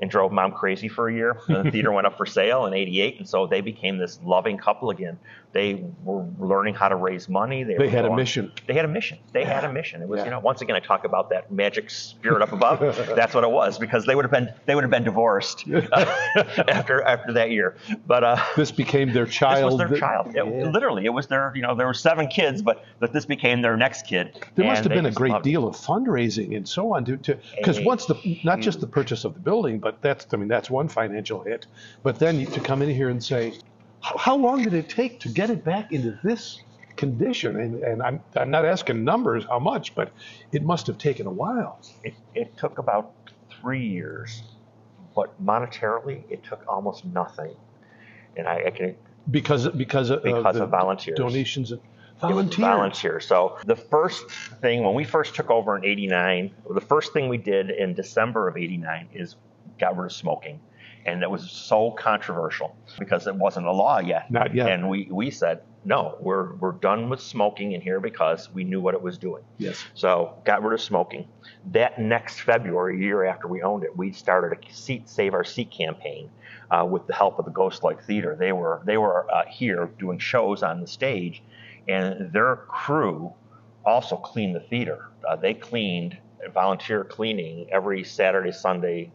and 0.00 0.10
drove 0.10 0.30
mom 0.32 0.52
crazy 0.52 0.88
for 0.88 1.08
a 1.08 1.14
year. 1.14 1.38
The 1.48 1.64
theater 1.72 1.92
went 1.92 2.06
up 2.06 2.16
for 2.16 2.26
sale 2.26 2.66
in 2.66 2.74
'88, 2.74 3.18
and 3.18 3.28
so 3.28 3.46
they 3.46 3.60
became 3.60 3.98
this 3.98 4.18
loving 4.24 4.58
couple 4.58 4.90
again. 4.90 5.18
They 5.56 5.82
were 6.04 6.26
learning 6.38 6.74
how 6.74 6.88
to 6.90 6.96
raise 6.96 7.30
money. 7.30 7.64
They, 7.64 7.78
They 7.78 7.88
had 7.88 8.04
a 8.04 8.14
mission. 8.14 8.52
They 8.66 8.74
had 8.74 8.84
a 8.84 8.88
mission. 8.88 9.16
They 9.32 9.42
had 9.42 9.64
a 9.64 9.72
mission. 9.72 10.02
It 10.02 10.08
was, 10.08 10.18
Yeah. 10.18 10.24
you 10.26 10.30
know, 10.32 10.38
once 10.40 10.60
again, 10.60 10.76
I 10.76 10.80
talk 10.80 11.04
about 11.06 11.30
that 11.30 11.50
magic 11.50 11.88
spirit 11.88 12.42
up 12.42 12.52
above. 12.52 12.80
That's 13.16 13.32
what 13.34 13.42
it 13.42 13.50
was 13.50 13.78
because 13.78 14.04
they 14.04 14.14
would 14.14 14.26
have 14.26 14.30
been 14.30 14.50
they 14.66 14.74
would 14.74 14.84
have 14.84 14.90
been 14.90 15.04
divorced 15.04 15.66
after 16.68 17.02
after 17.02 17.32
that 17.32 17.50
year. 17.52 17.76
But 18.06 18.22
uh, 18.22 18.36
This 18.54 18.70
became 18.70 19.14
their 19.14 19.24
child. 19.24 19.72
this 19.72 19.78
was 19.78 19.88
their 19.90 19.98
child. 19.98 20.26
It- 20.28 20.34
Yeah. 20.36 20.70
literally, 20.70 21.06
it 21.06 21.14
was 21.14 21.26
their, 21.28 21.52
you 21.56 21.62
know, 21.62 21.74
there 21.74 21.86
were 21.86 21.94
seven 21.94 22.26
kids, 22.28 22.60
but 22.60 22.84
but 22.98 23.14
this 23.14 23.24
became 23.24 23.62
their 23.62 23.78
next 23.78 24.02
kid. 24.06 24.38
There 24.56 24.66
must 24.66 24.82
have 24.84 24.92
been 24.92 25.06
a 25.06 25.10
great 25.10 25.32
loved 25.32 25.46
it. 25.46 25.50
deal 25.50 25.66
of 25.66 25.74
fundraising 25.74 26.54
and 26.54 26.68
so 26.68 26.92
on 26.94 27.06
to 27.06 27.38
because 27.56 27.80
once 27.80 28.04
the 28.04 28.16
not 28.44 28.60
just 28.60 28.80
the 28.80 28.86
purchase 28.86 29.24
of 29.24 29.32
the 29.32 29.40
building, 29.40 29.78
but 29.78 30.02
that's 30.02 30.26
I 30.34 30.36
mean 30.36 30.48
that's 30.48 30.68
one 30.68 30.88
financial 30.88 31.40
hit, 31.44 31.66
but 32.02 32.18
then 32.18 32.44
to 32.44 32.60
come 32.60 32.82
in 32.82 32.90
here 32.90 33.08
and 33.08 33.24
say, 33.24 33.54
how, 34.16 34.36
long 34.36 34.62
did 34.62 34.74
it 34.74 34.88
take 34.88 35.20
to 35.20 35.28
get 35.28 35.50
it 35.50 35.64
back 35.64 35.92
into 35.92 36.18
this 36.22 36.60
condition? 36.96 37.58
And, 37.58 37.82
and 37.82 38.02
I'm 38.02 38.20
I'm 38.36 38.50
not 38.50 38.64
asking 38.64 39.04
numbers 39.04 39.44
how 39.48 39.58
much, 39.58 39.94
but 39.94 40.12
it 40.52 40.62
must 40.62 40.86
have 40.86 40.98
taken 40.98 41.26
a 41.26 41.30
while. 41.30 41.80
It, 42.04 42.14
it 42.34 42.56
took 42.56 42.78
about 42.78 43.12
three 43.60 43.84
years, 43.86 44.42
but 45.14 45.42
monetarily, 45.44 46.22
it 46.30 46.44
took 46.44 46.64
almost 46.68 47.04
nothing. 47.04 47.54
And 48.36 48.46
I, 48.46 48.64
I 48.66 48.70
can 48.70 48.96
Because 49.30 49.68
because 49.68 50.10
of, 50.10 50.22
because 50.22 50.54
the 50.56 50.64
of 50.64 50.70
volunteers. 50.70 51.18
donations 51.18 51.72
Of, 51.72 51.80
volunteers. 52.20 52.56
volunteer. 52.56 53.20
So 53.20 53.58
the 53.66 53.76
first 53.76 54.30
thing 54.60 54.84
when 54.84 54.94
we 54.94 55.04
first 55.04 55.34
took 55.34 55.50
over 55.50 55.76
in 55.76 55.84
'89, 55.84 56.54
the 56.74 56.80
first 56.80 57.12
thing 57.12 57.28
we 57.28 57.38
did 57.38 57.70
in 57.70 57.94
December 57.94 58.46
of 58.48 58.56
'89 58.56 59.08
is 59.14 59.36
got 59.78 59.96
rid 59.96 60.06
of 60.06 60.12
smoking, 60.12 60.60
and 61.06 61.22
it 61.22 61.30
was 61.30 61.50
so 61.50 61.92
controversial 61.92 62.76
because 62.98 63.26
it 63.26 63.34
wasn't 63.34 63.66
a 63.66 63.72
law 63.72 63.98
yet. 64.00 64.30
Not 64.30 64.54
yet. 64.54 64.70
And 64.70 64.88
we 64.88 65.08
we 65.10 65.30
said 65.30 65.62
no, 65.84 66.16
we're 66.20 66.54
we're 66.56 66.72
done 66.72 67.08
with 67.08 67.20
smoking 67.20 67.72
in 67.72 67.80
here 67.80 68.00
because 68.00 68.52
we 68.52 68.64
knew 68.64 68.80
what 68.80 68.94
it 68.94 69.00
was 69.00 69.16
doing. 69.16 69.44
Yes. 69.56 69.82
So 69.94 70.34
got 70.44 70.62
rid 70.62 70.72
of 70.74 70.80
smoking. 70.80 71.28
That 71.70 72.00
next 72.00 72.40
February, 72.40 72.96
a 72.96 73.00
year 73.00 73.24
after 73.24 73.46
we 73.46 73.62
owned 73.62 73.84
it, 73.84 73.96
we 73.96 74.10
started 74.12 74.58
a 74.58 74.74
seat 74.74 75.08
save 75.08 75.32
our 75.32 75.44
seat 75.44 75.70
campaign 75.70 76.28
uh, 76.70 76.84
with 76.84 77.06
the 77.06 77.14
help 77.14 77.38
of 77.38 77.44
the 77.44 77.52
Ghost 77.52 77.84
Light 77.84 78.02
Theater. 78.02 78.36
They 78.38 78.52
were 78.52 78.82
they 78.84 78.98
were 78.98 79.30
uh, 79.32 79.44
here 79.48 79.90
doing 79.98 80.18
shows 80.18 80.64
on 80.64 80.80
the 80.80 80.88
stage, 80.88 81.42
and 81.86 82.32
their 82.32 82.56
crew 82.56 83.32
also 83.84 84.16
cleaned 84.16 84.56
the 84.56 84.60
theater. 84.60 85.10
Uh, 85.26 85.36
they 85.36 85.54
cleaned 85.54 86.18
volunteer 86.52 87.04
cleaning 87.04 87.66
every 87.70 88.04
Saturday, 88.04 88.52
Sunday, 88.52 89.12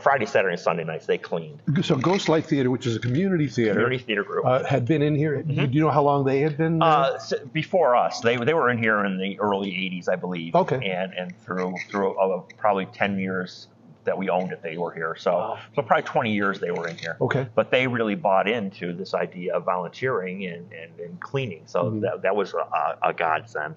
Friday, 0.00 0.26
Saturday, 0.26 0.54
and 0.54 0.60
Sunday 0.60 0.84
nights. 0.84 1.06
They 1.06 1.18
cleaned. 1.18 1.60
So 1.82 1.96
Ghost 1.96 2.28
Light 2.28 2.44
Theater, 2.44 2.70
which 2.70 2.86
is 2.86 2.96
a 2.96 3.00
community 3.00 3.46
theater, 3.48 3.74
Community 3.74 3.98
theater 4.02 4.24
group. 4.24 4.44
uh, 4.44 4.64
had 4.64 4.84
been 4.84 5.00
in 5.02 5.14
here. 5.14 5.42
Do 5.42 5.54
you 5.70 5.80
know 5.80 5.90
how 5.90 6.02
long 6.02 6.24
they 6.24 6.40
had 6.40 6.56
been? 6.56 6.82
Uh, 6.82 7.12
s- 7.14 7.32
before 7.52 7.94
us, 7.94 8.20
they 8.20 8.36
they 8.36 8.54
were 8.54 8.68
in 8.70 8.78
here 8.78 9.04
in 9.04 9.18
the 9.18 9.38
early 9.38 9.70
'80s, 9.70 10.08
I 10.08 10.16
believe. 10.16 10.54
Okay. 10.54 10.84
And 10.90 11.12
and 11.14 11.36
through 11.38 11.74
through 11.88 12.18
uh, 12.18 12.40
probably 12.58 12.86
10 12.86 13.18
years 13.18 13.68
that 14.04 14.16
we 14.18 14.28
owned 14.28 14.52
it, 14.52 14.62
they 14.62 14.76
were 14.78 14.92
here. 14.92 15.16
So 15.18 15.32
Wow. 15.32 15.58
so 15.74 15.82
probably 15.82 16.04
20 16.04 16.32
years 16.32 16.60
they 16.60 16.70
were 16.70 16.86
in 16.88 16.96
here. 16.96 17.16
okay. 17.20 17.48
But 17.54 17.70
they 17.72 17.86
really 17.88 18.14
bought 18.14 18.48
into 18.48 18.92
this 18.92 19.14
idea 19.14 19.54
of 19.56 19.64
volunteering 19.64 20.46
and, 20.46 20.70
and, 20.72 20.98
and 21.00 21.20
cleaning. 21.20 21.62
So 21.66 21.84
Mhm. 21.84 22.00
that, 22.02 22.22
that 22.22 22.36
was 22.36 22.54
a, 22.54 23.08
a 23.08 23.12
godsend. 23.12 23.74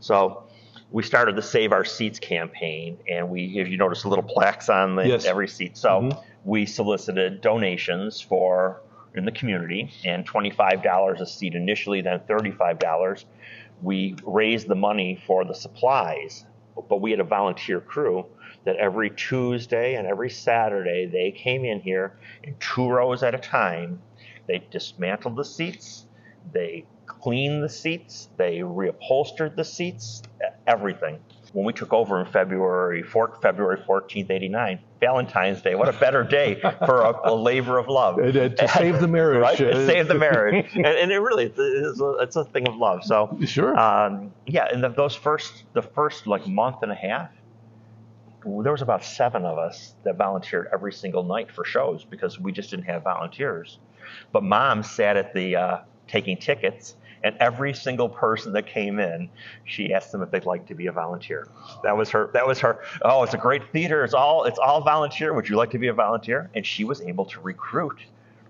So 0.00 0.44
we 0.90 1.02
started 1.02 1.36
the 1.36 1.42
Save 1.42 1.72
Our 1.72 1.84
Seats 1.84 2.18
campaign, 2.18 2.98
and 3.08 3.28
we, 3.28 3.58
if 3.58 3.68
you 3.68 3.76
notice, 3.76 4.04
little 4.04 4.24
plaques 4.24 4.68
on 4.68 4.96
the, 4.96 5.06
Yes. 5.06 5.26
every 5.26 5.48
seat. 5.48 5.76
So 5.76 6.02
Mhm. 6.02 6.24
we 6.44 6.66
solicited 6.66 7.40
donations 7.40 8.20
for 8.20 8.80
in 9.14 9.24
the 9.24 9.32
community, 9.32 9.90
and 10.04 10.24
$25 10.26 11.20
a 11.20 11.26
seat 11.26 11.54
initially, 11.54 12.00
then 12.02 12.20
$35. 12.20 13.24
We 13.82 14.14
raised 14.24 14.68
the 14.68 14.74
money 14.74 15.16
for 15.26 15.44
the 15.44 15.54
supplies, 15.54 16.44
but 16.88 17.00
we 17.00 17.10
had 17.10 17.18
a 17.20 17.24
volunteer 17.24 17.80
crew 17.80 18.26
that 18.64 18.76
every 18.76 19.10
Tuesday 19.10 19.94
and 19.94 20.06
every 20.06 20.30
Saturday 20.30 21.06
they 21.06 21.32
came 21.32 21.64
in 21.64 21.80
here 21.80 22.12
in 22.42 22.54
two 22.60 22.88
rows 22.88 23.22
at 23.22 23.34
a 23.34 23.38
time. 23.38 24.00
They 24.46 24.62
dismantled 24.70 25.36
the 25.36 25.44
seats, 25.44 26.06
they 26.52 26.84
cleaned 27.06 27.62
the 27.62 27.68
seats, 27.68 28.28
they 28.36 28.58
reupholstered 28.58 29.56
the 29.56 29.64
seats, 29.64 30.22
everything. 30.68 31.18
When 31.54 31.64
we 31.64 31.72
took 31.72 31.94
over 31.94 32.20
in 32.20 32.26
February, 32.26 33.02
4, 33.02 33.38
February 33.40 33.78
14th, 33.78 34.30
89, 34.30 34.80
Valentine's 35.00 35.62
Day, 35.62 35.74
what 35.74 35.88
a 35.88 35.94
better 35.98 36.22
day 36.22 36.60
for 36.60 37.00
a, 37.00 37.30
a 37.30 37.34
labor 37.34 37.78
of 37.78 37.88
love. 37.88 38.18
And, 38.22 38.36
uh, 38.36 38.48
to 38.50 38.68
save 38.68 39.00
the 39.00 39.08
marriage. 39.08 39.40
Right? 39.40 39.56
save 39.56 40.08
the 40.08 40.14
marriage. 40.14 40.66
and, 40.74 40.86
and 40.86 41.10
it 41.10 41.18
really 41.18 41.46
is 41.46 42.00
a, 42.00 42.16
it's 42.20 42.36
a 42.36 42.44
thing 42.44 42.68
of 42.68 42.76
love. 42.76 43.02
So, 43.02 43.38
Sure. 43.46 43.78
um, 43.78 44.30
yeah, 44.46 44.68
and 44.70 44.84
the, 44.84 44.90
those 44.90 45.14
first, 45.14 45.64
the 45.72 45.80
first 45.82 46.26
like 46.26 46.46
month 46.46 46.82
and 46.82 46.92
a 46.92 46.96
half, 46.96 47.30
there 48.44 48.72
was 48.72 48.82
about 48.82 49.02
seven 49.02 49.44
of 49.46 49.58
us 49.58 49.94
that 50.04 50.16
volunteered 50.16 50.68
every 50.72 50.92
single 50.92 51.22
night 51.24 51.50
for 51.50 51.64
shows 51.64 52.04
because 52.04 52.38
we 52.38 52.52
just 52.52 52.70
didn't 52.70 52.84
have 52.84 53.02
volunteers. 53.04 53.78
But 54.32 54.42
mom 54.42 54.82
sat 54.82 55.16
at 55.16 55.32
the 55.34 55.56
uh, 55.56 55.78
taking 56.06 56.36
tickets, 56.36 56.94
and 57.22 57.36
every 57.40 57.74
single 57.74 58.08
person 58.08 58.52
that 58.52 58.66
came 58.66 58.98
in, 58.98 59.28
she 59.64 59.92
asked 59.92 60.12
them 60.12 60.22
if 60.22 60.30
they'd 60.30 60.46
like 60.46 60.66
to 60.66 60.74
be 60.74 60.86
a 60.86 60.92
volunteer. 60.92 61.48
That 61.82 61.96
was 61.96 62.10
her. 62.10 62.30
That 62.32 62.46
was 62.46 62.58
her. 62.60 62.80
Oh, 63.02 63.22
it's 63.22 63.34
a 63.34 63.38
great 63.38 63.62
theater. 63.72 64.04
It's 64.04 64.14
all 64.14 64.44
it's 64.44 64.58
all 64.58 64.80
volunteer. 64.82 65.34
Would 65.34 65.48
you 65.48 65.56
like 65.56 65.70
to 65.70 65.78
be 65.78 65.88
a 65.88 65.94
volunteer? 65.94 66.50
And 66.54 66.64
she 66.66 66.84
was 66.84 67.00
able 67.00 67.24
to 67.26 67.40
recruit 67.40 67.98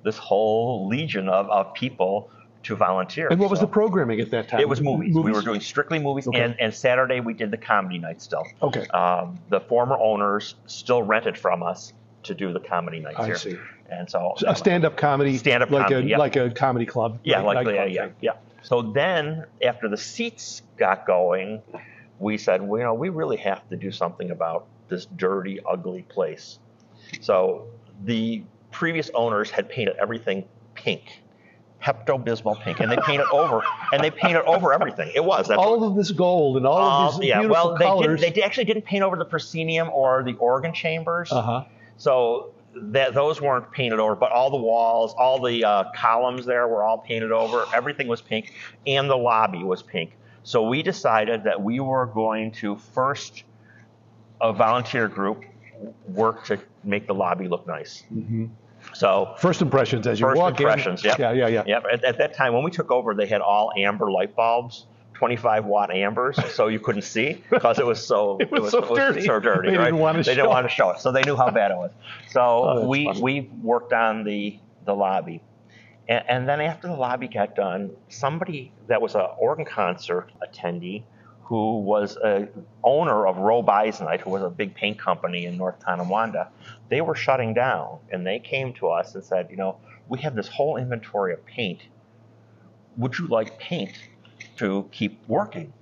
this 0.04 0.16
whole 0.16 0.86
legion 0.88 1.28
of, 1.28 1.48
of 1.50 1.74
people 1.74 2.30
to 2.64 2.74
volunteer. 2.76 3.28
And 3.28 3.40
what 3.40 3.50
was 3.50 3.60
the 3.60 3.66
programming 3.66 4.20
at 4.20 4.30
that 4.30 4.48
time? 4.48 4.60
It 4.60 4.68
was 4.68 4.80
movies. 4.80 5.14
We 5.14 5.32
were 5.32 5.42
doing 5.42 5.60
strictly 5.60 5.98
movies, 5.98 6.26
Okay. 6.28 6.40
and, 6.40 6.58
and 6.60 6.74
Saturday 6.74 7.20
we 7.20 7.32
did 7.34 7.50
the 7.50 7.56
comedy 7.56 7.98
night 7.98 8.20
still. 8.20 8.44
Okay. 8.62 8.86
Um, 8.88 9.38
the 9.48 9.60
former 9.60 9.96
owners 9.98 10.56
still 10.66 11.02
rented 11.02 11.38
from 11.38 11.62
us 11.62 11.92
to 12.24 12.34
do 12.34 12.52
the 12.52 12.60
comedy 12.60 13.00
nights 13.00 13.18
I 13.18 13.26
here. 13.26 13.36
see. 13.36 13.56
And 13.90 14.10
so 14.10 14.34
a 14.46 14.54
stand-up 14.54 14.96
comedy, 14.96 15.38
Stand-up 15.38 15.70
like 15.70 15.88
comedy, 15.88 16.08
a 16.08 16.10
yeah. 16.10 16.18
like 16.18 16.36
a 16.36 16.50
comedy 16.50 16.84
club. 16.84 17.18
Yeah, 17.24 17.40
like 17.40 17.66
yeah, 17.66 17.84
yeah, 17.84 18.08
yeah. 18.20 18.32
So 18.62 18.82
then, 18.82 19.44
after 19.62 19.88
the 19.88 19.96
seats 19.96 20.62
got 20.78 21.06
going, 21.06 21.62
we 22.18 22.36
said, 22.38 22.62
well, 22.62 22.78
you 22.78 22.84
know, 22.84 22.94
we 22.94 23.08
really 23.08 23.36
have 23.38 23.66
to 23.70 23.76
do 23.76 23.90
something 23.92 24.30
about 24.30 24.66
this 24.88 25.06
dirty, 25.06 25.60
ugly 25.64 26.02
place. 26.02 26.58
So 27.20 27.68
the 28.04 28.42
previous 28.72 29.10
owners 29.14 29.50
had 29.50 29.68
painted 29.68 29.96
everything 30.00 30.44
pink, 30.74 31.22
Pepto 31.80 32.22
Bismol 32.22 32.60
pink, 32.60 32.80
and 32.80 32.90
they 32.90 32.96
painted 32.96 33.26
over, 33.32 33.62
and 33.92 34.02
they 34.02 34.10
painted 34.10 34.42
over 34.44 34.72
everything. 34.72 35.12
It 35.14 35.24
was 35.24 35.48
that's 35.48 35.58
All 35.58 35.84
of 35.84 35.94
this 35.94 36.10
gold 36.10 36.56
and 36.56 36.66
all 36.66 36.78
of 36.80 37.14
Um, 37.14 37.20
these 37.20 37.28
yeah, 37.28 37.40
beautiful 37.40 37.68
well, 37.70 37.78
they, 37.78 37.84
colors. 37.84 38.20
did, 38.20 38.34
they 38.34 38.42
actually 38.42 38.64
didn't 38.64 38.84
paint 38.84 39.04
over 39.04 39.16
the 39.16 39.24
proscenium 39.24 39.88
or 39.90 40.22
the 40.24 40.34
organ 40.34 40.74
chambers. 40.74 41.30
uh-huh. 41.32 41.64
So 41.96 42.50
that 42.74 43.14
those 43.14 43.40
weren't 43.40 43.70
painted 43.72 43.98
over, 43.98 44.14
but 44.14 44.30
all 44.30 44.50
the 44.50 44.56
walls, 44.56 45.14
all 45.18 45.42
the 45.42 45.64
uh, 45.64 45.84
columns 45.94 46.46
there 46.46 46.68
were 46.68 46.82
all 46.82 46.98
painted 46.98 47.32
over. 47.32 47.64
Everything 47.74 48.06
was 48.08 48.22
pink, 48.22 48.52
and 48.86 49.08
the 49.08 49.16
lobby 49.16 49.64
was 49.64 49.82
pink. 49.82 50.12
So 50.42 50.68
we 50.68 50.82
decided 50.82 51.44
that 51.44 51.60
we 51.60 51.80
were 51.80 52.06
going 52.06 52.52
to 52.52 52.76
first, 52.76 53.44
a 54.40 54.52
volunteer 54.52 55.08
group, 55.08 55.44
work 56.08 56.44
to 56.46 56.58
make 56.84 57.06
the 57.06 57.14
lobby 57.14 57.48
look 57.48 57.66
nice. 57.66 58.04
So 58.94 59.34
First 59.38 59.60
impressions 59.60 60.06
as 60.06 60.20
you 60.20 60.26
First 60.26 60.38
walk 60.38 60.60
impressions, 60.60 61.04
in. 61.04 61.10
yep. 61.10 61.18
Yeah, 61.18 61.32
yeah, 61.32 61.48
yeah. 61.48 61.64
Yep. 61.66 61.84
At, 61.92 62.04
at 62.04 62.18
that 62.18 62.34
time, 62.34 62.54
when 62.54 62.62
we 62.62 62.70
took 62.70 62.90
over, 62.90 63.14
they 63.14 63.26
had 63.26 63.40
all 63.40 63.72
amber 63.76 64.10
light 64.10 64.34
bulbs, 64.34 64.86
25 65.18 65.64
watt 65.64 65.90
ambers, 65.90 66.38
so 66.54 66.68
you 66.68 66.78
couldn't 66.78 67.02
see 67.02 67.42
because 67.50 67.78
it 67.80 67.86
was 67.92 68.04
so 68.06 68.38
It 68.40 68.50
was 68.52 68.70
so 68.70 68.80
dirty. 68.94 69.22
so 69.26 69.40
dirty. 69.40 69.70
They 69.70 69.76
right? 69.76 69.86
didn't 69.86 69.98
wanna 70.00 70.18
They 70.18 70.22
show 70.22 70.30
didn't 70.36 70.46
it. 70.46 70.50
want 70.50 70.66
to 70.68 70.74
show 70.74 70.90
it, 70.90 71.00
so 71.00 71.10
they 71.10 71.22
knew 71.22 71.34
how 71.36 71.50
bad 71.50 71.72
it 71.72 71.76
was. 71.76 71.90
So 72.30 72.40
Oh, 72.40 72.86
we 72.88 73.04
funny. 73.06 73.20
we 73.20 73.40
worked 73.62 73.92
on 73.92 74.22
the 74.24 74.58
the 74.84 74.94
lobby, 74.94 75.42
and, 76.08 76.24
and 76.28 76.48
then 76.48 76.60
after 76.60 76.86
the 76.86 76.94
lobby 76.94 77.26
got 77.28 77.56
done, 77.56 77.90
somebody 78.08 78.72
that 78.86 79.02
was 79.02 79.14
an 79.16 79.26
organ 79.38 79.64
concert 79.64 80.30
attendee. 80.42 81.02
Who 81.44 81.78
was 81.80 82.18
a 82.18 82.46
owner 82.84 83.26
of 83.26 83.38
Roe 83.38 83.62
Bisonite, 83.62 84.20
who 84.20 84.28
was 84.28 84.42
a 84.42 84.50
big 84.50 84.74
paint 84.74 84.98
company 84.98 85.46
in 85.46 85.56
North 85.56 85.76
Tonawanda, 85.82 86.48
they 86.90 87.00
were 87.00 87.14
shutting 87.14 87.54
down, 87.54 88.00
and 88.12 88.26
they 88.26 88.38
came 88.38 88.74
to 88.74 88.88
us 88.88 89.14
and 89.14 89.24
said, 89.24 89.48
you 89.50 89.56
know, 89.56 89.78
we 90.10 90.18
have 90.20 90.34
this 90.34 90.46
whole 90.46 90.76
inventory 90.76 91.32
of 91.32 91.42
paint. 91.46 91.80
Would 92.98 93.18
you 93.18 93.28
like 93.28 93.58
paint 93.58 93.92
to 94.58 94.88
keep 94.92 95.20
working? 95.28 95.72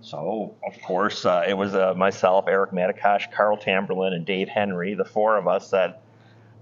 So, 0.00 0.54
of 0.64 0.80
course, 0.82 1.24
uh, 1.24 1.44
it 1.46 1.54
was 1.54 1.74
uh, 1.74 1.94
myself, 1.96 2.46
Eric 2.48 2.70
Matikosh, 2.70 3.32
Carl 3.32 3.56
Tamberlin, 3.56 4.12
and 4.12 4.24
Dave 4.24 4.48
Henry. 4.48 4.94
The 4.94 5.04
four 5.04 5.36
of 5.36 5.48
us 5.48 5.68
said, 5.68 5.96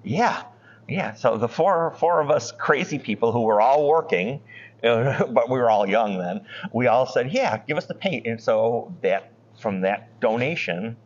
"Yeah, 0.03 0.45
yeah." 0.89 1.15
So 1.15 1.37
the 1.37 1.49
four 1.49 1.95
four 1.99 2.21
of 2.21 2.31
us 2.31 2.53
crazy 2.53 2.99
people 2.99 3.33
who 3.33 3.43
were 3.43 3.61
all 3.61 3.87
working, 3.87 4.41
uh, 4.83 5.27
but 5.33 5.51
we 5.51 5.59
were 5.59 5.71
all 5.71 5.89
young 5.89 6.19
then. 6.19 6.47
We 6.73 6.87
all 6.87 7.07
said, 7.07 7.33
"Yeah, 7.33 7.59
give 7.59 7.77
us 7.77 7.87
the 7.87 7.95
paint." 7.95 8.27
And 8.27 8.41
so 8.41 8.93
that 9.03 9.31
from 9.59 9.83
that 9.83 10.19
donation, 10.21 10.97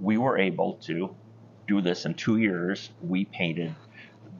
we 0.00 0.16
were 0.16 0.38
able 0.38 0.74
to 0.84 1.14
do 1.68 1.80
this 1.80 2.06
in 2.06 2.14
two 2.14 2.38
years. 2.38 2.90
We 3.02 3.26
painted 3.26 3.74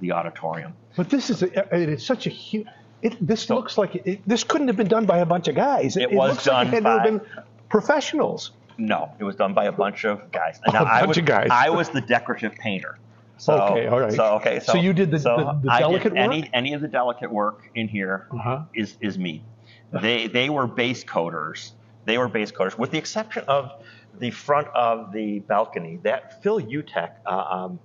the 0.00 0.12
auditorium. 0.12 0.74
But 0.96 1.10
this 1.10 1.30
is 1.30 1.42
a, 1.42 1.74
it 1.74 1.88
is 1.88 2.04
such 2.04 2.26
a 2.26 2.30
huge. 2.30 2.66
It, 3.04 3.14
this 3.24 3.50
looks 3.50 3.76
like 3.76 3.94
it, 3.96 4.20
this 4.26 4.42
couldn't 4.44 4.66
have 4.68 4.76
been 4.78 4.88
done 4.88 5.04
by 5.04 5.18
a 5.18 5.26
bunch 5.26 5.46
of 5.48 5.54
guys. 5.54 5.96
It 5.96 6.10
was 6.10 6.30
looks 6.32 6.46
like 6.46 6.56
done 6.56 6.66
it 6.68 6.72
had 6.72 6.82
by- 6.84 7.04
been 7.04 7.20
professionals. 7.68 8.52
No, 8.78 9.12
it 9.20 9.24
was 9.24 9.36
done 9.36 9.54
by 9.54 9.66
a 9.66 9.72
bunch 9.72 10.04
of 10.04 10.32
guys. 10.32 10.58
And 10.64 10.74
A 10.74 10.78
now 10.80 10.84
I 10.84 11.00
bunch 11.00 11.08
was, 11.08 11.18
of 11.18 11.24
guys. 11.26 11.48
I 11.50 11.68
was 11.70 11.90
the 11.90 12.00
decorative 12.00 12.54
painter. 12.56 12.98
So, 13.36 13.52
Okay, 13.60 13.86
all 13.86 14.00
right. 14.00 14.12
So 14.12 14.24
okay, 14.36 14.58
so, 14.58 14.72
So 14.72 14.78
you 14.78 14.92
did 14.92 15.10
the- 15.10 15.18
so 15.18 15.36
the- 15.36 15.44
the 15.68 15.70
I 15.72 15.78
did 15.78 15.82
delicate 15.84 16.16
any, 16.16 16.40
work? 16.40 16.50
Any 16.54 16.72
of 16.72 16.80
the 16.80 16.88
delicate 16.88 17.30
work 17.30 17.68
in 17.74 17.88
here 17.88 18.26
is 18.74 18.92
Uh-huh. 18.92 18.98
is 19.08 19.18
me. 19.18 19.44
They 19.92 20.26
they 20.26 20.48
were 20.50 20.66
base 20.66 21.04
coders. 21.04 21.72
They 22.06 22.16
were 22.18 22.28
base 22.28 22.50
coders, 22.52 22.76
with 22.78 22.90
the 22.90 22.98
exception 22.98 23.44
of 23.48 23.70
the 24.18 24.30
front 24.30 24.68
of 24.74 25.12
the 25.12 25.40
balcony. 25.40 26.00
That 26.02 26.42
Phil 26.42 26.58
Utek, 26.60 27.10
uh, 27.26 27.30
um, 27.56 27.78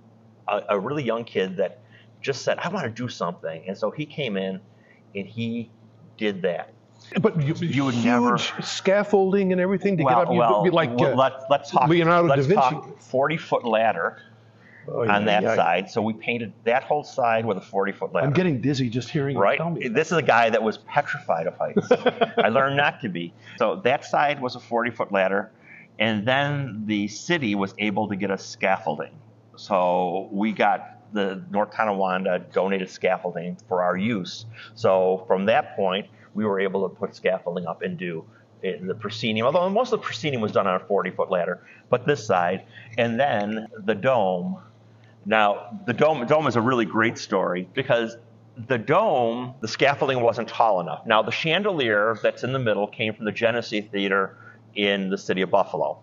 a, 0.48 0.62
a 0.70 0.78
really 0.78 1.02
young 1.04 1.24
kid 1.24 1.56
that 1.58 1.78
just 2.20 2.42
said, 2.42 2.58
"I 2.58 2.68
want 2.68 2.84
to 2.86 2.90
do 2.90 3.08
something," 3.08 3.62
and 3.68 3.76
so 3.78 3.90
he 3.90 4.06
came 4.06 4.36
in 4.36 4.60
and 5.14 5.26
he 5.26 5.70
did 6.16 6.42
that. 6.42 6.72
But 7.20 7.42
you, 7.42 7.54
You 7.54 7.84
would 7.86 7.94
huge 7.94 8.04
never- 8.04 8.38
scaffolding 8.38 9.52
and 9.52 9.60
everything 9.60 9.96
to 9.96 10.04
get 10.04 10.12
up. 10.12 10.28
You'd 10.28 10.64
be 10.64 10.70
like 10.70 10.96
well, 10.96 11.12
uh, 11.12 11.16
let's 11.16 11.44
let's 11.50 11.70
talk. 11.70 11.88
Leonardo 11.88 12.28
da 12.28 12.34
let's 12.34 12.46
Vinci. 12.46 12.60
talk 12.60 13.00
forty 13.00 13.36
foot 13.36 13.64
ladder 13.64 14.22
oh, 14.86 15.08
on 15.08 15.24
that 15.24 15.42
yeah. 15.42 15.56
side. 15.56 15.90
So 15.90 16.02
we 16.02 16.12
painted 16.12 16.52
that 16.64 16.84
whole 16.84 17.02
side 17.02 17.44
with 17.44 17.56
a 17.56 17.60
forty 17.60 17.92
foot 17.92 18.12
ladder. 18.12 18.26
I'm 18.26 18.32
getting 18.32 18.60
dizzy 18.60 18.88
just 18.88 19.08
hearing 19.08 19.36
you 19.36 19.42
right. 19.42 19.58
tell 19.58 19.70
me. 19.70 19.88
This 19.88 20.12
is 20.12 20.18
a 20.18 20.22
guy 20.22 20.50
that 20.50 20.62
was 20.62 20.78
petrified 20.78 21.46
of 21.46 21.56
heights. 21.56 21.88
I 22.38 22.48
learned 22.48 22.76
not 22.76 23.00
to 23.00 23.08
be. 23.08 23.32
So 23.58 23.76
that 23.82 24.04
side 24.04 24.40
was 24.40 24.54
a 24.54 24.60
forty 24.60 24.90
foot 24.90 25.10
ladder, 25.10 25.50
and 25.98 26.26
then 26.26 26.84
the 26.86 27.08
city 27.08 27.54
was 27.56 27.74
able 27.78 28.08
to 28.08 28.14
get 28.14 28.30
us 28.30 28.46
scaffolding. 28.46 29.12
So 29.56 30.28
we 30.30 30.52
got 30.52 30.89
the 31.12 31.42
North 31.50 31.72
Tonawanda 31.72 32.44
donated 32.52 32.90
scaffolding 32.90 33.56
for 33.68 33.82
our 33.82 33.96
use. 33.96 34.46
So 34.74 35.24
from 35.26 35.46
that 35.46 35.76
point, 35.76 36.06
we 36.34 36.44
were 36.44 36.60
able 36.60 36.88
to 36.88 36.94
put 36.94 37.14
scaffolding 37.14 37.66
up 37.66 37.82
and 37.82 37.98
do 37.98 38.24
in 38.62 38.86
the 38.86 38.94
proscenium, 38.94 39.46
although 39.46 39.68
most 39.70 39.92
of 39.92 40.00
the 40.00 40.04
proscenium 40.04 40.42
was 40.42 40.52
done 40.52 40.66
on 40.66 40.76
a 40.76 40.84
40 40.84 41.10
foot 41.10 41.30
ladder, 41.30 41.62
but 41.88 42.06
this 42.06 42.24
side, 42.24 42.64
and 42.98 43.18
then 43.18 43.66
the 43.84 43.94
dome. 43.94 44.58
Now, 45.26 45.80
the 45.86 45.92
dome, 45.92 46.26
dome 46.26 46.46
is 46.46 46.56
a 46.56 46.60
really 46.60 46.84
great 46.84 47.18
story 47.18 47.68
because 47.74 48.16
the 48.68 48.78
dome, 48.78 49.54
the 49.60 49.68
scaffolding 49.68 50.20
wasn't 50.20 50.48
tall 50.48 50.80
enough. 50.80 51.06
Now, 51.06 51.22
the 51.22 51.30
chandelier 51.30 52.18
that's 52.22 52.44
in 52.44 52.52
the 52.52 52.58
middle 52.58 52.86
came 52.86 53.14
from 53.14 53.24
the 53.24 53.32
Genesee 53.32 53.80
Theater 53.80 54.36
in 54.74 55.08
the 55.08 55.18
city 55.18 55.42
of 55.42 55.50
Buffalo. 55.50 55.98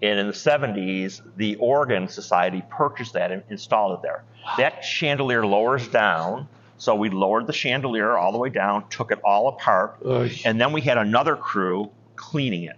And 0.00 0.18
in 0.18 0.26
the 0.26 0.32
70s, 0.32 1.22
the 1.36 1.56
Organ 1.56 2.08
Society 2.08 2.62
purchased 2.70 3.14
that 3.14 3.32
and 3.32 3.42
installed 3.50 3.98
it 3.98 4.02
there. 4.02 4.22
That 4.56 4.84
chandelier 4.84 5.44
lowers 5.44 5.88
down. 5.88 6.48
So 6.78 6.94
we 6.94 7.10
lowered 7.10 7.48
the 7.48 7.52
chandelier 7.52 8.16
all 8.16 8.30
the 8.30 8.38
way 8.38 8.50
down, 8.50 8.88
took 8.88 9.10
it 9.10 9.18
all 9.24 9.48
apart, 9.48 9.96
Ugh. 10.04 10.30
and 10.44 10.60
then 10.60 10.72
we 10.72 10.80
had 10.80 10.96
another 10.96 11.34
crew 11.34 11.90
cleaning 12.14 12.64
it. 12.64 12.76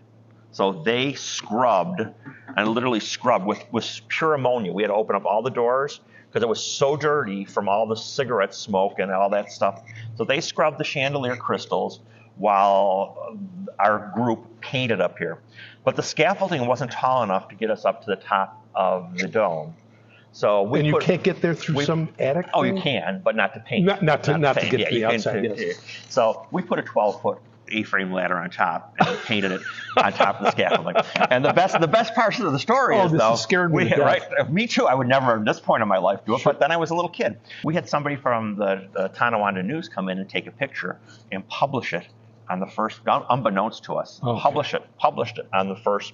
So 0.52 0.72
they 0.72 1.12
scrubbed 1.12 2.00
and 2.56 2.68
literally 2.68 3.00
scrubbed 3.00 3.44
with, 3.44 3.62
with 3.70 4.00
pure 4.08 4.34
ammonia. 4.34 4.72
We 4.72 4.82
had 4.82 4.88
to 4.88 4.94
open 4.94 5.16
up 5.16 5.26
all 5.26 5.42
the 5.42 5.50
doors 5.50 6.00
because 6.28 6.42
it 6.42 6.48
was 6.48 6.62
so 6.64 6.96
dirty 6.96 7.44
from 7.44 7.68
all 7.68 7.86
the 7.86 7.94
cigarette 7.96 8.54
smoke 8.54 8.98
and 8.98 9.12
all 9.12 9.28
that 9.30 9.52
stuff. 9.52 9.82
So 10.16 10.24
they 10.24 10.40
scrubbed 10.40 10.78
the 10.78 10.84
chandelier 10.84 11.36
crystals 11.36 12.00
while 12.40 13.34
uh, 13.78 13.82
our 13.82 14.10
group 14.14 14.60
painted 14.60 15.00
up 15.00 15.18
here. 15.18 15.38
But 15.84 15.96
the 15.96 16.02
scaffolding 16.02 16.66
wasn't 16.66 16.90
tall 16.90 17.22
enough 17.22 17.48
to 17.50 17.54
get 17.54 17.70
us 17.70 17.84
up 17.84 18.00
to 18.04 18.10
the 18.10 18.16
top 18.16 18.66
of 18.74 19.16
the 19.18 19.28
dome. 19.28 19.74
So 20.32 20.62
we 20.62 20.78
and 20.80 20.86
you 20.86 20.94
put- 20.94 21.02
can't 21.02 21.22
get 21.22 21.40
there 21.42 21.54
through 21.54 21.76
we- 21.76 21.84
some 21.84 22.08
attic. 22.18 22.46
Oh, 22.54 22.62
thing? 22.62 22.76
you 22.76 22.82
can, 22.82 23.20
but 23.24 23.36
not 23.36 23.52
to 23.54 23.60
paint. 23.60 23.84
Not- 23.84 24.02
not 24.02 24.22
to- 24.24 24.38
not 24.38 24.54
to 24.58 24.68
get 24.68 24.70
to 24.88 24.94
the 24.94 25.00
you 25.00 25.06
can- 25.06 25.14
outside, 25.16 25.44
yes. 25.58 25.76
So 26.08 26.46
we 26.50 26.62
put 26.62 26.78
a 26.78 26.82
12 26.82 27.20
foot 27.20 27.38
A-frame 27.72 28.12
ladder 28.12 28.36
on 28.38 28.48
top 28.50 28.94
and 29.00 29.18
painted 29.24 29.52
it 29.52 29.60
on 29.96 30.12
top 30.12 30.38
of 30.40 30.44
the 30.44 30.50
scaffolding. 30.52 30.94
And 31.30 31.44
the 31.44 31.52
best, 31.52 31.80
the 31.80 31.88
best 31.88 32.14
part 32.14 32.38
of 32.38 32.52
the 32.52 32.58
story 32.58 32.96
Oh, 32.96 33.06
is 33.06 33.12
this 33.12 33.20
though, 33.20 33.32
is 33.34 33.70
me 33.70 33.84
we 33.84 33.88
to 33.90 34.00
right? 34.00 34.22
Me 34.50 34.66
too. 34.68 34.86
I 34.86 34.94
would 34.94 35.08
never 35.08 35.36
at 35.38 35.44
this 35.44 35.58
point 35.60 35.82
in 35.82 35.88
my 35.88 35.98
life 35.98 36.20
do 36.26 36.34
it, 36.36 36.42
but 36.44 36.60
then 36.60 36.70
I 36.70 36.76
was 36.76 36.90
a 36.90 36.94
little 36.94 37.10
kid. 37.10 37.38
We 37.64 37.74
had 37.74 37.88
somebody 37.88 38.14
from 38.16 38.56
the, 38.56 38.88
the 38.92 39.08
Tonawanda 39.08 39.62
News 39.64 39.88
come 39.88 40.08
in 40.08 40.18
and 40.18 40.28
take 40.28 40.46
a 40.46 40.52
picture 40.52 40.98
and 41.32 41.46
publish 41.48 41.92
it 41.92 42.06
on 42.50 42.60
the 42.60 42.66
first, 42.66 43.00
unbeknownst 43.06 43.84
to 43.84 43.94
us, 43.94 44.20
Okay. 44.22 44.40
publish 44.40 44.74
it, 44.74 44.82
published 44.98 45.38
it 45.38 45.46
on 45.54 45.68
the 45.68 45.76
first 45.76 46.12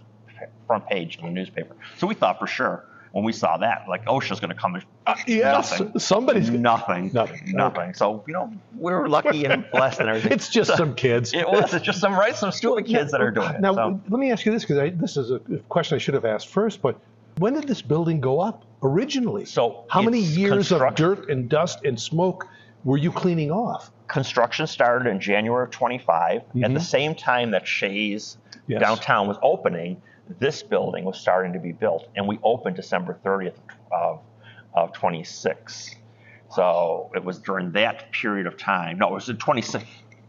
front 0.66 0.86
page 0.86 1.16
of 1.16 1.22
the 1.22 1.30
newspaper. 1.30 1.74
So 1.96 2.06
we 2.06 2.14
thought 2.14 2.38
for 2.38 2.46
sure 2.46 2.84
when 3.12 3.24
we 3.24 3.32
saw 3.32 3.56
that, 3.56 3.86
like 3.88 4.04
OSHA's 4.04 4.38
going 4.40 4.50
to 4.50 4.60
come. 4.60 4.74
and- 4.74 4.84
Uh, 5.06 5.14
yes, 5.26 5.80
Nothing. 5.80 5.98
somebody's. 5.98 6.50
Nothing. 6.50 7.10
Nothing. 7.14 7.52
Nothing. 7.56 7.94
So, 7.94 8.22
you 8.26 8.34
know, 8.34 8.52
we 8.76 8.92
were 8.92 9.08
lucky 9.08 9.44
and 9.46 9.64
blessed 9.72 10.00
and 10.00 10.08
everything. 10.10 10.32
It's 10.32 10.50
just 10.50 10.76
some 10.76 10.94
kids. 10.94 11.32
It 11.32 11.48
was. 11.48 11.72
It's 11.72 11.84
just 11.84 12.00
some 12.00 12.14
right, 12.14 12.36
some 12.36 12.52
stupid 12.52 12.84
kids 12.86 13.12
that 13.12 13.22
are 13.22 13.30
doing 13.30 13.54
it. 13.54 13.60
Now, 13.60 13.74
so. 13.74 14.00
let 14.10 14.18
me 14.20 14.30
ask 14.30 14.44
you 14.44 14.52
this 14.52 14.64
because 14.66 14.92
this 15.00 15.16
is 15.16 15.30
a 15.30 15.38
question 15.70 15.94
I 15.96 15.98
should 15.98 16.14
have 16.14 16.26
asked 16.26 16.48
first. 16.48 16.82
But 16.82 16.98
When 17.38 17.54
did 17.54 17.66
this 17.68 17.80
building 17.80 18.20
go 18.20 18.40
up 18.40 18.64
originally? 18.82 19.46
So 19.46 19.84
how 19.88 20.02
many 20.02 20.20
years 20.20 20.70
of 20.72 20.94
dirt 20.94 21.30
and 21.30 21.48
dust 21.48 21.84
and 21.84 21.98
smoke 21.98 22.46
were 22.84 22.98
you 22.98 23.10
cleaning 23.12 23.50
off? 23.50 23.90
Construction 24.08 24.66
started 24.66 25.08
in 25.08 25.20
January 25.20 25.64
of 25.64 25.70
25. 25.70 26.42
At 26.62 26.74
the 26.74 26.80
same 26.80 27.14
time 27.14 27.50
that 27.52 27.66
Shea's 27.66 28.38
Mm-hmm. 28.66 28.72
Yes. 28.72 28.80
downtown 28.80 29.28
was 29.28 29.36
opening, 29.42 30.02
this 30.40 30.62
building 30.62 31.04
was 31.04 31.20
starting 31.20 31.52
to 31.52 31.58
be 31.60 31.70
built, 31.72 32.08
and 32.16 32.26
we 32.26 32.38
opened 32.42 32.74
December 32.74 33.16
30th 33.24 33.54
of, 33.92 34.20
of 34.74 34.92
26. 34.92 35.94
So 36.50 37.10
it 37.14 37.22
was 37.24 37.38
during 37.38 37.70
that 37.72 38.10
period 38.12 38.46
of 38.46 38.56
time. 38.56 38.98
No, 38.98 39.08
it 39.08 39.12
was 39.12 39.28
in 39.28 39.36
26. 39.36 39.84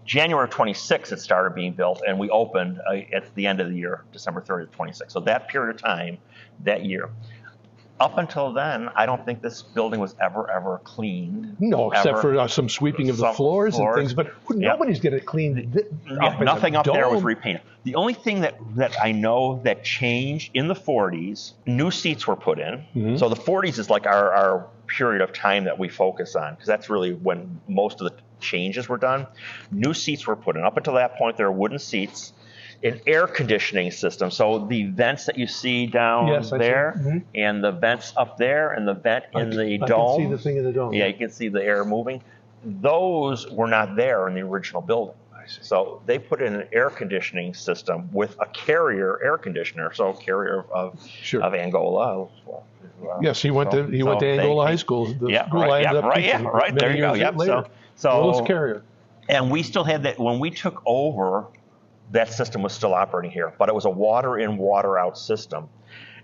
January 0.05 0.45
of 0.45 0.49
26 0.51 1.11
it 1.11 1.19
started 1.19 1.53
being 1.55 1.73
built, 1.73 2.01
and 2.07 2.17
we 2.19 2.29
opened 2.29 2.79
uh, 2.87 2.97
at 3.11 3.33
the 3.35 3.45
end 3.47 3.59
of 3.59 3.69
the 3.69 3.75
year, 3.75 4.03
December 4.13 4.41
30th, 4.41 4.71
26. 4.71 5.11
So 5.11 5.19
that 5.21 5.47
period 5.49 5.75
of 5.75 5.81
time, 5.81 6.17
that 6.63 6.85
year. 6.85 7.09
Up 7.99 8.19
until 8.19 8.53
then, 8.53 8.89
I 8.95 9.07
don't 9.07 9.25
think 9.25 9.41
this 9.41 9.63
building 9.63 9.99
was 9.99 10.15
ever, 10.21 10.49
ever 10.51 10.79
cleaned. 10.83 11.55
No, 11.59 11.89
except 11.91 12.07
ever. 12.07 12.21
for 12.21 12.37
uh, 12.39 12.47
some 12.47 12.69
sweeping 12.69 13.09
of 13.09 13.17
the 13.17 13.23
Some 13.23 13.35
floors, 13.35 13.77
and 13.79 13.95
things. 13.95 14.13
But 14.13 14.33
Yeah. 14.51 14.69
nobody's 14.69 14.99
going 14.99 15.13
to 15.13 15.19
clean 15.19 15.71
th- 15.71 15.85
Yeah, 16.07 16.27
up 16.27 16.39
nothing 16.41 16.75
up 16.75 16.85
there 16.85 17.09
was 17.09 17.23
repainted. 17.23 17.61
The 17.85 17.95
only 17.95 18.13
thing 18.13 18.41
that, 18.41 18.55
that 18.75 18.95
I 19.01 19.13
know 19.13 19.61
that 19.63 19.83
changed 19.83 20.51
in 20.53 20.67
the 20.67 20.75
40s, 20.75 21.53
new 21.65 21.89
seats 21.89 22.27
were 22.27 22.35
put 22.35 22.59
in. 22.59 22.85
Mm-hmm. 22.95 23.17
So 23.17 23.29
the 23.29 23.35
40s 23.35 23.79
is 23.79 23.89
like 23.89 24.05
our, 24.05 24.31
our 24.31 24.67
period 24.85 25.21
of 25.21 25.33
time 25.33 25.63
that 25.63 25.79
we 25.79 25.89
focus 25.89 26.35
on 26.35 26.53
because 26.53 26.67
that's 26.67 26.89
really 26.89 27.13
when 27.13 27.59
most 27.67 27.99
of 27.99 28.11
the 28.11 28.15
changes 28.39 28.87
were 28.87 28.97
done. 28.97 29.25
New 29.71 29.93
seats 29.93 30.27
were 30.27 30.35
put 30.35 30.55
in. 30.55 30.63
Up 30.63 30.77
until 30.77 30.93
that 30.93 31.17
point, 31.17 31.37
there 31.37 31.49
were 31.51 31.57
wooden 31.57 31.79
seats. 31.79 32.33
An 32.83 33.01
air 33.07 33.25
conditioning 33.25 33.89
system. 33.89 34.29
So 34.29 34.59
the 34.67 34.83
vents 34.85 35.25
that 35.25 35.37
you 35.37 35.47
see 35.47 35.87
down 35.87 36.27
Yes, 36.27 36.51
I 36.53 36.57
there, 36.59 36.93
Mhm. 36.99 37.23
and 37.33 37.63
the 37.63 37.71
vents 37.71 38.13
up 38.15 38.37
there, 38.37 38.71
and 38.73 38.87
the 38.87 38.93
vent 38.93 39.25
in 39.33 39.49
the 39.49 39.63
I 39.63 39.77
dome. 39.87 40.17
can 40.21 40.25
see 40.27 40.31
the 40.31 40.37
thing 40.37 40.57
in 40.57 40.63
the 40.63 40.71
dome. 40.71 40.93
Yeah, 40.93 41.07
you 41.07 41.15
can 41.15 41.29
see 41.31 41.47
the 41.47 41.63
air 41.63 41.83
moving. 41.83 42.21
Those 42.63 43.49
were 43.51 43.67
not 43.67 43.95
there 43.95 44.27
in 44.27 44.35
the 44.35 44.41
original 44.41 44.81
building. 44.81 45.15
I. 45.33 45.39
So 45.47 46.01
they 46.05 46.19
put 46.19 46.41
in 46.41 46.53
an 46.53 46.67
air 46.71 46.89
conditioning 46.89 47.53
system 47.55 48.09
with 48.11 48.35
a 48.39 48.45
carrier 48.47 49.19
air 49.23 49.37
conditioner, 49.37 49.91
so 49.93 50.13
carrier 50.13 50.65
of, 50.71 51.01
Sure. 51.07 51.41
of 51.43 51.55
Angola. 51.55 52.27
Well, 52.45 52.63
Yes, 53.21 53.41
he 53.41 53.49
went 53.51 53.71
so- 53.71 53.85
to 53.87 53.91
he 53.91 54.03
went 54.03 54.19
so 54.19 54.25
to 54.27 54.35
they- 54.35 54.39
Angola 54.41 54.67
High 54.67 54.75
School. 54.75 55.05
The 55.05 55.31
Yeah, 55.31 55.47
school 55.47 55.61
right, 55.61 55.83
yeah, 55.83 55.99
right, 55.99 56.23
yeah, 56.23 56.43
right. 56.43 56.73
There 56.75 56.91
you 56.91 56.97
go. 57.01 57.13
Yep. 57.13 57.37
later. 57.37 57.63
So, 57.95 58.33
so 58.33 58.43
Carrier. 58.45 58.81
and 59.29 59.49
we 59.49 59.63
still 59.63 59.83
had 59.83 60.03
that 60.03 60.19
when 60.19 60.39
we 60.39 60.49
took 60.51 60.81
over. 60.85 61.45
That 62.11 62.31
system 62.31 62.61
was 62.61 62.73
still 62.73 62.93
operating 62.93 63.31
here, 63.31 63.53
but 63.57 63.69
it 63.69 63.75
was 63.75 63.85
a 63.85 63.89
water 63.89 64.37
in, 64.37 64.57
water 64.57 64.97
out 64.97 65.17
system. 65.17 65.69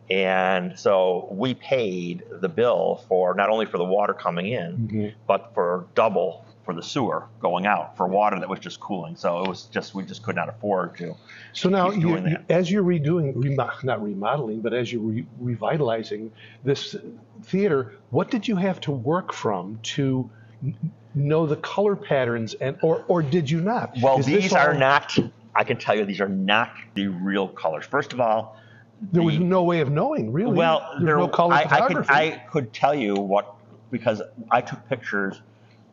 And 0.10 0.78
so 0.78 1.28
we 1.32 1.54
paid 1.54 2.24
the 2.42 2.50
bill 2.50 3.04
for 3.08 3.34
not 3.36 3.50
only 3.50 3.66
for 3.66 3.78
the 3.78 3.86
water 3.86 4.14
coming 4.14 4.48
in, 4.48 4.78
Mm-hmm. 4.78 5.08
but 5.28 5.52
for 5.54 5.88
double 5.96 6.46
for 6.66 6.74
the 6.74 6.82
sewer 6.84 7.26
going 7.42 7.66
out 7.66 7.98
for 7.98 8.08
water 8.08 8.40
that 8.40 8.48
was 8.48 8.60
just 8.60 8.80
cooling. 8.80 9.18
So 9.18 9.44
it 9.44 9.50
was 9.50 9.64
just 9.64 9.94
we 9.94 10.04
just 10.04 10.24
could 10.24 10.36
not 10.36 10.48
afford 10.48 10.96
to. 10.98 11.16
So 11.52 11.68
now, 11.70 11.92
you, 11.92 12.02
doing 12.02 12.24
you- 12.28 12.30
that. 12.38 12.46
as 12.50 12.72
you're 12.72 12.84
redoing, 12.84 13.34
remo- 13.36 13.70
not 13.84 14.02
remodeling, 14.02 14.62
but 14.62 14.74
as 14.74 14.92
you're 14.92 15.02
re- 15.02 15.26
revitalizing 15.40 16.32
this 16.64 16.96
theater, 17.44 17.94
what 18.12 18.32
did 18.32 18.48
you 18.48 18.56
have 18.56 18.80
to 18.82 18.92
work 18.92 19.34
from 19.34 19.78
to 19.84 20.30
know 21.16 21.46
the 21.46 21.58
color 21.58 21.96
patterns, 21.98 22.54
and 22.56 22.78
or 22.82 23.04
or 23.10 23.22
did 23.22 23.50
you 23.50 23.60
not? 23.60 23.98
Well, 24.02 24.20
Is 24.20 24.26
these 24.26 24.54
are 24.54 24.74
not. 24.74 25.18
I 25.56 25.64
can 25.64 25.78
tell 25.78 25.95
you 25.95 26.06
these 26.06 26.22
are 26.22 26.30
not 26.30 26.72
the 26.95 27.08
real 27.08 27.47
colors. 27.47 27.86
First 27.86 28.14
of 28.14 28.20
all, 28.20 28.58
There 29.12 29.24
was 29.24 29.38
no 29.39 29.64
way 29.64 29.82
of 29.82 29.89
knowing, 29.91 30.32
really. 30.32 30.56
Well, 30.56 30.88
There's 30.93 31.06
there, 31.06 31.18
no 31.18 31.28
color 31.28 31.54
I, 31.54 31.64
I 31.70 31.88
could. 31.88 32.06
I 32.10 32.30
could 32.51 32.74
tell 32.74 32.95
you 32.95 33.16
what 33.16 33.54
because 33.91 34.22
I 34.49 34.62
took 34.62 34.88
pictures 34.89 35.41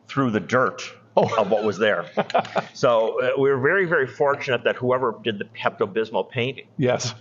through 0.07 0.31
the 0.31 0.39
dirt 0.39 0.81
Oh. 1.17 1.27
of 1.41 1.51
what 1.51 1.63
was 1.65 1.77
there. 1.77 2.05
so 2.73 3.21
uh, 3.21 3.31
we 3.37 3.49
were 3.49 3.59
very 3.59 3.85
very 3.85 4.07
fortunate 4.07 4.63
that 4.63 4.77
whoever 4.77 5.15
did 5.23 5.39
the 5.39 5.45
Pepto 5.45 5.85
Bismol 5.91 6.29
painting. 6.29 6.67
yes. 6.77 7.13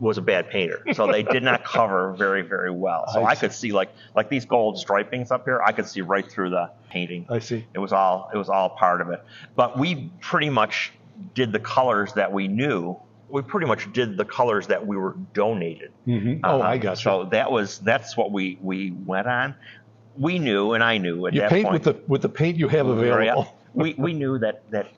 was 0.00 0.18
a 0.18 0.20
bad 0.22 0.50
painter. 0.50 0.82
So 0.94 1.06
they 1.10 1.22
did 1.22 1.44
not 1.44 1.64
cover 1.64 2.12
very 2.18 2.42
very 2.42 2.72
well. 2.72 3.04
So 3.14 3.22
I 3.22 3.30
I, 3.30 3.34
could 3.36 3.52
see 3.52 3.70
like 3.72 3.90
like 4.16 4.28
these 4.28 4.44
gold 4.44 4.78
stripings 4.78 5.30
up 5.30 5.44
here. 5.44 5.62
I 5.64 5.70
could 5.72 5.86
see 5.86 6.00
right 6.00 6.28
through 6.28 6.50
the 6.50 6.70
painting. 6.90 7.24
I 7.30 7.38
see. 7.38 7.64
It 7.72 7.78
was 7.78 7.92
all 7.92 8.28
it 8.34 8.36
was 8.36 8.48
all 8.48 8.70
part 8.70 9.00
of 9.00 9.10
it. 9.10 9.22
But 9.54 9.78
we 9.78 10.10
pretty 10.20 10.50
much 10.50 10.92
did 11.34 11.52
the 11.52 11.60
colors 11.60 12.12
that 12.14 12.32
we 12.32 12.48
knew. 12.48 12.96
We 13.28 13.42
pretty 13.42 13.66
much 13.66 13.92
did 13.92 14.16
the 14.16 14.24
colors 14.24 14.68
that 14.68 14.86
we 14.86 14.96
were 14.96 15.16
donated. 15.34 15.90
Mhm. 16.06 16.40
Oh, 16.44 16.60
Uh-huh. 16.60 16.68
I 16.68 16.78
got 16.78 16.98
you. 16.98 17.10
So 17.10 17.24
that 17.32 17.50
was 17.50 17.78
that's 17.80 18.16
what 18.16 18.30
we 18.32 18.58
we 18.62 18.92
went 19.04 19.26
on. 19.26 19.54
We 20.18 20.38
knew, 20.38 20.72
and 20.72 20.82
I 20.82 20.98
knew 20.98 21.26
at 21.26 21.34
You 21.34 21.40
that 21.40 21.50
paint 21.50 21.64
point. 21.68 21.84
with 21.84 21.96
the 21.96 22.02
with 22.08 22.22
the 22.22 22.28
paint 22.28 22.56
you 22.56 22.68
have 22.68 22.86
available. 22.86 23.48
we 23.74 23.94
we 23.98 24.12
knew 24.14 24.38
that 24.38 24.62
that 24.70 24.88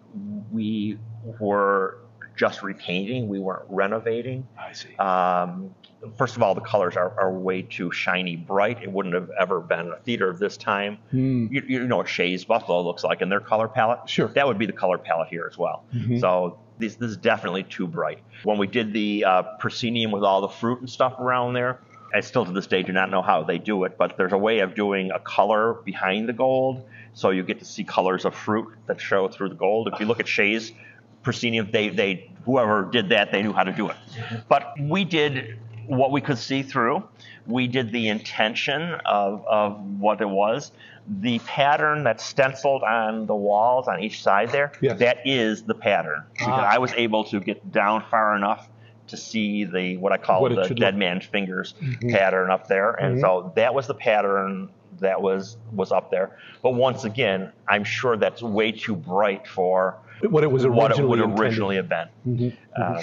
we 0.52 0.98
were 1.40 1.98
just 2.38 2.62
repainting. 2.62 3.28
We 3.28 3.40
weren't 3.40 3.66
renovating. 3.68 4.46
I 4.58 4.72
see. 4.72 4.94
Um, 4.96 5.74
first 6.16 6.36
of 6.36 6.42
all, 6.42 6.54
the 6.54 6.60
colors 6.62 6.96
are, 6.96 7.12
are 7.18 7.32
way 7.32 7.62
too 7.62 7.90
shiny 7.90 8.36
bright. 8.36 8.82
It 8.82 8.90
wouldn't 8.90 9.14
have 9.14 9.30
ever 9.38 9.60
been 9.60 9.92
a 9.92 9.96
theater 9.96 10.30
of 10.30 10.38
this 10.38 10.56
time. 10.56 10.98
You, 11.52 11.62
you 11.66 11.86
know 11.86 11.98
what 11.98 12.08
Shea's 12.08 12.44
Buffalo 12.44 12.80
looks 12.82 13.04
like 13.04 13.20
in 13.20 13.28
their 13.28 13.40
color 13.40 13.68
palette? 13.68 14.08
Sure. 14.08 14.28
That 14.28 14.46
would 14.46 14.58
be 14.58 14.66
the 14.66 14.72
color 14.72 14.96
palette 14.98 15.28
here 15.28 15.46
as 15.50 15.58
well. 15.58 15.84
So 16.20 16.58
this, 16.78 16.94
this 16.94 17.10
is 17.10 17.16
definitely 17.16 17.64
too 17.64 17.86
bright. 17.88 18.20
When 18.44 18.56
we 18.58 18.68
did 18.68 18.92
the 18.92 19.24
uh, 19.24 19.42
proscenium 19.58 20.12
with 20.12 20.22
all 20.22 20.40
the 20.40 20.48
fruit 20.48 20.78
and 20.80 20.88
stuff 20.88 21.18
around 21.18 21.54
there, 21.54 21.80
I 22.14 22.20
still 22.20 22.46
to 22.46 22.52
this 22.52 22.66
day 22.66 22.82
do 22.82 22.92
not 22.92 23.10
know 23.10 23.20
how 23.20 23.42
they 23.42 23.58
do 23.58 23.84
it, 23.84 23.98
but 23.98 24.16
there's 24.16 24.32
a 24.32 24.38
way 24.38 24.60
of 24.60 24.74
doing 24.74 25.10
a 25.10 25.18
color 25.18 25.74
behind 25.84 26.26
the 26.26 26.32
gold, 26.32 26.86
so 27.12 27.28
you 27.30 27.42
get 27.42 27.58
to 27.58 27.66
see 27.66 27.84
colors 27.84 28.24
of 28.24 28.34
fruit 28.34 28.68
that 28.86 28.98
show 28.98 29.28
through 29.28 29.50
the 29.50 29.54
gold. 29.56 29.90
If 29.92 30.00
you 30.00 30.06
look 30.06 30.18
at 30.18 30.26
Shea's 30.26 30.72
proscenium, 31.32 31.70
they 31.70 31.90
they 31.90 32.30
whoever 32.46 32.84
did 32.90 33.10
that, 33.10 33.30
they 33.30 33.42
knew 33.42 33.52
how 33.52 33.62
to 33.62 33.72
do 33.72 33.90
it. 33.90 33.96
But 34.48 34.72
we 34.80 35.04
did 35.04 35.58
what 35.86 36.10
we 36.10 36.22
could 36.22 36.38
see 36.38 36.62
through. 36.62 37.02
We 37.46 37.66
did 37.66 37.92
the 37.92 38.08
intention 38.08 38.94
of, 39.04 39.44
of 39.46 39.78
what 40.00 40.20
it 40.22 40.28
was. 40.28 40.72
The 41.20 41.38
pattern 41.40 42.04
that's 42.04 42.24
stenciled 42.24 42.82
on 42.82 43.26
the 43.26 43.34
walls 43.34 43.88
on 43.88 44.00
each 44.02 44.22
side 44.22 44.50
there, 44.50 44.72
Yes. 44.80 44.98
that 45.00 45.18
is 45.26 45.62
the 45.62 45.74
pattern. 45.74 46.24
Because 46.32 46.48
Ah. 46.48 46.74
I 46.74 46.78
was 46.78 46.92
able 46.94 47.24
to 47.24 47.40
get 47.40 47.70
down 47.72 48.02
far 48.10 48.34
enough 48.36 48.68
to 49.08 49.16
see 49.18 49.64
the 49.64 49.96
what 49.98 50.12
I 50.12 50.16
call 50.18 50.40
What 50.42 50.54
the 50.54 50.74
dead 50.74 50.94
look- 50.94 50.98
man's 50.98 51.24
fingers 51.26 51.74
pattern 52.08 52.50
up 52.50 52.68
there. 52.68 52.92
And 52.92 53.20
so 53.20 53.52
that 53.56 53.74
was 53.74 53.86
the 53.86 53.94
pattern 53.94 54.70
that 55.00 55.20
was 55.20 55.58
was 55.72 55.92
up 55.92 56.10
there. 56.10 56.30
But 56.62 56.70
once 56.74 57.04
again, 57.04 57.52
I'm 57.68 57.84
sure 57.84 58.16
that's 58.16 58.42
way 58.42 58.72
too 58.72 58.96
bright 58.96 59.46
for 59.46 59.96
what 60.22 60.44
it 60.44 60.50
was 60.50 60.64
originally 60.64 60.82
what 60.82 60.98
it 60.98 61.04
would 61.06 61.18
intended. 61.20 61.40
originally 61.40 61.76
have 61.76 61.88
been. 61.88 62.56
Um, 62.76 62.98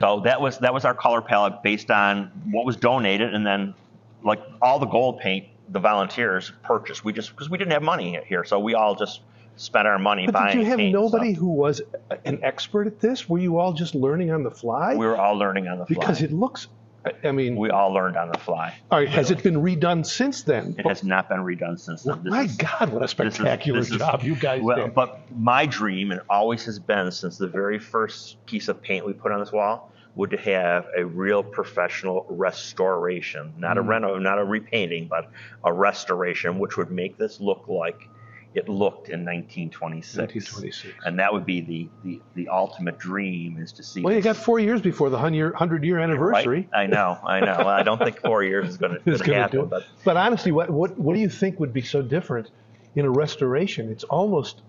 so 0.00 0.20
that 0.20 0.40
was 0.40 0.58
that 0.58 0.72
was 0.72 0.84
our 0.84 0.94
color 0.94 1.20
palette 1.20 1.62
based 1.62 1.90
on 1.90 2.30
what 2.50 2.64
was 2.64 2.76
donated, 2.76 3.34
and 3.34 3.46
then 3.46 3.74
like 4.22 4.40
all 4.62 4.78
the 4.78 4.86
gold 4.86 5.20
paint 5.20 5.46
the 5.70 5.80
volunteers 5.80 6.52
purchased. 6.62 7.04
We 7.04 7.12
just 7.12 7.30
because 7.30 7.50
we 7.50 7.58
didn't 7.58 7.72
have 7.72 7.82
money 7.82 8.20
here, 8.26 8.44
so 8.44 8.58
we 8.58 8.74
all 8.74 8.94
just 8.94 9.20
spent 9.56 9.86
our 9.86 9.98
money 9.98 10.26
buying. 10.26 10.32
But 10.32 10.38
buying. 10.38 10.58
did 10.58 10.64
you 10.64 10.70
have 10.70 10.92
nobody 10.92 11.32
who 11.32 11.48
was 11.48 11.82
an 12.24 12.38
expert 12.42 12.86
at 12.86 13.00
this? 13.00 13.28
Were 13.28 13.38
you 13.38 13.58
all 13.58 13.72
just 13.72 13.94
learning 13.94 14.30
on 14.30 14.42
the 14.42 14.50
fly? 14.50 14.94
We 14.94 15.06
were 15.06 15.16
all 15.16 15.36
learning 15.36 15.68
on 15.68 15.78
the 15.78 15.86
fly. 15.86 15.94
because 15.98 16.22
it 16.22 16.32
looks. 16.32 16.68
I- 17.04 17.28
I 17.28 17.32
mean, 17.32 17.56
we 17.56 17.70
all 17.70 17.92
learned 17.92 18.16
on 18.16 18.28
the 18.30 18.38
fly. 18.38 18.74
all 18.90 18.98
right, 18.98 19.08
has 19.08 19.30
it 19.30 19.42
been 19.42 19.56
redone 19.62 20.04
since 20.04 20.42
then? 20.42 20.74
It 20.78 20.86
has 20.86 21.04
not 21.04 21.28
been 21.28 21.38
redone 21.40 21.78
since 21.78 22.02
then. 22.02 22.22
This 22.24 22.30
My 22.30 22.42
is- 22.42 22.56
God, 22.56 22.90
what 22.90 22.96
a 22.96 23.00
this 23.00 23.04
is- 23.04 23.10
spectacular 23.12 23.80
this 23.80 23.90
is- 23.90 23.98
job 23.98 24.22
you 24.22 24.34
guys 24.34 24.62
well, 24.62 24.76
did. 24.76 24.94
But 24.94 25.20
my 25.36 25.64
dream, 25.66 26.10
and 26.10 26.20
always 26.28 26.64
has 26.64 26.78
been 26.78 27.10
since 27.10 27.38
the 27.38 27.46
very 27.46 27.78
first 27.78 28.44
piece 28.46 28.68
of 28.68 28.82
paint 28.82 29.06
we 29.06 29.12
put 29.12 29.32
on 29.32 29.40
this 29.40 29.52
wall, 29.52 29.92
would 30.16 30.30
to 30.30 30.36
have 30.36 30.86
a 30.96 31.04
real 31.04 31.44
professional 31.44 32.26
restoration, 32.28 33.52
not 33.58 33.76
Mm. 33.76 33.80
a 33.80 33.82
reno, 33.82 34.18
not 34.18 34.38
a 34.38 34.44
repainting, 34.44 35.06
but 35.06 35.30
a 35.64 35.72
restoration, 35.72 36.58
which 36.58 36.76
would 36.76 36.90
make 36.90 37.16
this 37.18 37.40
look 37.40 37.68
like 37.68 38.08
it 38.54 38.68
looked 38.68 39.08
in 39.08 39.24
1926. 39.24 40.16
1926. 40.16 41.06
And 41.06 41.18
that 41.18 41.32
would 41.32 41.44
be 41.44 41.60
the, 41.60 41.88
the, 42.02 42.20
the 42.34 42.48
ultimate 42.48 42.98
dream 42.98 43.58
is 43.58 43.72
to 43.72 43.82
see. 43.82 44.00
well, 44.02 44.14
you 44.14 44.22
got 44.22 44.36
four 44.36 44.58
years 44.58 44.80
before 44.80 45.10
the 45.10 45.18
hundred 45.18 45.84
year 45.84 45.96
right? 45.98 46.04
anniversary. 46.04 46.68
I 46.72 46.86
know, 46.86 47.18
I 47.24 47.40
know. 47.40 47.68
I 47.68 47.82
don't 47.82 47.98
think 47.98 48.20
four 48.20 48.42
years 48.42 48.70
is 48.70 48.76
going 48.78 48.98
to 49.04 49.34
happen, 49.34 49.58
do 49.58 49.62
it. 49.64 49.70
but 49.70 49.84
But 50.04 50.16
honestly, 50.16 50.52
what, 50.52 50.70
what 50.70 50.98
what 50.98 51.14
do 51.14 51.20
you 51.20 51.28
think 51.28 51.60
would 51.60 51.72
be 51.72 51.82
so 51.82 52.02
different 52.02 52.50
in 52.94 53.04
a 53.04 53.10
restoration? 53.10 53.90
It's 53.90 54.04
almost. 54.04 54.62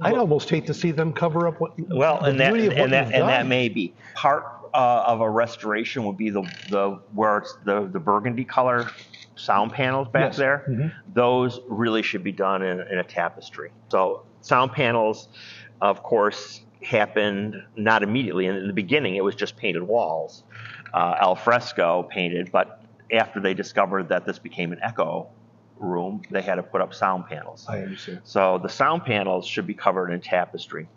I'd 0.00 0.18
almost 0.18 0.50
hate 0.50 0.66
to 0.66 0.74
see 0.74 0.90
them 0.90 1.12
cover 1.12 1.46
up 1.46 1.60
what. 1.60 1.74
Well, 1.78 2.20
the 2.20 2.30
and 2.30 2.40
that 2.40 2.52
what 2.52 2.60
and 2.60 2.92
that 2.92 3.12
and 3.14 3.28
that 3.28 3.46
may 3.46 3.68
be 3.68 3.94
part 4.14 4.44
uh, 4.74 5.04
of 5.06 5.20
a 5.20 5.30
restoration 5.30 6.04
would 6.04 6.16
be 6.16 6.30
the 6.30 6.42
the 6.70 7.00
where 7.14 7.38
it's 7.38 7.56
the 7.64 7.88
the 7.92 8.00
burgundy 8.00 8.44
color 8.44 8.90
sound 9.36 9.72
panels 9.72 10.08
back 10.08 10.28
Yes. 10.30 10.36
there. 10.36 10.64
Mhm. 10.68 10.92
Those 11.06 11.60
really 11.68 12.02
should 12.02 12.22
be 12.24 12.32
done 12.32 12.62
in, 12.62 12.80
in 12.90 12.98
a 12.98 13.04
tapestry. 13.04 13.70
So 13.90 14.22
sound 14.40 14.72
panels, 14.72 15.28
of 15.80 16.02
course, 16.02 16.64
happened 16.84 17.54
not 17.76 18.02
immediately. 18.02 18.46
In 18.46 18.66
the 18.66 18.72
beginning, 18.72 19.16
it 19.16 19.24
was 19.24 19.34
just 19.34 19.56
painted 19.56 19.82
walls, 19.82 20.44
uh, 20.94 21.14
al 21.20 21.34
fresco 21.36 22.08
painted, 22.10 22.50
but 22.52 22.68
after 23.12 23.40
they 23.40 23.54
discovered 23.54 24.08
that 24.08 24.26
this 24.26 24.38
became 24.38 24.72
an 24.72 24.78
echo 24.82 25.30
room, 25.76 26.22
they 26.30 26.42
had 26.42 26.56
to 26.56 26.62
put 26.62 26.80
up 26.80 26.94
sound 26.94 27.24
panels. 27.26 27.64
I 27.68 27.78
understand. 27.78 28.20
So 28.24 28.58
the 28.62 28.68
sound 28.68 29.04
panels 29.04 29.46
should 29.46 29.66
be 29.66 29.74
covered 29.74 30.10
in 30.10 30.20
tapestry. 30.20 30.88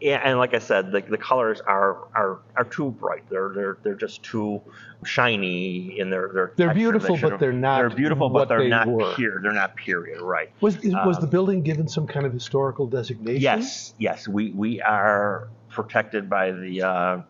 Yeah, 0.00 0.20
and 0.24 0.38
like 0.38 0.54
I 0.54 0.58
said, 0.58 0.92
the, 0.92 1.00
the 1.00 1.18
colors 1.18 1.60
are, 1.60 2.08
are 2.14 2.38
are 2.56 2.64
too 2.64 2.90
bright. 2.92 3.24
They're 3.28 3.50
they're 3.54 3.78
they're 3.82 3.94
just 3.94 4.22
too 4.22 4.60
shiny 5.04 5.98
in 5.98 6.10
their 6.10 6.28
their. 6.28 6.52
They're 6.56 6.68
texture. 6.68 6.68
They 6.68 6.74
beautiful, 6.74 7.16
but 7.18 7.40
they're 7.40 7.52
not 7.52 7.78
They're 7.78 7.90
beautiful, 7.90 8.28
but 8.30 8.48
they're 8.48 8.62
they 8.62 8.68
not 8.68 8.86
were. 8.88 9.14
pure. 9.14 9.40
They're 9.42 9.52
not 9.52 9.76
period. 9.76 10.20
Right. 10.20 10.50
Was 10.60 10.76
was 10.76 11.18
the 11.18 11.24
Um, 11.24 11.30
building 11.30 11.62
given 11.62 11.88
some 11.88 12.06
kind 12.06 12.26
of 12.26 12.32
historical 12.32 12.86
designation? 12.86 13.40
Yes. 13.42 13.94
Yes. 13.98 14.28
We 14.28 14.50
we 14.50 14.80
are 14.80 15.48
protected 15.68 16.28
by 16.28 16.52
the 16.52 16.82
uh, 16.82 17.20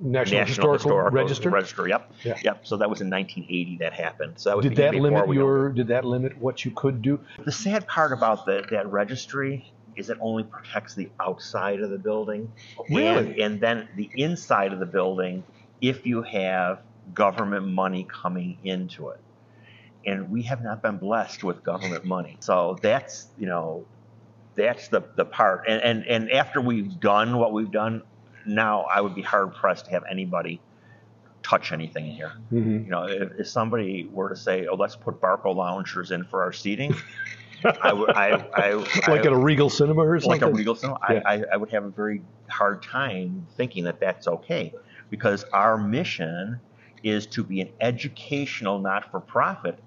National, 0.00 0.40
National 0.40 0.72
Historical, 0.74 1.10
Register. 1.10 1.50
Register. 1.50 1.88
Yep. 1.88 2.12
Yeah. 2.24 2.38
Yep. 2.44 2.66
So 2.66 2.76
that 2.76 2.88
was 2.88 3.00
in 3.00 3.10
1980 3.10 3.78
that 3.78 3.92
happened. 3.92 4.34
So 4.36 4.50
that 4.50 4.56
was 4.56 4.66
Did 4.66 4.76
that 4.76 4.94
limit 4.94 5.28
your? 5.32 5.70
Did 5.70 5.88
that 5.88 6.04
limit 6.04 6.38
what 6.38 6.64
you 6.64 6.70
could 6.70 7.02
do? 7.02 7.20
The 7.44 7.52
sad 7.52 7.86
part 7.88 8.12
about 8.12 8.46
the, 8.46 8.64
that 8.70 8.86
registry 8.92 9.72
is 9.98 10.10
it 10.10 10.18
only 10.20 10.44
protects 10.44 10.94
the 10.94 11.10
outside 11.20 11.80
of 11.80 11.90
the 11.90 11.98
building. 11.98 12.50
Really? 12.88 13.32
And, 13.32 13.40
and 13.40 13.60
then 13.60 13.88
the 13.96 14.08
inside 14.14 14.72
of 14.72 14.78
the 14.78 14.86
building, 14.86 15.44
if 15.80 16.06
you 16.06 16.22
have 16.22 16.80
government 17.12 17.66
money 17.66 18.06
coming 18.10 18.58
into 18.64 19.08
it. 19.08 19.20
And 20.06 20.30
we 20.30 20.42
have 20.42 20.62
not 20.62 20.80
been 20.82 20.96
blessed 20.98 21.44
with 21.44 21.62
government 21.62 22.04
money. 22.04 22.36
So 22.40 22.78
that's, 22.80 23.26
you 23.36 23.46
know, 23.46 23.84
that's 24.54 24.88
the, 24.88 25.02
the 25.16 25.24
part. 25.24 25.64
And, 25.68 25.82
and, 25.82 26.06
and 26.06 26.30
after 26.30 26.60
we've 26.60 26.98
done 27.00 27.36
what 27.38 27.52
we've 27.52 27.70
done, 27.70 28.02
now 28.46 28.82
I 28.82 29.00
would 29.00 29.14
be 29.14 29.22
hard 29.22 29.54
pressed 29.54 29.86
to 29.86 29.90
have 29.90 30.04
anybody 30.10 30.60
touch 31.42 31.72
anything 31.72 32.06
in 32.06 32.12
here. 32.12 32.32
Mhm. 32.52 32.84
You 32.84 32.90
know, 32.90 33.04
if, 33.04 33.32
if 33.40 33.48
somebody 33.48 34.08
were 34.10 34.28
to 34.28 34.36
say, 34.36 34.66
"Oh, 34.66 34.74
let's 34.74 34.96
put 34.96 35.20
Barcaloungers 35.20 36.10
in 36.10 36.24
for 36.24 36.42
our 36.42 36.52
seating," 36.52 36.94
I 37.64 37.92
would, 37.92 38.10
I, 38.10 38.44
I, 38.54 38.72
Like 39.08 39.22
I, 39.22 39.26
at 39.26 39.32
a 39.32 39.36
Regal 39.36 39.70
Cinema 39.70 40.02
or 40.02 40.20
something? 40.20 40.40
like 40.40 40.50
a 40.50 40.52
Regal 40.52 40.74
Cinema, 40.74 40.98
Yeah. 41.08 41.22
I, 41.24 41.34
I, 41.34 41.44
I 41.52 41.56
would 41.56 41.70
have 41.70 41.84
a 41.84 41.90
very 41.90 42.22
hard 42.48 42.82
time 42.82 43.46
thinking 43.56 43.84
that 43.84 44.00
that's 44.00 44.26
okay, 44.28 44.72
because 45.10 45.44
our 45.52 45.76
mission 45.78 46.60
is 47.02 47.26
to 47.26 47.44
be 47.44 47.60
an 47.60 47.70
educational 47.80 48.78
not-for-profit. 48.78 49.82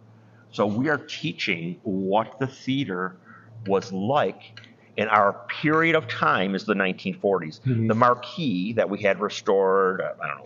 So 0.51 0.65
we 0.65 0.89
are 0.89 0.97
teaching 0.97 1.79
what 1.83 2.39
the 2.39 2.47
theater 2.47 3.17
was 3.67 3.91
like. 3.91 4.59
in 4.97 5.07
our 5.07 5.33
period 5.61 5.95
of 5.95 6.05
time 6.07 6.53
is 6.53 6.65
the 6.65 6.73
1940s. 6.73 7.61
Mhm. 7.61 7.87
The 7.87 7.95
marquee 7.95 8.73
that 8.73 8.89
we 8.89 9.01
had 9.01 9.21
restored, 9.21 10.01
uh, 10.01 10.11
I 10.21 10.27
don't 10.27 10.37
know, 10.39 10.45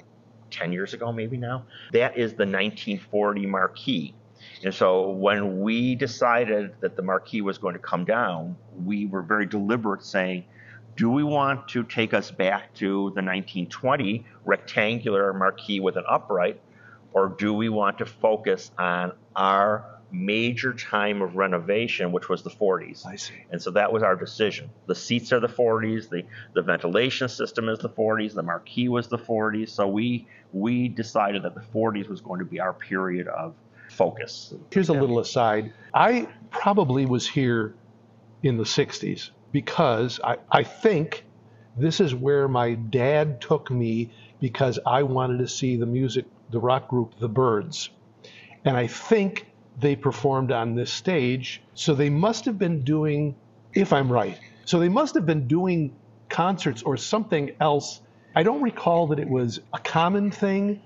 10 0.51 0.71
years 0.71 0.93
ago, 0.93 1.11
maybe 1.11 1.35
now, 1.35 1.65
that 1.93 2.15
is 2.17 2.35
the 2.35 2.45
1940 2.45 3.47
marquee. 3.47 4.13
And 4.63 4.73
so 4.73 5.09
when 5.09 5.61
we 5.61 5.95
decided 5.95 6.75
that 6.81 6.95
the 6.95 7.01
marquee 7.01 7.41
was 7.41 7.57
going 7.57 7.73
to 7.73 7.79
come 7.79 8.05
down, 8.05 8.57
we 8.83 9.05
were 9.05 9.21
very 9.21 9.45
deliberate 9.45 10.03
saying, 10.03 10.45
do 10.95 11.09
we 11.09 11.23
want 11.23 11.67
to 11.69 11.83
take 11.83 12.13
us 12.13 12.31
back 12.31 12.73
to 12.75 12.87
the 12.87 13.21
1920 13.21 14.25
rectangular 14.45 15.33
marquee 15.33 15.79
with 15.79 15.97
an 15.97 16.05
upright, 16.07 16.61
or 17.11 17.29
do 17.37 17.53
we 17.53 17.69
want 17.69 17.97
to 17.97 18.05
focus 18.05 18.71
on 18.77 19.11
our 19.35 19.85
major 20.11 20.73
time 20.73 21.21
of 21.21 21.35
renovation, 21.35 22.11
which 22.13 22.29
was 22.29 22.43
the 22.43 22.49
40s? 22.49 23.05
I 23.05 23.17
see. 23.17 23.33
And 23.51 23.61
so 23.61 23.71
that 23.71 23.91
was 23.91 24.03
our 24.03 24.15
decision. 24.15 24.69
The 24.87 24.95
seats 24.95 25.33
are 25.33 25.41
the 25.41 25.47
40s, 25.47 26.09
the, 26.09 26.23
the 26.53 26.61
ventilation 26.61 27.27
system 27.27 27.67
is 27.67 27.79
the 27.79 27.89
40s, 27.89 28.33
the 28.33 28.43
marquee 28.43 28.87
was 28.87 29.07
the 29.09 29.17
40s. 29.17 29.69
So 29.69 29.87
we 29.87 30.27
we 30.53 30.87
decided 30.87 31.43
that 31.43 31.53
the 31.53 31.63
40s 31.73 32.07
was 32.07 32.21
going 32.21 32.39
to 32.39 32.45
be 32.45 32.61
our 32.61 32.71
period 32.71 33.27
of 33.27 33.55
focus. 33.95 34.53
Here's 34.71 34.89
a 34.89 34.93
little 34.93 35.19
aside. 35.19 35.73
I 35.93 36.27
probably 36.51 37.05
was 37.05 37.27
here 37.27 37.75
in 38.43 38.57
the 38.57 38.63
60s 38.63 39.31
because 39.51 40.19
I, 40.23 40.37
I 40.51 40.63
think 40.63 41.25
this 41.77 41.99
is 41.99 42.13
where 42.13 42.47
my 42.47 42.73
dad 42.73 43.41
took 43.41 43.71
me 43.71 44.11
because 44.39 44.79
I 44.85 45.03
wanted 45.03 45.39
to 45.39 45.47
see 45.47 45.77
the 45.77 45.85
music, 45.85 46.25
the 46.51 46.59
rock 46.59 46.89
group, 46.89 47.17
The 47.19 47.29
Byrds. 47.29 47.89
And 48.63 48.77
I 48.77 48.87
think 48.87 49.47
they 49.79 49.95
performed 49.95 50.51
on 50.51 50.75
this 50.75 50.91
stage. 50.91 51.61
So 51.73 51.93
they 51.93 52.09
must 52.09 52.45
have 52.45 52.57
been 52.57 52.83
doing, 52.83 53.35
if 53.73 53.93
I'm 53.93 54.11
right, 54.11 54.39
so 54.65 54.79
they 54.79 54.89
must 54.89 55.15
have 55.15 55.25
been 55.25 55.47
doing 55.47 55.95
concerts 56.29 56.83
or 56.83 56.97
something 56.97 57.51
else. 57.59 58.01
I 58.35 58.43
don't 58.43 58.61
recall 58.61 59.07
that 59.07 59.19
it 59.19 59.29
was 59.29 59.59
a 59.73 59.79
common 59.79 60.31
thing, 60.31 60.81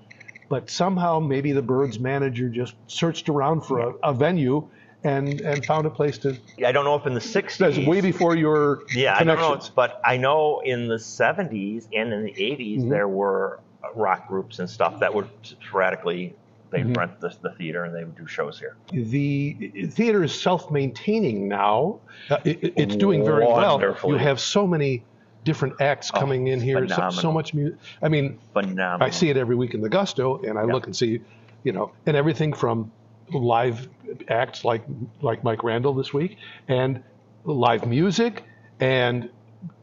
but 0.50 0.68
somehow 0.68 1.20
maybe 1.20 1.52
the 1.52 1.62
Byrds 1.62 1.98
manager 1.98 2.48
just 2.50 2.74
searched 2.88 3.28
around 3.30 3.62
for 3.62 3.78
a, 3.78 3.92
a 4.02 4.12
venue 4.12 4.68
and, 5.04 5.40
and 5.40 5.64
found 5.64 5.86
a 5.86 5.90
place 5.90 6.18
to. 6.18 6.36
I 6.66 6.72
don't 6.72 6.84
know 6.84 6.96
if 6.96 7.06
in 7.06 7.14
the 7.14 7.20
60s. 7.20 7.56
That's 7.56 7.78
way 7.78 8.02
before 8.02 8.36
your 8.36 8.80
Yeah, 8.92 9.16
I 9.18 9.24
don't 9.24 9.38
know, 9.38 9.58
but 9.74 9.98
I 10.04 10.18
know 10.18 10.60
in 10.62 10.88
the 10.88 10.96
70s 10.96 11.84
and 11.94 12.12
in 12.12 12.24
the 12.24 12.34
80s 12.34 12.80
Mhm. 12.82 12.90
there 12.90 13.08
were 13.08 13.60
rock 13.94 14.28
groups 14.28 14.58
and 14.58 14.68
stuff 14.68 15.00
that 15.00 15.14
would 15.14 15.28
sporadically 15.42 16.34
they'd 16.70 16.84
Mhm. 16.86 16.96
rent 16.96 17.20
the, 17.20 17.34
the 17.42 17.50
theater 17.54 17.84
and 17.84 17.94
they 17.96 18.04
would 18.04 18.16
do 18.16 18.26
shows 18.26 18.58
here. 18.58 18.76
the 18.92 19.88
theater 19.92 20.22
is 20.24 20.38
self-maintaining 20.38 21.48
now. 21.48 22.00
Uh, 22.28 22.36
it- 22.44 22.74
it's 22.76 22.96
doing 22.96 23.24
very 23.24 23.46
well. 23.46 23.80
You 24.04 24.16
have 24.16 24.38
so 24.40 24.66
many 24.66 25.04
different 25.44 25.80
acts 25.80 26.10
Oh, 26.14 26.20
coming 26.20 26.48
in 26.48 26.60
here. 26.60 26.86
So, 26.88 27.10
so 27.10 27.32
much 27.32 27.54
music. 27.54 27.78
I 28.02 28.08
mean, 28.08 28.38
Phenomenal. 28.52 29.06
I 29.06 29.10
see 29.10 29.30
it 29.30 29.36
every 29.36 29.56
week 29.56 29.74
in 29.74 29.80
the 29.80 29.88
Gusto, 29.88 30.38
and 30.42 30.58
I 30.58 30.64
Yeah. 30.66 30.72
look 30.72 30.86
and 30.86 30.94
see, 30.94 31.20
you 31.64 31.72
know, 31.72 31.92
and 32.06 32.16
everything 32.16 32.52
from 32.52 32.90
live 33.32 33.88
acts 34.28 34.64
like 34.64 34.82
like 35.22 35.42
Mike 35.44 35.62
Randall 35.62 35.94
this 35.94 36.12
week, 36.12 36.36
and 36.68 37.02
live 37.44 37.86
music, 37.86 38.44
and 38.80 39.28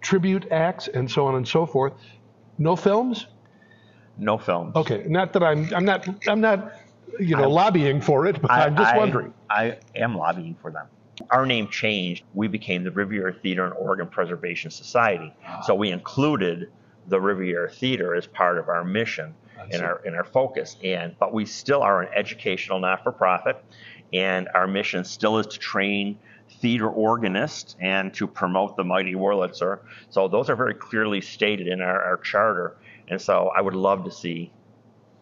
tribute 0.01 0.51
acts, 0.51 0.87
and 0.89 1.09
so 1.09 1.25
on 1.27 1.35
and 1.35 1.47
so 1.47 1.65
forth. 1.65 1.93
No 2.57 2.75
films. 2.75 3.27
No 4.17 4.37
films. 4.37 4.75
Okay, 4.75 5.05
not 5.07 5.33
that 5.33 5.43
I'm 5.43 5.73
I'm 5.73 5.85
not 5.85 6.07
I'm 6.27 6.41
not 6.41 6.73
you 7.19 7.35
know 7.35 7.43
I'm- 7.43 7.51
lobbying 7.51 8.01
for 8.01 8.25
it, 8.27 8.41
but 8.41 8.51
I, 8.51 8.67
am 8.67 8.75
just 8.75 8.93
I- 8.93 8.97
wondering. 8.97 9.33
I 9.49 9.77
am 9.95 10.15
lobbying 10.17 10.55
for 10.61 10.71
them. 10.71 10.87
Our 11.29 11.45
name 11.45 11.67
changed. 11.67 12.23
We 12.33 12.47
became 12.47 12.83
the 12.83 12.91
Riviera 12.91 13.33
Theater 13.33 13.65
and 13.65 13.73
Organ 13.73 14.07
Preservation 14.07 14.71
Society. 14.71 15.33
So 15.63 15.75
we 15.75 15.91
included 15.91 16.71
the 17.07 17.19
Riviera 17.19 17.69
Theater 17.69 18.15
as 18.15 18.27
part 18.27 18.57
of 18.57 18.69
our 18.69 18.83
mission 18.83 19.33
and 19.71 19.81
our 19.81 20.01
and 20.05 20.15
our 20.15 20.23
focus. 20.23 20.77
And 20.83 21.15
but 21.19 21.33
we 21.33 21.45
still 21.45 21.81
are 21.81 22.01
an 22.01 22.09
educational 22.13 22.79
not-for-profit, 22.79 23.63
and 24.13 24.47
our 24.53 24.67
mission 24.67 25.03
still 25.03 25.39
is 25.39 25.47
to 25.47 25.59
train 25.59 26.19
theater 26.61 26.89
organists 26.89 27.75
and 27.81 28.13
to 28.13 28.27
promote 28.27 28.77
the 28.77 28.83
mighty 28.83 29.15
Wurlitzer. 29.15 29.79
So 30.09 30.27
those 30.27 30.49
are 30.49 30.55
very 30.55 30.73
clearly 30.73 31.21
stated 31.21 31.67
in 31.67 31.81
our, 31.81 32.01
our 32.01 32.17
charter. 32.17 32.77
And 33.09 33.21
so 33.21 33.51
I 33.55 33.61
would 33.61 33.75
love 33.75 34.05
to 34.05 34.11
see 34.11 34.51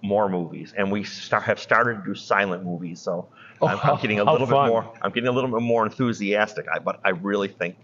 more 0.01 0.29
movies, 0.29 0.73
and 0.77 0.91
we 0.91 1.03
start, 1.03 1.43
have 1.43 1.59
started 1.59 2.03
to 2.03 2.03
do 2.03 2.15
silent 2.15 2.63
movies. 2.63 3.01
So 3.01 3.27
Oh, 3.61 3.67
I'm, 3.67 3.79
I'm 3.83 3.99
getting 4.01 4.19
a 4.19 4.23
little 4.23 4.47
bit 4.47 4.53
more. 4.53 4.91
I'm 5.01 5.11
getting 5.11 5.27
a 5.29 5.31
little 5.31 5.49
bit 5.49 5.61
more 5.61 5.85
enthusiastic. 5.85 6.65
I, 6.73 6.79
but 6.79 6.99
I 7.05 7.09
really 7.09 7.47
think 7.47 7.75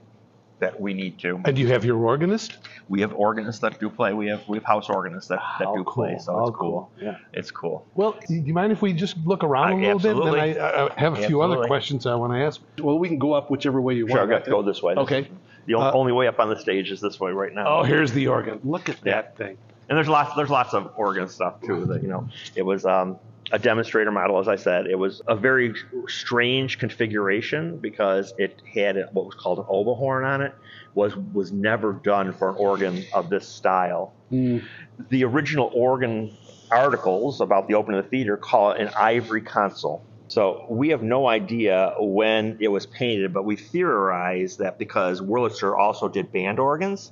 that 0.59 0.79
we 0.79 0.93
need 0.93 1.17
to. 1.19 1.41
And 1.45 1.57
you 1.57 1.67
have 1.69 1.83
your 1.83 1.97
organist. 1.97 2.57
We 2.87 3.01
have 3.01 3.13
organists 3.13 3.59
that 3.61 3.79
do 3.79 3.89
play. 3.89 4.13
We 4.13 4.27
have 4.27 4.47
we 4.47 4.57
have 4.57 4.63
house 4.65 4.89
organists 4.89 5.27
that, 5.29 5.39
that 5.59 5.65
How 5.65 5.75
do 5.75 5.83
play. 5.83 6.17
So 6.19 6.33
how 6.35 6.47
it's 6.47 6.57
cool. 6.57 6.91
Yeah. 7.01 7.17
It's 7.33 7.49
cool. 7.51 7.85
Well, 7.95 8.15
do 8.27 8.35
you 8.35 8.53
mind 8.53 8.71
if 8.71 8.81
we 8.81 8.93
just 8.93 9.17
look 9.25 9.43
around 9.43 9.71
a 9.71 9.75
Uh, 9.91 9.95
little 9.95 9.99
bit? 9.99 10.09
absolutely. 10.11 10.53
Then 10.53 10.61
I, 10.63 10.87
I 10.87 10.99
have 10.99 11.17
a 11.17 11.27
few 11.27 11.41
other 11.41 11.65
questions 11.65 12.05
I 12.05 12.13
want 12.15 12.33
to 12.33 12.39
ask. 12.39 12.61
Well, 12.79 12.99
we 12.99 13.07
can 13.07 13.17
go 13.17 13.33
up 13.33 13.49
whichever 13.49 13.81
way 13.81 13.95
you 13.95 14.05
want. 14.05 14.19
Sure, 14.19 14.23
I 14.23 14.37
got 14.37 14.45
to 14.45 14.51
go 14.51 14.61
this 14.61 14.83
way. 14.83 14.93
Okay. 14.95 15.21
is- 15.21 15.27
The 15.67 15.75
Uh, 15.79 15.91
only 15.93 16.11
way 16.11 16.27
up 16.27 16.39
on 16.39 16.49
the 16.49 16.59
stage 16.59 16.91
is 16.91 17.01
this 17.01 17.19
way 17.19 17.31
right 17.31 17.53
now. 17.53 17.65
Oh, 17.79 17.83
here's 17.83 18.11
the 18.11 18.27
organ. 18.27 18.59
Look 18.63 18.89
at 18.89 18.99
that 19.01 19.37
thing. 19.37 19.57
and 19.89 19.97
there's 19.97 20.07
lots 20.09 20.35
there's 20.35 20.49
lots 20.49 20.73
of 20.73 20.91
organ 20.95 21.27
stuff 21.27 21.59
too 21.61 21.85
that 21.85 22.01
you 22.03 22.07
know 22.07 22.27
it 22.55 22.61
was 22.61 22.85
um, 22.85 23.17
a 23.51 23.59
demonstrator 23.59 24.11
model 24.11 24.39
as 24.39 24.47
i 24.47 24.55
said. 24.55 24.87
It 24.87 24.95
was 24.95 25.21
a 25.27 25.35
very 25.35 25.73
strange 26.07 26.79
configuration 26.79 27.77
because 27.77 28.33
it 28.37 28.61
had 28.73 29.09
what 29.11 29.25
was 29.25 29.35
called 29.35 29.59
an 29.59 29.65
oboe 29.67 29.95
horn 29.95 30.23
on 30.23 30.41
it 30.41 30.53
was 30.93 31.15
was 31.15 31.51
never 31.51 31.93
done 31.93 32.33
for 32.33 32.49
an 32.49 32.55
organ 32.55 33.05
of 33.13 33.29
this 33.29 33.47
style. 33.47 34.13
Mm. 34.31 34.63
the 35.09 35.25
original 35.25 35.69
organ 35.73 36.35
articles 36.71 37.41
about 37.41 37.67
the 37.67 37.73
opening 37.73 37.99
of 37.99 38.05
the 38.05 38.09
theater 38.09 38.37
call 38.37 38.71
it 38.71 38.81
an 38.81 38.89
ivory 38.97 39.41
console. 39.41 40.05
So 40.29 40.65
we 40.69 40.89
have 40.89 41.03
no 41.03 41.27
idea 41.27 41.95
when 41.99 42.57
it 42.61 42.69
was 42.69 42.85
painted 42.85 43.33
but 43.33 43.43
we 43.43 43.57
theorize 43.57 44.57
that 44.57 44.77
because 44.79 45.19
wurlitzer 45.21 45.77
also 45.77 46.07
did 46.07 46.31
band 46.31 46.59
organs 46.59 47.11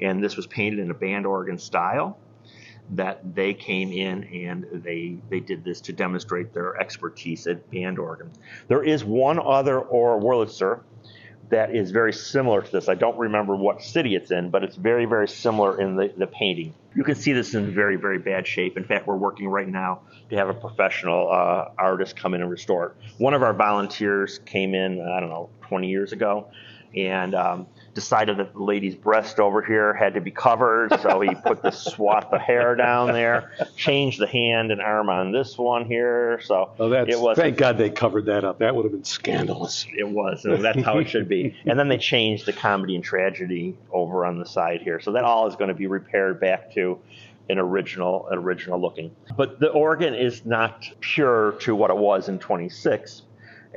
and 0.00 0.22
this 0.22 0.36
was 0.36 0.46
painted 0.46 0.78
in 0.78 0.90
a 0.90 0.94
band 0.94 1.26
organ 1.26 1.58
style 1.58 2.18
that 2.90 3.34
they 3.34 3.54
came 3.54 3.92
in 3.92 4.24
and 4.24 4.66
they 4.82 5.16
they 5.28 5.40
did 5.40 5.64
this 5.64 5.80
to 5.82 5.92
demonstrate 5.92 6.52
their 6.52 6.80
expertise 6.80 7.46
at 7.46 7.70
band 7.70 7.98
organ. 7.98 8.30
There 8.68 8.82
is 8.82 9.04
one 9.04 9.38
other 9.38 9.80
or 9.80 10.20
Wurlitzer, 10.20 10.80
that 11.50 11.74
is 11.74 11.90
very 11.90 12.12
similar 12.12 12.62
to 12.62 12.70
this. 12.70 12.88
I 12.88 12.94
don't 12.94 13.16
remember 13.16 13.56
what 13.56 13.82
city 13.82 14.14
it's 14.14 14.30
in, 14.30 14.50
but 14.50 14.62
it's 14.62 14.76
very, 14.76 15.06
very 15.06 15.28
similar 15.28 15.80
in 15.80 15.96
the, 15.96 16.12
the 16.16 16.26
painting. 16.26 16.74
You 16.94 17.04
can 17.04 17.14
see 17.14 17.32
this 17.32 17.54
in 17.54 17.72
very, 17.72 17.96
very 17.96 18.18
bad 18.18 18.46
shape. 18.46 18.76
In 18.76 18.84
fact, 18.84 19.06
we're 19.06 19.16
working 19.16 19.48
right 19.48 19.68
now 19.68 20.00
to 20.30 20.36
have 20.36 20.48
a 20.48 20.54
professional 20.54 21.30
uh, 21.30 21.70
artist 21.78 22.16
come 22.16 22.34
in 22.34 22.42
and 22.42 22.50
restore 22.50 22.86
it. 22.86 22.92
One 23.18 23.34
of 23.34 23.42
our 23.42 23.54
volunteers 23.54 24.40
came 24.44 24.74
in, 24.74 25.00
I 25.00 25.20
don't 25.20 25.30
know, 25.30 25.48
20 25.62 25.88
years 25.88 26.12
ago, 26.12 26.48
and 26.94 27.34
um, 27.34 27.66
decided 27.98 28.36
that 28.36 28.52
the 28.52 28.62
lady's 28.62 28.94
breast 28.94 29.40
over 29.40 29.60
here 29.60 29.92
had 29.92 30.14
to 30.14 30.20
be 30.20 30.30
covered, 30.30 30.88
so 31.00 31.20
he 31.20 31.34
put 31.34 31.60
the 31.62 31.70
swath 31.88 32.32
of 32.32 32.40
hair 32.40 32.76
down 32.76 33.12
there, 33.12 33.50
changed 33.76 34.20
the 34.20 34.26
hand 34.28 34.70
and 34.70 34.80
arm 34.80 35.08
on 35.10 35.32
this 35.32 35.58
one 35.58 35.84
here. 35.84 36.40
So 36.44 36.70
Oh, 36.78 36.88
that's, 36.88 37.10
it 37.10 37.18
was 37.20 37.36
thank 37.36 37.56
God 37.56 37.76
they 37.76 37.90
covered 37.90 38.26
that 38.26 38.44
up. 38.44 38.60
That 38.60 38.76
would 38.76 38.84
have 38.84 38.92
been 38.92 39.02
scandalous. 39.02 39.84
it 39.96 40.08
was. 40.08 40.44
and 40.44 40.64
That's 40.64 40.80
how 40.82 40.98
it 40.98 41.08
should 41.08 41.28
be. 41.28 41.56
And 41.66 41.78
then 41.78 41.88
they 41.88 41.98
changed 41.98 42.46
the 42.46 42.52
comedy 42.52 42.94
and 42.94 43.02
tragedy 43.02 43.76
over 43.92 44.24
on 44.24 44.38
the 44.38 44.46
side 44.46 44.80
here. 44.80 45.00
So 45.00 45.12
that 45.12 45.24
all 45.24 45.48
is 45.48 45.56
going 45.56 45.68
to 45.68 45.74
be 45.74 45.86
repaired 45.88 46.38
back 46.40 46.72
to 46.74 46.98
an 47.50 47.58
original, 47.58 48.28
an 48.28 48.38
original 48.38 48.80
looking. 48.80 49.10
But 49.36 49.58
the 49.58 49.70
organ 49.70 50.14
is 50.14 50.46
not 50.46 50.88
pure 51.00 51.52
to 51.60 51.74
what 51.74 51.90
it 51.90 51.96
was 51.96 52.28
in 52.28 52.38
26. 52.38 53.22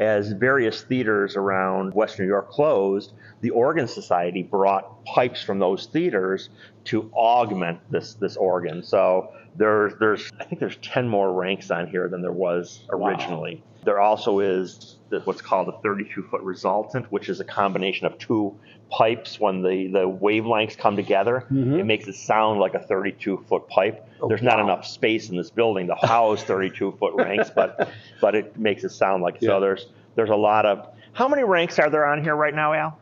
As 0.01 0.31
various 0.31 0.81
theaters 0.81 1.35
around 1.35 1.93
Western 1.93 2.25
New 2.25 2.31
York 2.31 2.49
closed, 2.49 3.13
the 3.41 3.51
Organ 3.51 3.87
Society 3.87 4.41
brought 4.41 5.05
pipes 5.05 5.43
from 5.43 5.59
those 5.59 5.85
theaters 5.85 6.49
to 6.85 7.11
augment 7.13 7.79
this 7.91 8.15
this 8.15 8.35
organ. 8.35 8.81
So 8.81 9.31
there's 9.55 9.93
there's 9.99 10.31
I 10.39 10.45
think 10.45 10.59
there's 10.59 10.77
10 10.77 11.07
more 11.07 11.31
ranks 11.31 11.69
on 11.69 11.85
here 11.85 12.07
than 12.07 12.23
there 12.23 12.31
was 12.31 12.83
originally. 12.89 13.63
There 13.83 13.99
also 13.99 14.39
is 14.39 14.97
the- 15.11 15.19
what's 15.21 15.41
called 15.41 15.67
a 15.69 15.73
32 15.83 16.23
foot 16.23 16.41
resultant, 16.41 17.11
which 17.11 17.29
is 17.29 17.39
a 17.39 17.43
combination 17.43 18.07
of 18.07 18.17
two 18.17 18.57
pipes. 18.89 19.39
When 19.39 19.61
the, 19.61 19.87
the 19.87 20.09
wavelengths 20.09 20.75
come 20.77 20.95
together, 20.95 21.45
it 21.51 21.85
makes 21.85 22.07
it 22.07 22.15
sound 22.15 22.59
like 22.59 22.73
a 22.73 22.79
32 22.79 23.45
foot 23.47 23.67
pipe. 23.67 24.07
There's 24.27 24.41
not 24.41 24.59
enough 24.59 24.85
space 24.87 25.29
in 25.29 25.37
this 25.37 25.51
building 25.51 25.87
to 25.87 25.95
house 25.95 26.43
32 26.43 26.93
foot 26.99 27.13
ranks, 27.17 27.51
but 27.53 27.89
but 28.19 28.33
it 28.35 28.57
makes 28.57 28.83
it 28.83 28.89
sound 28.89 29.21
like 29.21 29.37
Yeah. 29.39 29.49
so. 29.49 29.59
There's 29.59 29.87
there's 30.15 30.29
a 30.31 30.35
lot 30.35 30.65
of 30.65 30.87
how 31.13 31.27
many 31.27 31.43
ranks 31.43 31.77
are 31.77 31.89
there 31.89 32.05
on 32.05 32.23
here 32.23 32.35
right 32.35 32.55
now, 32.55 32.73
Al? 32.73 32.97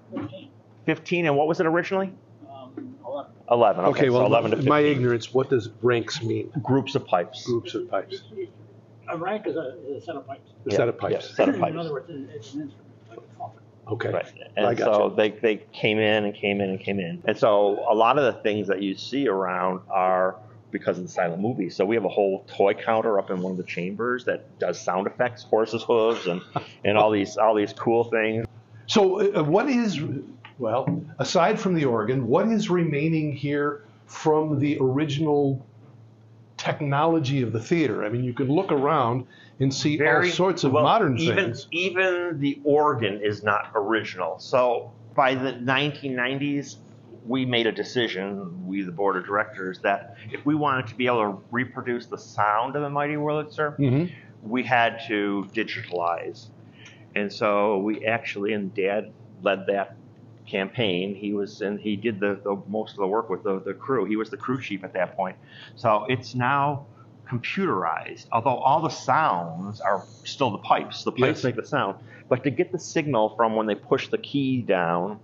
15, 0.85 1.27
and 1.27 1.35
what 1.37 1.47
was 1.47 1.59
it 1.59 1.65
originally? 1.67 2.11
Um, 2.51 2.95
11. 3.05 3.31
11. 3.51 3.85
Okay, 3.85 3.89
Okay, 3.99 4.07
so 4.07 4.13
well, 4.13 4.25
11 4.25 4.51
to 4.51 4.57
15. 4.57 4.69
my 4.69 4.79
ignorance, 4.79 5.31
what 5.33 5.49
does 5.49 5.69
ranks 5.83 6.21
mean? 6.23 6.51
groups 6.63 6.95
of 6.95 7.05
pipes. 7.05 7.45
Groups 7.45 7.75
of 7.75 7.87
pipes. 7.89 8.23
A 9.11 9.17
rank 9.17 9.47
is 9.47 9.55
a, 9.55 9.75
is 9.87 10.03
a 10.03 10.05
set 10.05 10.15
of 10.15 10.27
pipes. 10.27 10.49
A 10.65 10.71
Yeah, 10.71 10.77
set 10.77 10.87
of 10.89 10.95
yeah, 10.95 11.09
pipes. 11.09 11.35
set 11.35 11.49
of 11.49 11.55
In 11.55 11.61
pipes. 11.61 11.77
other 11.77 11.91
words, 11.93 12.09
it- 12.09 12.29
it's 12.35 12.53
an 12.53 12.61
instrument, 12.61 12.89
like 13.09 13.17
a 13.19 13.35
trumpet. 13.37 13.61
Okay. 13.87 14.09
Right. 14.11 14.25
I 14.25 14.61
And 14.67 14.77
gotcha. 14.77 14.93
so 14.93 15.13
they, 15.15 15.31
they 15.31 15.57
came 15.73 15.97
in 15.99 16.25
and 16.25 16.33
came 16.35 16.61
in 16.61 16.69
and 16.69 16.79
came 16.79 16.99
in. 16.99 17.23
And 17.25 17.37
so 17.37 17.83
a 17.89 17.95
lot 17.95 18.19
of 18.19 18.25
the 18.35 18.39
things 18.41 18.67
that 18.67 18.81
you 18.83 18.95
see 18.95 19.27
around 19.27 19.81
are 19.89 20.35
because 20.71 20.99
of 20.99 21.03
the 21.05 21.09
silent 21.09 21.41
movie. 21.41 21.71
So 21.71 21.85
we 21.85 21.95
have 21.95 22.05
a 22.05 22.09
whole 22.09 22.45
toy 22.47 22.75
counter 22.75 23.17
up 23.17 23.31
in 23.31 23.41
one 23.41 23.51
of 23.51 23.57
the 23.57 23.63
chambers 23.63 24.25
that 24.25 24.59
does 24.59 24.79
sound 24.79 25.07
effects, 25.07 25.41
horses' 25.43 25.81
hooves, 25.83 26.27
and, 26.27 26.41
and 26.85 26.97
all 26.99 27.09
these 27.09 27.37
all 27.37 27.55
these 27.55 27.73
cool 27.73 28.03
things. 28.03 28.45
So, 28.85 29.21
uh, 29.35 29.43
what 29.43 29.67
is, 29.69 29.99
well, 30.59 31.03
aside 31.17 31.59
from 31.59 31.73
the 31.73 31.85
organ, 31.85 32.27
what 32.27 32.47
is 32.49 32.69
remaining 32.69 33.31
here 33.33 33.83
from 34.05 34.59
the 34.59 34.77
original 34.79 35.65
technology 36.69 37.41
of 37.41 37.51
the 37.53 37.59
theater? 37.59 38.03
I 38.03 38.09
mean, 38.09 38.23
you 38.23 38.33
can 38.33 38.47
look 38.47 38.71
around 38.71 39.25
and 39.59 39.73
see 39.73 40.01
all 40.05 40.23
sorts 40.25 40.63
of 40.63 40.71
well, 40.71 40.83
modern 40.83 41.17
even, 41.17 41.35
things. 41.35 41.67
Even 41.71 42.39
the 42.39 42.59
organ 42.63 43.21
is 43.21 43.43
not 43.43 43.71
original. 43.75 44.39
So 44.39 44.91
by 45.15 45.35
the 45.35 45.53
1990s, 45.53 46.77
we 47.25 47.45
made 47.45 47.67
a 47.67 47.71
decision, 47.71 48.65
we 48.67 48.81
the 48.81 48.91
board 48.91 49.17
of 49.17 49.25
directors, 49.25 49.79
that 49.79 50.15
if 50.31 50.45
we 50.45 50.55
wanted 50.55 50.87
to 50.87 50.95
be 50.95 51.07
able 51.07 51.33
to 51.33 51.43
reproduce 51.51 52.05
the 52.05 52.17
sound 52.17 52.75
of 52.75 52.81
the 52.81 52.89
Mighty 52.89 53.15
Wurlitzer, 53.15 53.77
Mhm. 53.77 54.09
we 54.41 54.63
had 54.63 54.99
to 55.07 55.47
digitalize. 55.53 56.47
And 57.15 57.31
so 57.31 57.79
we 57.79 58.05
actually, 58.05 58.53
and 58.53 58.73
Dad 58.73 59.11
led 59.41 59.65
that 59.67 59.95
campaign. 60.49 61.15
He 61.15 61.33
was, 61.33 61.61
and 61.61 61.79
he 61.79 61.95
did 61.95 62.19
the, 62.19 62.39
the 62.43 62.61
most 62.67 62.91
of 62.91 62.97
the 62.97 63.07
work 63.07 63.29
with 63.29 63.43
the, 63.43 63.61
the 63.65 63.73
crew. 63.73 64.05
He 64.05 64.15
was 64.15 64.29
the 64.29 64.37
crew 64.37 64.61
chief 64.61 64.83
at 64.83 64.93
that 64.93 65.15
point. 65.15 65.35
So 65.75 66.05
it's 66.09 66.35
now 66.35 66.87
computerized, 67.29 68.25
although 68.31 68.57
all 68.57 68.81
the 68.81 68.89
sounds 68.89 69.79
are 69.81 70.07
still 70.23 70.51
the 70.51 70.57
pipes. 70.59 71.03
The 71.03 71.11
pipes 71.11 71.37
Yes. 71.39 71.43
make 71.43 71.55
the 71.55 71.65
sound. 71.65 71.95
But 72.27 72.43
to 72.43 72.51
get 72.51 72.71
the 72.71 72.79
signal 72.79 73.35
from 73.35 73.55
when 73.55 73.67
they 73.67 73.75
push 73.75 74.09
the 74.09 74.17
key 74.17 74.61
down 74.61 75.19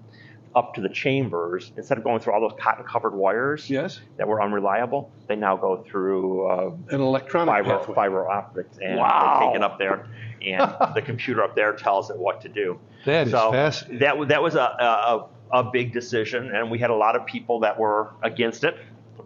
up 0.56 0.74
to 0.76 0.82
the 0.82 0.90
chambers, 0.90 1.72
instead 1.76 1.98
of 1.98 2.04
going 2.04 2.20
through 2.22 2.34
all 2.34 2.42
those 2.42 2.58
cotton 2.60 2.86
covered 2.86 3.14
wires 3.14 3.70
Yes, 3.70 4.00
that 4.18 4.28
were 4.28 4.42
unreliable, 4.42 5.12
they 5.28 5.36
now 5.36 5.58
go 5.58 5.84
through 5.90 6.48
uh, 6.48 6.72
an 6.90 7.02
electronic 7.02 7.54
fiber, 7.54 7.78
pathway. 7.78 7.96
fiber 7.96 8.30
optics 8.30 8.78
and 8.82 8.98
Wow. 8.98 9.40
they 9.40 9.46
take 9.48 9.56
it 9.56 9.64
up 9.64 9.78
there 9.78 10.08
and 10.54 10.76
the 10.96 11.02
computer 11.02 11.44
up 11.44 11.56
there 11.56 11.74
tells 11.74 12.10
it 12.10 12.18
what 12.18 12.42
to 12.42 12.50
do. 12.50 12.80
That 13.06 13.28
is 13.28 13.32
so 13.32 13.52
fascinating. 13.52 14.00
that 14.00 14.28
that 14.30 14.42
was 14.42 14.56
a, 14.56 14.60
a 14.60 15.28
a 15.52 15.64
big 15.64 15.94
decision 15.94 16.52
and 16.56 16.72
we 16.72 16.80
had 16.80 16.90
a 16.90 16.96
lot 16.96 17.16
of 17.16 17.26
people 17.26 17.60
that 17.60 17.78
were 17.80 18.14
against 18.24 18.64
it, 18.64 18.76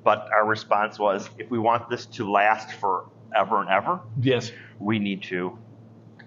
but 0.04 0.28
our 0.34 0.46
response 0.46 1.00
was 1.00 1.30
if 1.38 1.50
we 1.50 1.58
want 1.58 1.90
this 1.90 2.06
to 2.08 2.30
last 2.30 2.74
forever 2.74 3.62
and 3.62 3.70
ever, 3.70 4.02
Yes, 4.22 4.52
we 4.80 5.00
need 5.00 5.24
to 5.24 5.58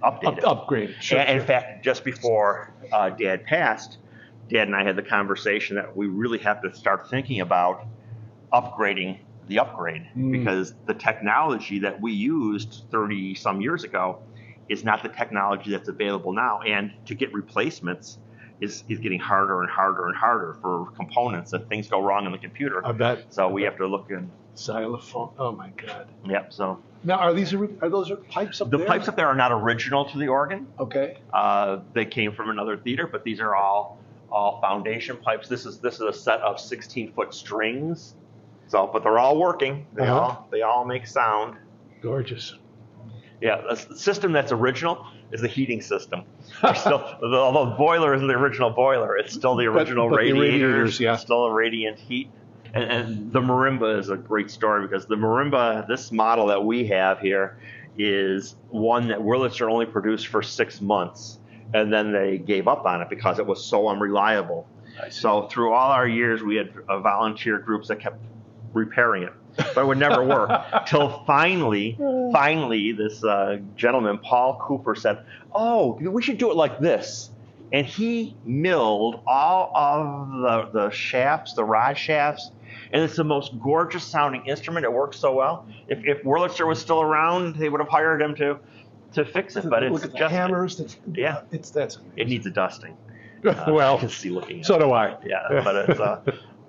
update 0.02 0.24
Up, 0.26 0.38
it. 0.38 0.44
upgrade. 0.44 0.94
Sure. 1.00 1.18
And 1.20 1.38
in 1.40 1.46
fact, 1.46 1.84
just 1.84 2.04
before 2.04 2.72
uh, 2.90 3.10
Dad 3.10 3.44
passed, 3.44 3.98
Dad 4.48 4.66
and 4.66 4.74
I 4.74 4.82
had 4.82 4.96
the 4.96 5.02
conversation 5.02 5.76
that 5.76 5.94
we 5.94 6.06
really 6.06 6.38
have 6.38 6.62
to 6.62 6.74
start 6.74 7.08
thinking 7.10 7.40
about 7.40 7.84
upgrading 8.52 9.18
the 9.48 9.58
upgrade 9.58 10.06
Mm. 10.16 10.32
because 10.32 10.74
the 10.86 10.94
technology 10.94 11.78
that 11.80 12.00
we 12.00 12.12
used 12.12 12.84
30 12.90 13.34
some 13.34 13.60
years 13.60 13.84
ago 13.84 14.18
is 14.68 14.84
not 14.84 15.02
the 15.02 15.08
technology 15.08 15.70
that's 15.70 15.88
available 15.88 16.32
now. 16.32 16.60
And 16.66 16.92
to 17.06 17.14
get 17.14 17.32
replacements 17.34 18.18
is, 18.60 18.84
is 18.88 18.98
getting 19.00 19.18
harder 19.20 19.62
and 19.62 19.70
harder 19.70 20.06
and 20.06 20.16
harder 20.16 20.56
for 20.62 20.86
components 20.96 21.52
if 21.52 21.66
things 21.66 21.88
go 21.88 22.00
wrong 22.02 22.26
in 22.26 22.32
the 22.32 22.38
computer. 22.38 22.86
I 22.86 22.92
bet. 22.92 23.24
So 23.32 23.48
we 23.48 23.62
have 23.64 23.76
to 23.78 23.86
look 23.86 24.10
in. 24.10 24.30
Xylophone. 24.56 25.30
Oh 25.38 25.52
my 25.52 25.70
God. 25.70 26.06
Yep. 26.28 26.52
So 26.52 26.78
Now, 27.04 27.16
are 27.18 27.32
these 27.34 27.52
are 27.54 27.88
those 27.88 28.12
pipes 28.30 28.60
up 28.60 28.70
the 28.70 28.78
there? 28.78 28.86
pipes 28.86 29.08
up 29.08 29.16
there 29.16 29.26
are 29.26 29.34
not 29.34 29.50
original 29.50 30.04
to 30.10 30.18
the 30.18 30.28
organ. 30.28 30.66
Okay. 30.78 31.18
Uh, 31.32 31.80
they 31.94 32.04
came 32.04 32.32
from 32.32 32.50
another 32.50 32.76
theater, 32.76 33.06
but 33.06 33.24
these 33.24 33.40
are 33.40 33.54
all 33.54 33.98
all 34.30 34.60
foundation 34.60 35.16
pipes. 35.16 35.48
This 35.48 35.64
is 35.66 35.78
this 35.80 35.94
is 35.94 36.00
a 36.02 36.12
set 36.12 36.40
of 36.40 36.60
16 36.60 37.12
foot 37.12 37.34
strings. 37.34 38.14
So, 38.68 38.88
but 38.92 39.02
they're 39.02 39.18
all 39.18 39.38
working. 39.38 39.86
They 39.94 40.02
Uh-huh. 40.02 40.20
all 40.20 40.48
they 40.52 40.62
all 40.62 40.84
make 40.84 41.06
sound. 41.06 41.56
Gorgeous. 42.02 42.54
Yeah, 43.42 43.60
the 43.68 43.76
system 43.96 44.32
that's 44.32 44.52
original 44.52 45.04
is 45.32 45.40
the 45.40 45.48
heating 45.48 45.82
system. 45.82 46.22
Still, 46.74 47.02
although 47.22 47.70
the 47.70 47.76
boiler 47.76 48.14
isn't 48.14 48.28
the 48.28 48.34
original 48.34 48.70
boiler, 48.70 49.16
it's 49.16 49.34
still 49.34 49.56
the 49.56 49.66
But- 49.66 49.78
original 49.80 50.08
but 50.08 50.16
the 50.16 50.22
radiators. 50.32 50.40
radiators, 50.52 51.00
yeah. 51.00 51.16
Still 51.16 51.46
a 51.46 51.52
radiant 51.52 51.98
heat. 51.98 52.30
And, 52.74 52.84
and 52.84 53.32
the 53.32 53.40
marimba 53.40 53.98
is 53.98 54.08
a 54.08 54.16
great 54.16 54.50
story 54.50 54.86
because 54.86 55.04
the 55.06 55.16
marimba, 55.16 55.86
this 55.88 56.10
model 56.12 56.46
that 56.46 56.64
we 56.64 56.86
have 56.86 57.18
here, 57.18 57.58
is 57.98 58.54
one 58.70 59.08
that 59.08 59.18
Wurlitzer 59.18 59.70
only 59.70 59.84
produced 59.86 60.28
for 60.28 60.40
six 60.42 60.80
months, 60.80 61.38
and 61.74 61.92
then 61.92 62.12
they 62.12 62.38
gave 62.38 62.68
up 62.68 62.86
on 62.86 63.02
it 63.02 63.10
because 63.10 63.38
it 63.38 63.46
was 63.46 63.62
so 63.62 63.88
unreliable. 63.88 64.66
So 65.10 65.48
through 65.48 65.72
all 65.74 65.90
our 65.90 66.06
years, 66.08 66.42
we 66.42 66.56
had 66.56 66.72
uh, 66.88 67.00
volunteer 67.00 67.58
groups 67.58 67.88
that 67.88 68.00
kept 68.00 68.18
repairing 68.72 69.24
it, 69.24 69.32
but 69.56 69.76
it 69.78 69.86
would 69.86 69.98
never 69.98 70.24
work. 70.24 70.50
Till 70.86 71.22
finally, 71.26 71.96
finally, 72.32 72.92
this 72.92 73.22
uh, 73.24 73.58
gentleman, 73.76 74.18
Paul 74.18 74.58
Cooper, 74.62 74.94
said, 74.94 75.24
"Oh, 75.54 75.92
we 76.00 76.22
should 76.22 76.38
do 76.38 76.50
it 76.50 76.56
like 76.56 76.78
this." 76.78 77.30
And 77.72 77.86
he 77.86 78.36
milled 78.44 79.22
all 79.26 79.72
of 79.74 80.72
the, 80.72 80.80
the 80.80 80.90
shafts, 80.90 81.54
the 81.54 81.64
rod 81.64 81.96
shafts, 81.96 82.50
and 82.92 83.02
it's 83.02 83.16
the 83.16 83.24
most 83.24 83.58
gorgeous 83.62 84.04
sounding 84.04 84.44
instrument. 84.46 84.84
It 84.84 84.92
works 84.92 85.18
so 85.18 85.34
well. 85.34 85.66
If, 85.88 86.04
if 86.04 86.22
Wurlitzer 86.22 86.66
was 86.66 86.78
still 86.78 87.00
around, 87.00 87.56
they 87.56 87.70
would 87.70 87.80
have 87.80 87.88
hired 87.88 88.20
him 88.20 88.34
to 88.36 88.58
to 89.14 89.24
fix 89.24 89.56
it. 89.56 89.68
But 89.68 89.82
it's 89.82 89.92
Look 89.92 90.04
at 90.04 90.12
the 90.12 90.18
just 90.18 90.32
hammers. 90.32 90.76
That's, 90.78 90.96
Yeah. 91.14 91.42
It's 91.50 91.70
that's. 91.70 91.98
it 92.16 92.28
needs 92.28 92.46
a 92.46 92.50
dusting. 92.50 92.96
Uh, 93.44 93.64
well, 93.72 93.96
I 93.96 93.98
can 93.98 94.08
see 94.08 94.30
looking. 94.30 94.60
At 94.60 94.66
so 94.66 94.76
it. 94.76 94.78
do 94.78 94.92
I. 94.92 95.16
Yeah, 95.26 95.62
but 95.64 95.90
it's 95.90 95.98
uh, 95.98 96.20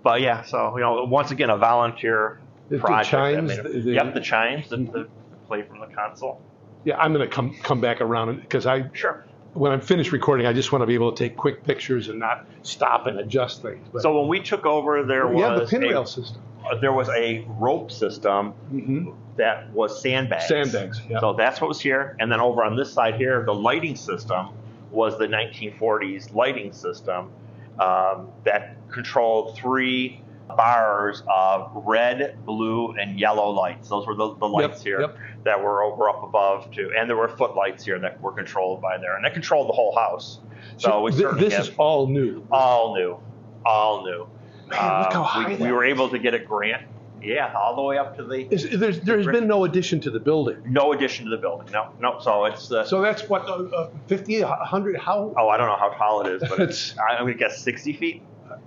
but 0.02 0.22
yeah. 0.22 0.42
So 0.42 0.76
you 0.76 0.82
know, 0.82 1.04
once 1.04 1.30
again, 1.30 1.52
a 1.52 1.58
volunteer 1.58 2.40
The- 2.70 2.76
the 2.78 2.82
project. 2.82 3.12
that 3.12 3.18
chimes, 3.18 3.48
made 3.50 3.60
it- 3.60 3.74
the- 3.74 3.80
the- 3.82 3.92
yep, 3.94 4.14
the 4.14 4.22
chimes 4.22 4.70
that 4.70 4.92
the 4.92 5.08
play 5.48 5.62
from 5.64 5.80
the 5.80 5.88
console. 5.88 6.42
Yeah, 6.86 6.98
I'm 6.98 7.14
going 7.14 7.28
to 7.28 7.34
come 7.34 7.56
come 7.64 7.80
back 7.82 8.02
around 8.02 8.42
because 8.42 8.66
I 8.66 8.90
Sure. 8.94 9.24
when 9.54 9.72
I'm 9.72 9.82
finished 9.82 10.12
recording, 10.12 10.46
I 10.48 10.54
just 10.54 10.72
want 10.72 10.82
to 10.82 10.86
be 10.88 10.94
able 10.96 11.12
to 11.12 11.24
take 11.24 11.38
quick 11.38 11.64
pictures 11.64 12.10
and 12.10 12.20
not 12.20 12.46
stop 12.64 13.08
and 13.08 13.20
adjust 13.20 13.62
things. 13.62 13.88
But 13.92 14.02
So 14.02 14.20
when 14.20 14.28
we 14.28 14.40
took 14.40 14.66
over, 14.66 15.04
there 15.04 15.28
was 15.28 15.42
yeah, 15.42 15.50
the 15.56 15.64
a, 15.64 16.06
system. 16.06 16.42
uh, 16.72 16.76
there 16.80 16.92
was 16.94 17.10
a 17.10 17.46
rope 17.60 17.92
system 17.92 18.52
hmm 18.70 19.10
that 19.36 19.72
was 19.74 20.00
sandbags. 20.02 20.48
Sandbags, 20.48 21.02
yeah. 21.10 21.20
So 21.20 21.34
that's 21.34 21.60
what 21.60 21.68
was 21.68 21.80
here, 21.82 22.16
and 22.20 22.32
then 22.32 22.40
over 22.40 22.64
on 22.64 22.76
this 22.76 22.92
side 22.94 23.16
here, 23.16 23.44
the 23.46 23.54
lighting 23.54 23.96
system 23.96 24.50
was 24.92 25.18
the 25.18 25.26
1940s 25.28 26.34
lighting 26.36 26.72
system 26.72 27.32
um, 27.80 28.28
that 28.44 28.76
controlled 28.92 29.58
three 29.58 30.22
bars 30.48 31.24
of 31.28 31.72
red, 31.74 32.38
blue, 32.46 32.92
and 32.94 33.20
yellow 33.20 33.50
lights. 33.50 33.90
Those 33.90 34.06
were 34.06 34.16
the, 34.16 34.36
the 34.36 34.46
lights 34.48 34.84
here 34.84 35.02
yep. 35.02 35.18
that 35.44 35.62
were 35.64 35.84
over 35.84 36.10
up 36.10 36.24
above 36.24 36.70
too, 36.72 36.92
and 36.98 37.10
there 37.10 37.18
were 37.18 37.30
footlights 37.30 37.84
here 37.86 38.00
that 38.00 38.20
were 38.22 38.32
controlled 38.32 38.82
by 38.82 38.98
there, 38.98 39.16
and 39.16 39.26
that 39.26 39.34
controlled 39.34 39.70
the 39.70 39.74
whole 39.74 39.96
house. 39.96 40.40
So 40.78 41.02
we 41.02 41.12
Th- 41.12 41.28
this 41.36 41.54
is 41.58 41.72
all 41.78 42.08
new. 42.08 42.46
all 42.52 42.96
new, 42.96 43.18
all 43.66 44.04
new. 44.06 44.28
Man, 44.70 45.02
look 45.04 45.14
how 45.14 45.22
Uh, 45.22 45.24
high 45.24 45.48
we, 45.50 45.56
that 45.56 45.62
we 45.66 45.72
were 45.72 45.86
is. 45.86 45.92
able 45.92 46.10
to 46.10 46.20
get 46.20 46.34
a 46.34 46.40
grant. 46.40 46.84
Yeah, 47.22 47.54
all 47.56 47.76
the 47.76 47.82
way 47.82 47.98
up 47.98 48.18
to 48.18 48.24
the 48.26 48.54
Is, 48.54 48.70
there's 48.78 49.00
there's 49.00 49.26
been 49.26 49.48
no 49.48 49.64
addition 49.64 50.02
to 50.02 50.10
the 50.12 50.20
building. 50.20 50.58
no 50.66 50.92
addition 50.92 51.24
to 51.26 51.32
the 51.32 51.38
building. 51.38 51.72
No, 51.72 51.90
no. 52.02 52.20
So 52.20 52.44
it's 52.46 52.70
uh, 52.70 52.84
So 52.86 53.02
that's 53.02 53.30
what 53.30 53.48
uh, 53.48 53.54
uh, 53.64 53.90
50, 54.08 54.42
100. 54.44 54.98
How? 54.98 55.34
oh, 55.38 55.48
I 55.48 55.56
don't 55.56 55.68
know 55.68 55.78
how 55.78 55.90
tall 55.90 56.26
it 56.28 56.34
is, 56.34 56.50
but 56.50 56.60
it's 56.60 56.92
It's 56.92 57.00
I'm 57.00 57.20
gonna 57.20 57.34
guess 57.36 57.60
60 57.62 57.94
feet. 57.94 58.24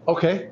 okay. 0.08 0.48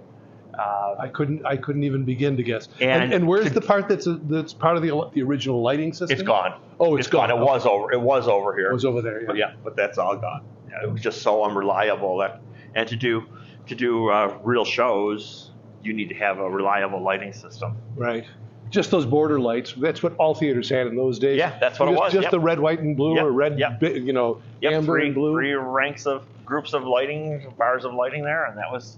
Uh, 0.59 0.97
I 0.99 1.09
couldn't 1.09 1.45
I 1.45 1.57
couldn't 1.57 1.85
even 1.85 2.05
begin 2.05 2.37
to 2.37 2.43
guess. 2.43 2.69
And 2.81 3.13
and, 3.13 3.27
where's 3.27 3.47
to- 3.49 3.55
the 3.55 3.61
part 3.61 3.89
that's 3.89 4.07
a, 4.07 4.15
that's 4.15 4.53
part 4.53 4.77
of 4.77 4.83
the 4.83 5.11
the 5.13 5.23
original 5.23 5.63
lighting 5.63 5.93
system? 5.93 6.11
it's 6.11 6.23
gone. 6.23 6.61
Oh, 6.81 6.97
it's 6.97 7.09
gone. 7.09 7.31
It 7.31 7.39
was 7.39 7.67
over. 7.67 7.93
It 7.93 8.01
was 8.01 8.29
over 8.29 8.55
here. 8.55 8.71
It 8.71 8.75
was 8.75 8.85
over 8.85 9.03
there. 9.03 9.21
Yeah. 9.21 9.27
But 9.27 9.37
yeah, 9.37 9.53
but 9.63 9.77
that's 9.77 9.99
all 9.99 10.17
gone. 10.17 10.45
Yeah, 10.71 10.85
it 10.85 10.93
was 10.93 11.01
just 11.01 11.23
so 11.23 11.45
unreliable 11.45 12.19
that, 12.19 12.41
and 12.75 12.89
to 12.89 12.97
do 12.97 13.25
to 13.67 13.75
do 13.75 14.11
uh, 14.11 14.37
real 14.43 14.65
shows, 14.65 15.51
you 15.83 15.93
need 15.93 16.09
to 16.09 16.15
have 16.17 16.39
a 16.39 16.49
reliable 16.51 17.03
lighting 17.03 17.33
system. 17.33 17.77
Right. 17.97 18.25
Just 18.71 18.91
those 18.91 19.07
border 19.07 19.39
lights. 19.39 19.73
That's 19.77 20.03
what 20.03 20.17
all 20.17 20.35
theaters 20.35 20.69
had 20.69 20.87
in 20.89 20.97
those 20.97 21.19
days. 21.19 21.39
Yeah, 21.39 21.57
that's 21.61 21.79
what 21.79 21.89
it 21.89 21.93
just, 21.93 22.01
was, 22.03 22.13
Just 22.13 22.23
yep. 22.25 22.31
the 22.33 22.41
red, 22.41 22.59
white, 22.59 22.81
and 22.81 22.97
blue, 22.97 23.15
Yep, 23.15 23.25
or 23.25 23.31
red, 23.31 23.59
yep. 23.59 23.81
you 23.83 24.13
know, 24.13 24.41
amber 24.65 24.95
three, 24.95 25.07
and 25.07 25.15
blue. 25.15 25.35
three 25.35 25.53
ranks 25.53 26.07
of 26.07 26.25
groups 26.45 26.73
of 26.73 26.85
lighting, 26.85 27.53
bars 27.57 27.85
of 27.85 27.95
lighting 27.95 28.25
there, 28.25 28.47
and 28.47 28.59
that 28.59 28.73
was 28.73 28.97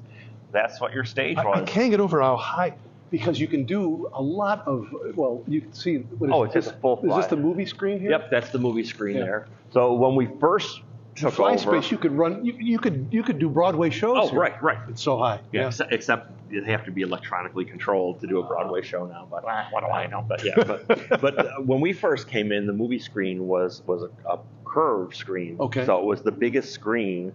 that's 0.56 0.80
what 0.80 0.92
your 0.92 1.04
stage 1.04 1.36
I, 1.36 1.44
was. 1.44 1.58
I 1.58 1.64
can't 1.64 1.90
get 1.90 2.00
over 2.00 2.20
how 2.20 2.36
high 2.36 2.74
because 3.10 3.38
you 3.38 3.46
can 3.46 3.64
do 3.64 4.10
a 4.12 4.22
lot 4.22 4.66
of. 4.66 4.88
Well, 5.14 5.42
you 5.46 5.60
can 5.60 5.72
see. 5.72 5.98
What 5.98 6.28
is, 6.28 6.34
Oh, 6.34 6.42
it's 6.44 6.54
just 6.54 6.68
is, 6.68 6.74
full 6.80 7.00
Is 7.04 7.16
this 7.16 7.26
the 7.26 7.36
movie 7.36 7.66
screen 7.66 8.00
here? 8.00 8.10
Yep, 8.10 8.30
that's 8.30 8.50
the 8.50 8.58
movie 8.58 8.84
screen 8.84 9.16
Yeah. 9.16 9.24
there. 9.24 9.48
So 9.72 9.94
when 9.94 10.14
we 10.16 10.26
first 10.40 10.80
took 11.16 11.34
Fly 11.34 11.54
over, 11.54 11.80
space. 11.80 11.90
You 11.90 11.98
could 11.98 12.12
run. 12.12 12.44
You, 12.44 12.54
you 12.58 12.78
could 12.78 13.08
you 13.10 13.22
could 13.22 13.38
do 13.38 13.48
Broadway 13.48 13.90
shows. 13.90 14.16
oh 14.20 14.28
here. 14.28 14.40
right, 14.40 14.62
right. 14.62 14.78
It's 14.88 15.02
so 15.02 15.18
high. 15.18 15.40
Yeah, 15.52 15.68
Except, 15.68 15.92
except 15.92 16.32
they 16.50 16.70
have 16.70 16.84
to 16.84 16.90
be 16.90 17.02
electronically 17.02 17.64
controlled 17.64 18.20
to 18.20 18.26
do 18.26 18.40
a 18.40 18.42
Broadway 18.44 18.82
show 18.82 19.06
now. 19.06 19.26
But 19.30 19.44
ah, 19.46 19.68
what 19.70 19.80
do 19.80 19.88
I 19.88 20.06
know? 20.06 20.24
But 20.26 20.44
yeah, 20.44 20.54
but, 20.56 20.86
but 21.20 21.38
uh, 21.38 21.52
when 21.60 21.80
we 21.80 21.92
first 21.92 22.28
came 22.28 22.52
in, 22.52 22.66
the 22.66 22.72
movie 22.72 22.98
screen 22.98 23.46
was 23.46 23.82
was 23.86 24.02
a, 24.02 24.30
a 24.30 24.38
curved 24.64 25.16
screen. 25.16 25.56
Okay. 25.58 25.84
So 25.86 25.98
it 25.98 26.04
was 26.04 26.22
the 26.22 26.32
biggest 26.32 26.72
screen 26.72 27.32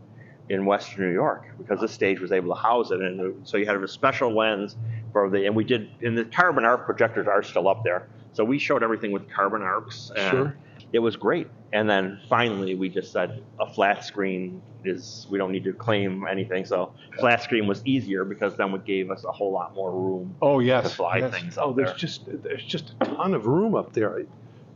in 0.51 0.65
Western 0.65 1.07
New 1.07 1.13
York 1.13 1.45
because 1.57 1.79
this 1.79 1.91
stage 1.91 2.19
was 2.19 2.31
able 2.31 2.53
to 2.53 2.61
house 2.61 2.91
it, 2.91 2.99
and 3.01 3.47
so 3.47 3.57
you 3.57 3.65
had 3.65 3.75
a 3.75 3.87
special 3.87 4.35
lens 4.35 4.75
for 5.13 5.29
the. 5.29 5.45
And 5.45 5.55
we 5.55 5.63
did, 5.63 5.89
and 6.01 6.17
the 6.17 6.25
carbon 6.25 6.65
arc 6.65 6.85
projectors 6.85 7.27
are 7.27 7.41
still 7.41 7.67
up 7.67 7.83
there. 7.83 8.07
So 8.33 8.43
we 8.43 8.59
showed 8.59 8.83
everything 8.83 9.11
with 9.11 9.29
carbon 9.29 9.61
arcs. 9.61 10.11
And 10.15 10.31
Sure. 10.31 10.57
It 10.93 10.99
was 10.99 11.15
great. 11.15 11.47
And 11.71 11.89
then 11.89 12.19
finally, 12.27 12.75
we 12.75 12.89
just 12.89 13.13
said 13.13 13.41
a 13.59 13.73
flat 13.73 14.03
screen 14.03 14.61
is 14.83 15.25
we 15.29 15.37
don't 15.37 15.51
need 15.53 15.63
to 15.63 15.73
claim 15.73 16.25
anything. 16.29 16.65
So 16.65 16.93
flat 17.17 17.41
screen 17.41 17.65
was 17.65 17.81
easier 17.85 18.25
because 18.25 18.57
then 18.57 18.73
it 18.73 18.83
gave 18.83 19.09
us 19.09 19.23
a 19.23 19.31
whole 19.31 19.51
lot 19.51 19.73
more 19.73 19.91
room. 19.91 20.35
Oh 20.41 20.59
yes. 20.59 20.89
to 20.89 20.95
fly 20.95 21.17
yes. 21.17 21.33
things 21.33 21.57
oh, 21.57 21.71
there's 21.71 21.89
there. 21.89 21.97
just 21.97 22.23
there's 22.43 22.65
just 22.65 22.93
a 22.99 23.05
ton 23.05 23.33
of 23.33 23.45
room 23.45 23.73
up 23.73 23.93
there. 23.93 24.19
I 24.19 24.25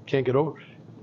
can't 0.05 0.25
get 0.25 0.37
over. 0.37 0.57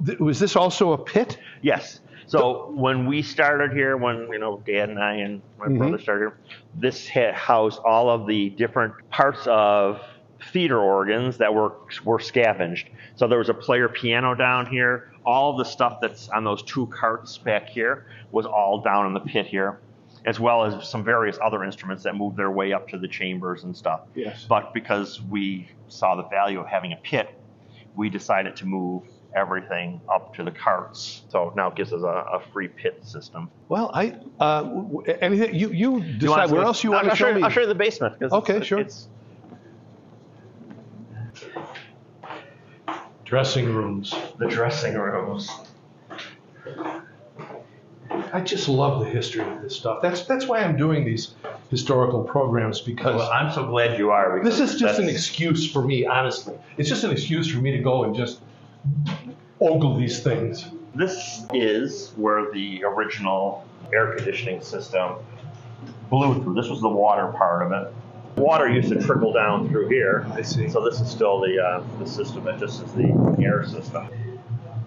Th- 0.06 0.18
Was 0.18 0.38
this 0.38 0.56
also 0.56 0.92
a 0.92 0.98
pit? 0.98 1.38
Yes. 1.60 2.00
So 2.26 2.70
when 2.74 3.06
we 3.06 3.22
started 3.22 3.72
here, 3.72 3.96
when 3.96 4.28
you 4.30 4.38
know 4.38 4.62
Dad 4.66 4.88
and 4.90 4.98
I 4.98 5.14
and 5.16 5.42
my 5.58 5.66
Mhm. 5.66 5.78
brother 5.78 5.98
started 5.98 6.32
this 6.74 7.06
had 7.08 7.34
housed 7.34 7.80
all 7.84 8.08
of 8.08 8.26
the 8.26 8.50
different 8.50 8.94
parts 9.10 9.46
of 9.46 10.00
theater 10.52 10.78
organs 10.78 11.38
that 11.38 11.54
were 11.54 11.72
were 12.04 12.18
scavenged. 12.18 12.88
So 13.14 13.26
there 13.28 13.38
was 13.38 13.48
a 13.48 13.54
player 13.54 13.88
piano 13.88 14.34
down 14.34 14.66
here. 14.66 15.12
All 15.24 15.50
of 15.52 15.58
the 15.58 15.64
stuff 15.64 15.98
that's 16.00 16.28
on 16.30 16.44
those 16.44 16.62
two 16.62 16.86
carts 16.86 17.38
back 17.38 17.68
here 17.68 18.06
was 18.32 18.46
all 18.46 18.80
down 18.80 19.06
in 19.06 19.12
the 19.14 19.20
pit 19.20 19.46
here, 19.46 19.78
as 20.24 20.40
well 20.40 20.64
as 20.64 20.88
some 20.88 21.04
various 21.04 21.38
other 21.44 21.62
instruments 21.62 22.02
that 22.04 22.16
moved 22.16 22.36
their 22.36 22.50
way 22.50 22.72
up 22.72 22.88
to 22.88 22.98
the 22.98 23.06
chambers 23.06 23.62
and 23.64 23.76
stuff. 23.76 24.00
Yes. 24.14 24.44
But 24.48 24.74
because 24.74 25.20
we 25.22 25.68
saw 25.88 26.16
the 26.16 26.24
value 26.24 26.58
of 26.58 26.66
having 26.66 26.92
a 26.92 26.96
pit, 26.96 27.28
we 27.94 28.08
decided 28.08 28.56
to 28.56 28.66
move 28.66 29.04
everything 29.34 30.00
up 30.12 30.34
to 30.34 30.44
the 30.44 30.50
carts. 30.50 31.22
So 31.28 31.52
now 31.56 31.68
it 31.68 31.76
gives 31.76 31.92
us 31.92 32.02
a, 32.02 32.06
a 32.06 32.42
free 32.52 32.68
pit 32.68 33.00
system. 33.04 33.50
Well, 33.68 33.90
I 33.94 34.16
uh, 34.40 34.62
w- 34.62 34.82
w- 34.88 35.18
anything 35.20 35.54
you 35.54 35.68
you 35.70 35.74
You 35.74 35.90
want 35.92 36.18
decide 36.20 36.50
where 36.50 36.60
to- 36.60 36.66
else 36.66 36.84
you 36.84 36.92
I'll- 36.92 37.00
want 37.00 37.10
to 37.10 37.16
show 37.16 37.28
you, 37.28 37.34
me. 37.36 37.42
I'll 37.42 37.50
show 37.50 37.60
you 37.60 37.66
the 37.66 37.74
basement. 37.74 38.18
'cause 38.20 38.32
Okay, 38.32 38.54
it's- 38.54 38.66
sure. 38.66 38.80
It's, 38.80 39.08
Dressing 43.24 43.72
rooms. 43.72 44.14
the 44.38 44.46
dressing 44.46 44.94
rooms. 44.94 45.48
I 48.34 48.40
just 48.42 48.68
love 48.68 49.00
the 49.00 49.06
history 49.10 49.42
of 49.42 49.62
this 49.62 49.74
stuff. 49.74 50.02
That's 50.02 50.26
that's 50.26 50.46
why 50.46 50.58
I'm 50.60 50.76
doing 50.76 51.04
these 51.04 51.34
historical 51.70 52.22
programs 52.24 52.80
because 52.82 53.16
Well, 53.16 53.30
I'm 53.30 53.50
so 53.50 53.66
glad 53.66 53.98
you 53.98 54.10
are. 54.10 54.38
because 54.38 54.58
this 54.58 54.72
is 54.74 54.78
just 54.80 54.98
an 54.98 55.06
that's- 55.06 55.26
excuse 55.26 55.70
for 55.70 55.82
me, 55.82 56.04
honestly. 56.04 56.54
It's 56.76 56.90
just 56.90 57.04
an 57.04 57.10
excuse 57.10 57.50
for 57.50 57.58
me 57.58 57.70
to 57.70 57.78
go 57.78 58.04
and 58.04 58.14
just 58.14 58.40
ogle 59.60 59.96
these 59.96 60.20
things. 60.20 60.68
This 60.94 61.44
is 61.54 62.12
where 62.16 62.50
the 62.52 62.84
original 62.84 63.66
air 63.92 64.14
conditioning 64.14 64.60
system 64.60 65.16
blew 66.10 66.42
through. 66.42 66.54
This 66.54 66.68
was 66.68 66.80
the 66.80 66.88
water 66.88 67.28
part 67.28 67.66
of 67.66 67.72
it. 67.72 67.92
Water 68.36 68.68
used 68.68 68.88
to 68.90 69.00
trickle 69.00 69.32
down 69.32 69.68
through 69.68 69.88
here. 69.88 70.26
I 70.32 70.42
see. 70.42 70.68
So 70.68 70.82
this 70.84 71.00
is 71.00 71.10
still 71.10 71.40
the 71.40 71.62
uh, 71.62 71.84
the 71.98 72.06
system. 72.06 72.48
It 72.48 72.58
just 72.58 72.82
is 72.82 72.92
the 72.92 73.36
air 73.42 73.66
system. 73.66 74.08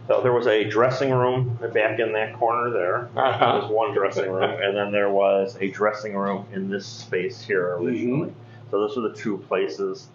So 0.08 0.22
there 0.22 0.34
was 0.34 0.46
a 0.46 0.64
dressing 0.64 1.12
room 1.12 1.58
back 1.74 2.00
in 2.00 2.12
that 2.14 2.36
corner 2.36 2.70
there. 2.70 3.10
Uh-huh. 3.16 3.52
There 3.54 3.62
was 3.62 3.72
one 3.72 3.94
dressing 3.94 4.32
room, 4.32 4.62
and 4.62 4.78
then 4.78 4.92
there 4.92 5.10
was 5.10 5.58
a 5.60 5.70
dressing 5.70 6.16
room 6.16 6.46
in 6.54 6.70
this 6.70 6.86
space 6.86 7.42
here 7.42 7.76
originally. 7.78 8.34
So 8.70 8.80
those 8.80 8.98
are 8.98 9.02
the 9.02 9.16
two 9.16 9.38
places. 9.40 10.10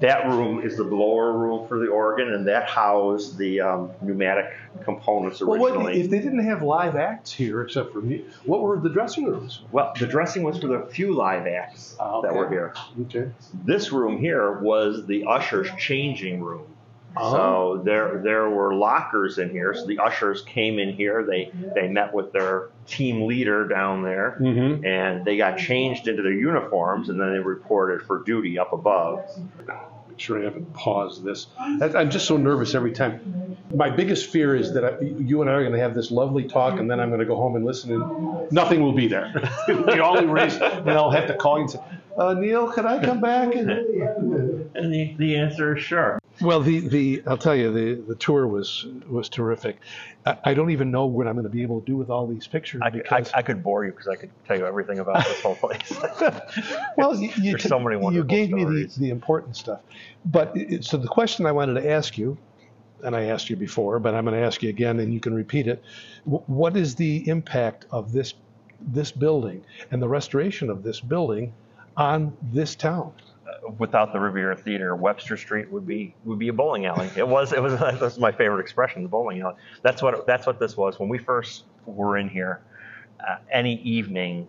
That 0.00 0.26
room 0.26 0.60
is 0.64 0.76
the 0.76 0.84
blower 0.84 1.32
room 1.38 1.66
for 1.68 1.78
the 1.78 1.86
organ, 1.88 2.32
and 2.32 2.46
that 2.48 2.68
housed 2.68 3.38
the 3.38 3.60
um, 3.60 3.92
pneumatic 4.02 4.46
components 4.84 5.40
Well, 5.40 5.52
originally. 5.62 5.84
what, 5.84 5.96
if 5.96 6.10
they 6.10 6.18
didn't 6.18 6.44
have 6.44 6.62
live 6.62 6.96
acts 6.96 7.32
here 7.32 7.62
except 7.62 7.92
for 7.92 8.00
me, 8.02 8.26
what 8.44 8.62
were 8.62 8.78
the 8.80 8.90
dressing 8.90 9.24
rooms? 9.24 9.62
well, 9.70 9.92
the 9.98 10.06
dressing 10.06 10.42
was 10.42 10.58
for 10.58 10.66
the 10.68 10.86
few 10.92 11.14
live 11.14 11.46
acts 11.46 11.96
Ah, 11.98 12.20
that 12.20 12.34
were 12.34 12.46
okay. 12.46 12.54
here. 12.54 12.74
Okay. 13.02 13.32
This 13.54 13.90
room 13.92 14.18
here 14.18 14.60
was 14.60 15.06
the 15.06 15.24
ushers' 15.28 15.70
changing 15.78 16.42
room. 16.42 16.75
Oh. 17.18 17.32
So 17.32 17.82
there 17.84 18.20
there 18.22 18.48
were 18.50 18.74
lockers 18.74 19.38
in 19.38 19.50
here. 19.50 19.72
So 19.74 19.86
the 19.86 19.98
ushers 19.98 20.42
came 20.42 20.78
in 20.78 20.92
here. 20.92 21.24
They 21.24 21.50
they 21.74 21.88
met 21.88 22.12
with 22.12 22.32
their 22.32 22.68
team 22.86 23.26
leader 23.26 23.66
down 23.66 24.02
there, 24.02 24.36
Mm-hmm. 24.40 24.84
and 24.84 25.24
they 25.24 25.36
got 25.36 25.58
changed 25.58 26.08
into 26.08 26.22
their 26.22 26.32
uniforms, 26.32 27.08
and 27.08 27.20
then 27.20 27.32
they 27.32 27.38
reported 27.40 28.02
for 28.06 28.22
duty 28.22 28.58
up 28.58 28.72
above. 28.72 29.24
Make 30.08 30.18
sure 30.20 30.40
I 30.40 30.44
haven't 30.44 30.72
paused 30.72 31.24
this. 31.24 31.46
I- 31.58 31.92
I'm 31.94 32.10
just 32.10 32.26
so 32.26 32.36
nervous 32.36 32.74
every 32.74 32.92
time. 32.92 33.56
My 33.74 33.90
biggest 33.90 34.30
fear 34.30 34.54
is 34.54 34.72
that 34.74 34.84
I, 34.84 35.00
you 35.00 35.40
and 35.40 35.50
I 35.50 35.54
are 35.54 35.60
going 35.62 35.72
to 35.72 35.80
have 35.80 35.94
this 35.94 36.10
lovely 36.12 36.44
talk, 36.44 36.78
and 36.78 36.88
then 36.90 37.00
I'm 37.00 37.08
going 37.08 37.18
to 37.20 37.26
go 37.26 37.34
home 37.36 37.56
and 37.56 37.64
listen, 37.64 37.92
and 37.92 38.52
nothing 38.52 38.80
will 38.82 38.92
be 38.92 39.08
there. 39.08 39.32
we 39.68 39.98
all 39.98 40.18
erase, 40.18 40.56
and 40.56 40.90
I'll 40.90 41.10
have 41.10 41.26
to 41.26 41.34
call 41.34 41.56
you 41.56 41.62
and 41.62 41.70
say, 41.72 41.80
uh, 42.16 42.32
"Neil, 42.34 42.70
can 42.70 42.86
I 42.86 43.04
come 43.04 43.20
back?" 43.20 43.54
And 43.56 43.68
the, 44.92 45.14
the 45.18 45.36
answer 45.36 45.76
is 45.76 45.82
sure. 45.82 46.18
Well, 46.40 46.60
the, 46.60 46.80
the 46.88 47.22
I'll 47.26 47.38
tell 47.38 47.54
you 47.56 47.72
the, 47.72 48.02
the 48.08 48.14
tour 48.16 48.46
was 48.46 48.86
was 49.08 49.28
terrific. 49.28 49.78
I, 50.26 50.36
I 50.44 50.54
don't 50.54 50.70
even 50.70 50.90
know 50.90 51.06
what 51.06 51.26
I'm 51.26 51.34
going 51.34 51.44
to 51.44 51.50
be 51.50 51.62
able 51.62 51.80
to 51.80 51.86
do 51.86 51.96
with 51.96 52.10
all 52.10 52.26
these 52.26 52.46
pictures 52.46 52.82
I, 52.84 52.88
I, 52.88 52.90
because 52.90 53.32
I 53.34 53.42
could 53.42 53.62
bore 53.62 53.84
you 53.84 53.92
because 53.92 54.08
I 54.08 54.16
could 54.16 54.30
tell 54.46 54.56
you 54.58 54.66
everything 54.66 54.98
about 54.98 55.24
this 55.24 55.40
whole 55.42 55.56
place. 55.56 55.92
well, 56.98 57.16
you, 57.16 57.30
you, 57.36 57.52
There's 57.52 57.64
so 57.64 57.80
many 57.80 57.96
you 58.14 58.22
gave 58.24 58.50
me 58.50 58.64
the, 58.64 58.90
the 58.98 59.10
important 59.10 59.56
stuff. 59.56 59.80
But 60.26 60.52
it, 60.54 60.84
so 60.84 60.96
the 60.98 61.08
question 61.08 61.46
I 61.46 61.52
wanted 61.52 61.80
to 61.80 61.90
ask 61.90 62.18
you, 62.18 62.38
and 63.02 63.16
I 63.16 63.24
asked 63.24 63.48
you 63.50 63.56
before, 63.56 63.98
but 63.98 64.14
I'm 64.14 64.24
going 64.24 64.38
to 64.38 64.46
ask 64.46 64.62
you 64.62 64.68
again, 64.68 65.00
and 65.00 65.12
you 65.12 65.20
can 65.20 65.34
repeat 65.34 65.66
it. 65.68 65.82
Wh- 66.24 66.48
What 66.48 66.76
is 66.76 66.94
the 66.96 67.28
impact 67.28 67.86
of 67.90 68.12
this 68.12 68.34
this 68.80 69.10
building 69.10 69.64
and 69.90 70.02
the 70.02 70.08
restoration 70.08 70.68
of 70.70 70.82
this 70.82 71.00
building 71.00 71.54
on 71.96 72.36
this 72.42 72.76
town? 72.76 73.12
Without 73.78 74.12
the 74.12 74.20
Riviera 74.20 74.56
Theater, 74.56 74.94
Webster 74.96 75.36
Street 75.36 75.70
would 75.70 75.86
be 75.86 76.14
would 76.24 76.38
be 76.38 76.48
a 76.48 76.52
bowling 76.52 76.86
alley. 76.86 77.10
It 77.16 77.26
was 77.26 77.52
it 77.52 77.62
was 77.62 77.78
that's 78.00 78.18
my 78.18 78.32
favorite 78.32 78.60
expression, 78.60 79.02
the 79.02 79.08
bowling 79.08 79.40
alley. 79.40 79.54
That's 79.82 80.02
what 80.02 80.26
that's 80.26 80.46
what 80.46 80.58
this 80.58 80.76
was 80.76 80.98
when 80.98 81.08
we 81.08 81.18
first 81.18 81.64
were 81.84 82.16
in 82.18 82.28
here. 82.28 82.60
Uh, 83.20 83.36
any 83.50 83.80
evening 83.82 84.46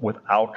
without 0.00 0.56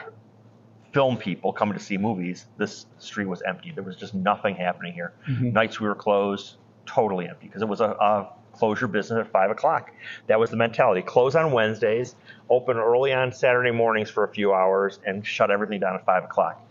film 0.92 1.18
people 1.18 1.52
coming 1.52 1.76
to 1.78 1.84
see 1.84 1.98
movies, 1.98 2.46
this 2.58 2.86
street 3.00 3.26
was 3.26 3.42
empty. 3.44 3.72
There 3.72 3.84
was 3.84 3.96
just 3.96 4.14
nothing 4.14 4.56
happening 4.56 4.94
here. 4.94 5.14
Mhm. 5.28 5.54
Nights 5.54 5.80
we 5.80 5.88
were 5.88 5.96
closed, 5.96 6.58
totally 6.86 7.28
empty 7.28 7.48
because 7.48 7.62
it 7.62 7.68
was 7.68 7.82
a, 7.82 7.92
a 7.92 8.30
close 8.54 8.80
your 8.80 8.88
business 8.88 9.18
at 9.26 9.32
five 9.32 9.50
o'clock. 9.50 9.92
That 10.28 10.40
was 10.40 10.52
the 10.52 10.58
mentality. 10.58 11.02
Close 11.02 11.34
on 11.36 11.52
Wednesdays, 11.52 12.16
open 12.50 12.78
early 12.78 13.12
on 13.12 13.32
Saturday 13.32 13.72
mornings 13.72 14.12
for 14.12 14.24
a 14.24 14.28
few 14.28 14.54
hours, 14.54 15.00
and 15.06 15.26
shut 15.26 15.50
everything 15.50 15.80
down 15.80 15.96
at 15.96 16.06
five 16.06 16.24
o'clock. 16.24 16.62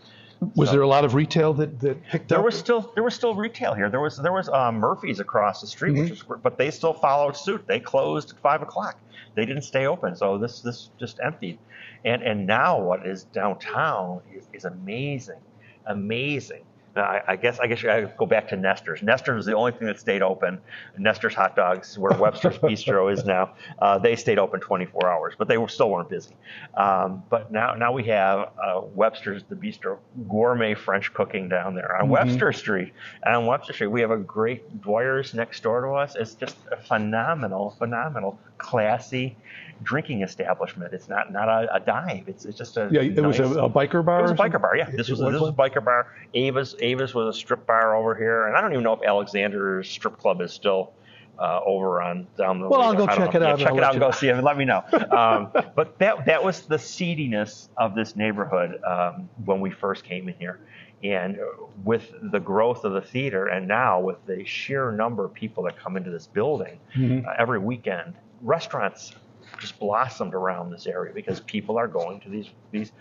Was 0.55 0.71
there 0.71 0.81
a 0.81 0.87
lot 0.87 1.05
of 1.05 1.13
retail 1.13 1.53
that, 1.55 1.79
that 1.81 2.03
picked 2.07 2.29
There 2.29 2.39
up? 2.39 2.45
was 2.45 2.57
still 2.57 2.91
there 2.95 3.03
was 3.03 3.13
still 3.13 3.35
retail 3.35 3.73
here. 3.73 3.89
There 3.89 3.99
was 4.01 4.17
there 4.17 4.33
was 4.33 4.49
uh, 4.49 4.71
Murphy's 4.71 5.19
across 5.19 5.61
the 5.61 5.67
street, 5.67 5.93
which 5.97 6.09
was 6.09 6.39
but 6.41 6.57
they 6.57 6.71
still 6.71 6.93
followed 6.93 7.35
suit. 7.35 7.65
They 7.67 7.79
closed 7.79 8.31
at 8.31 8.39
five 8.39 8.61
o'clock. 8.61 8.99
They 9.35 9.45
didn't 9.45 9.63
stay 9.63 9.85
open, 9.87 10.15
so 10.15 10.37
this 10.37 10.61
this 10.61 10.89
just 10.99 11.19
emptied. 11.23 11.57
And 12.05 12.21
and 12.21 12.45
now 12.45 12.79
what 12.79 13.05
is 13.05 13.23
downtown 13.25 14.21
is, 14.33 14.47
is 14.53 14.65
amazing, 14.65 15.39
amazing. 15.85 16.63
Now, 16.95 17.03
I, 17.03 17.21
I 17.29 17.35
guess 17.35 17.59
I 17.59 17.67
guess 17.67 17.83
I 17.83 18.01
go 18.17 18.25
back 18.25 18.47
to 18.49 18.55
Nestor's. 18.55 19.01
Nestor's 19.01 19.41
is 19.41 19.45
the 19.45 19.55
only 19.55 19.71
thing 19.71 19.87
that 19.87 19.99
stayed 19.99 20.21
open. 20.21 20.59
Nestor's 20.97 21.33
hot 21.33 21.55
dogs, 21.55 21.97
where 21.97 22.15
Webster's 22.17 22.57
Bistro 22.59 23.11
is 23.11 23.25
now, 23.25 23.55
uh, 23.79 23.97
they 23.97 24.15
stayed 24.15 24.37
open 24.37 24.59
24 24.59 25.09
hours, 25.09 25.33
but 25.37 25.47
they 25.47 25.57
were 25.57 25.67
still 25.67 25.89
weren't 25.89 26.09
busy. 26.09 26.35
Um, 26.75 27.23
but 27.29 27.51
now 27.51 27.73
now 27.73 27.91
we 27.91 28.03
have 28.05 28.51
uh, 28.63 28.81
Webster's 28.93 29.43
the 29.49 29.55
Bistro, 29.55 29.97
gourmet 30.29 30.75
French 30.75 31.13
cooking 31.13 31.49
down 31.49 31.73
there 31.73 31.95
on 31.99 32.09
Webster 32.09 32.53
Street. 32.53 32.93
And 33.23 33.35
on 33.35 33.45
Webster 33.47 33.73
Street, 33.73 33.87
we 33.87 34.01
have 34.01 34.11
a 34.11 34.17
great 34.17 34.81
Dwyer's 34.81 35.33
next 35.33 35.63
door 35.63 35.81
to 35.81 35.89
us. 35.93 36.15
It's 36.15 36.35
just 36.35 36.57
a 36.71 36.77
phenomenal, 36.77 37.75
phenomenal, 37.79 38.39
classy 38.57 39.35
drinking 39.81 40.21
establishment. 40.21 40.93
It's 40.93 41.09
not 41.09 41.31
not 41.31 41.49
a, 41.49 41.75
a 41.75 41.79
dive. 41.79 42.23
It's, 42.27 42.45
it's 42.45 42.57
just 42.57 42.77
a 42.77 42.87
yeah, 42.91 43.01
it 43.01 43.19
was 43.19 43.39
a, 43.39 43.45
a 43.45 43.69
biker 43.69 44.03
bar. 44.05 44.19
it 44.19 44.23
was 44.23 44.31
a 44.31 44.35
biker 44.35 44.61
bar, 44.61 44.77
yeah. 44.77 44.89
This 44.89 45.09
was, 45.09 45.19
a, 45.21 45.25
this 45.29 45.41
was 45.41 45.49
a 45.49 45.53
biker 45.53 45.83
bar. 45.83 46.07
Ava's 46.33 46.75
Ava's 46.79 47.13
was 47.13 47.35
a 47.35 47.37
strip 47.37 47.65
bar 47.65 47.95
over 47.95 48.15
here, 48.15 48.47
and 48.47 48.55
I 48.55 48.61
don't 48.61 48.71
even 48.71 48.83
know 48.83 48.93
if 48.93 49.03
Alexander's 49.03 49.89
strip 49.89 50.17
club 50.17 50.41
is 50.41 50.53
still 50.53 50.93
uh, 51.39 51.59
over 51.65 52.01
on 52.01 52.27
down 52.37 52.61
the. 52.61 52.69
Well, 52.69 52.81
I'll 52.81 52.93
go 52.93 53.07
check 53.07 53.33
know. 53.33 53.41
it 53.41 53.43
out 53.43 53.51
and 53.53 53.59
check 53.59 53.73
it 53.75 53.83
out 53.83 53.91
and 53.91 53.99
go 53.99 54.07
know. 54.07 54.11
see 54.11 54.29
it. 54.29 54.35
and 54.35 54.43
Let 54.43 54.57
me 54.57 54.65
know. 54.65 54.83
Um, 55.11 55.49
but 55.75 55.97
that 55.99 56.25
that 56.25 56.43
was 56.43 56.61
the 56.61 56.77
seediness 56.77 57.69
of 57.77 57.93
this 57.95 58.15
neighborhood 58.15 58.79
um, 58.83 59.29
when 59.45 59.59
we 59.59 59.69
first 59.71 60.03
came 60.03 60.27
in 60.29 60.35
here. 60.35 60.59
And 61.03 61.37
with 61.83 62.13
the 62.31 62.39
growth 62.39 62.85
of 62.85 62.93
the 62.93 63.01
theater, 63.01 63.47
and 63.47 63.67
now 63.67 63.99
with 63.99 64.25
the 64.25 64.45
sheer 64.45 64.89
number 64.91 65.25
of 65.25 65.33
people 65.33 65.63
that 65.63 65.77
come 65.77 65.97
into 65.97 66.09
this 66.09 66.27
building 66.27 66.79
Mm-hmm. 66.95 67.27
uh, 67.27 67.33
every 67.37 67.59
weekend, 67.59 68.13
restaurants 68.43 69.13
just 69.59 69.79
blossomed 69.79 70.33
around 70.33 70.71
this 70.71 70.85
area 70.85 71.13
because 71.13 71.39
people 71.39 71.77
are 71.77 71.87
going 71.87 72.19
to 72.21 72.29
these 72.29 72.49
these 72.71 72.91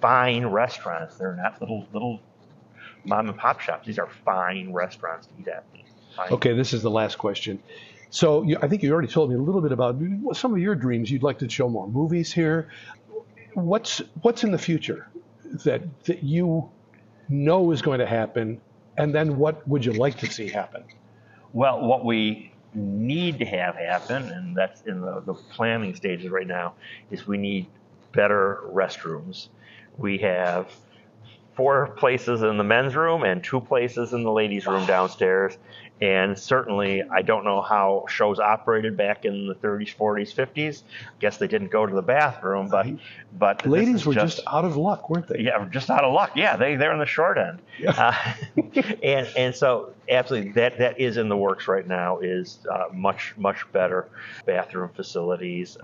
fine 0.00 0.46
restaurants. 0.46 1.16
They're 1.16 1.36
not 1.36 1.60
little 1.60 1.86
little 1.92 2.20
mom 3.04 3.28
and 3.28 3.36
pop 3.36 3.60
shops. 3.60 3.86
These 3.86 3.98
are 3.98 4.08
fine 4.24 4.72
restaurants 4.72 5.26
to 5.26 5.32
eat 5.40 5.48
at. 5.48 5.64
Fine. 6.16 6.32
Okay, 6.32 6.52
this 6.54 6.72
is 6.72 6.82
the 6.82 6.90
last 6.90 7.16
question. 7.18 7.62
So 8.10 8.42
you, 8.42 8.58
I 8.60 8.68
think 8.68 8.82
you 8.82 8.92
already 8.92 9.08
told 9.08 9.30
me 9.30 9.36
a 9.36 9.40
little 9.40 9.62
bit 9.62 9.72
about 9.72 9.96
some 10.34 10.52
of 10.52 10.58
your 10.58 10.74
dreams. 10.74 11.10
You'd 11.10 11.22
like 11.22 11.38
to 11.38 11.48
show 11.48 11.68
more 11.68 11.88
movies 11.88 12.32
here. 12.32 12.68
What's 13.54 14.02
what's 14.20 14.44
in 14.44 14.52
the 14.52 14.58
future 14.58 15.08
that 15.64 15.82
that 16.04 16.22
you 16.22 16.70
know 17.28 17.70
is 17.70 17.80
going 17.80 18.00
to 18.00 18.06
happen, 18.06 18.60
and 18.98 19.14
then 19.14 19.38
what 19.38 19.66
would 19.66 19.84
you 19.84 19.92
like 19.92 20.18
to 20.18 20.30
see 20.30 20.48
happen? 20.48 20.84
Well, 21.54 21.80
what 21.86 22.04
we 22.04 22.51
need 22.74 23.38
to 23.38 23.44
have 23.44 23.76
happen, 23.76 24.30
and 24.30 24.56
that's 24.56 24.82
in 24.82 25.00
the, 25.00 25.20
the 25.20 25.34
planning 25.34 25.94
stages 25.94 26.30
right 26.30 26.46
now, 26.46 26.74
is 27.10 27.26
we 27.26 27.38
need 27.38 27.66
better 28.12 28.62
restrooms. 28.72 29.48
We 29.98 30.18
have 30.18 30.72
four 31.54 31.88
places 31.88 32.42
in 32.42 32.56
the 32.56 32.64
men's 32.64 32.94
room 32.96 33.24
and 33.24 33.42
two 33.44 33.60
places 33.60 34.12
in 34.12 34.22
the 34.22 34.32
ladies' 34.32 34.66
room 34.66 34.86
downstairs. 34.86 35.58
And 36.02 36.36
certainly, 36.36 37.00
I 37.12 37.22
don't 37.22 37.44
know 37.44 37.62
how 37.62 38.06
shows 38.08 38.40
operated 38.40 38.96
back 38.96 39.24
in 39.24 39.46
the 39.46 39.54
30s, 39.54 39.94
40s, 39.94 40.34
50s. 40.34 40.82
I 40.82 41.10
Guess 41.20 41.36
they 41.36 41.46
didn't 41.46 41.70
go 41.70 41.86
to 41.86 41.94
the 41.94 42.02
bathroom, 42.02 42.68
but 42.68 42.88
but 43.38 43.64
Ladies 43.64 44.04
were 44.04 44.12
just, 44.12 44.40
out 44.48 44.64
of 44.64 44.76
luck, 44.76 45.08
weren't 45.08 45.28
they? 45.28 45.38
yeah, 45.38 45.64
just 45.70 45.90
out 45.90 46.02
of 46.02 46.12
luck. 46.12 46.32
Yeah, 46.34 46.56
they 46.56 46.74
they're 46.74 46.92
in 46.92 46.98
the 46.98 47.06
short 47.06 47.38
end. 47.38 47.60
Uh, 47.86 48.34
and 49.04 49.28
and 49.36 49.54
so 49.54 49.94
absolutely 50.08 50.50
that 50.52 50.76
that 50.78 50.98
is 50.98 51.18
in 51.18 51.28
the 51.28 51.36
works 51.36 51.68
right 51.68 51.86
now 51.86 52.18
is 52.18 52.58
uh, 52.68 52.86
much 52.92 53.34
much 53.36 53.70
better 53.70 54.08
bathroom 54.44 54.90
facilities. 54.96 55.78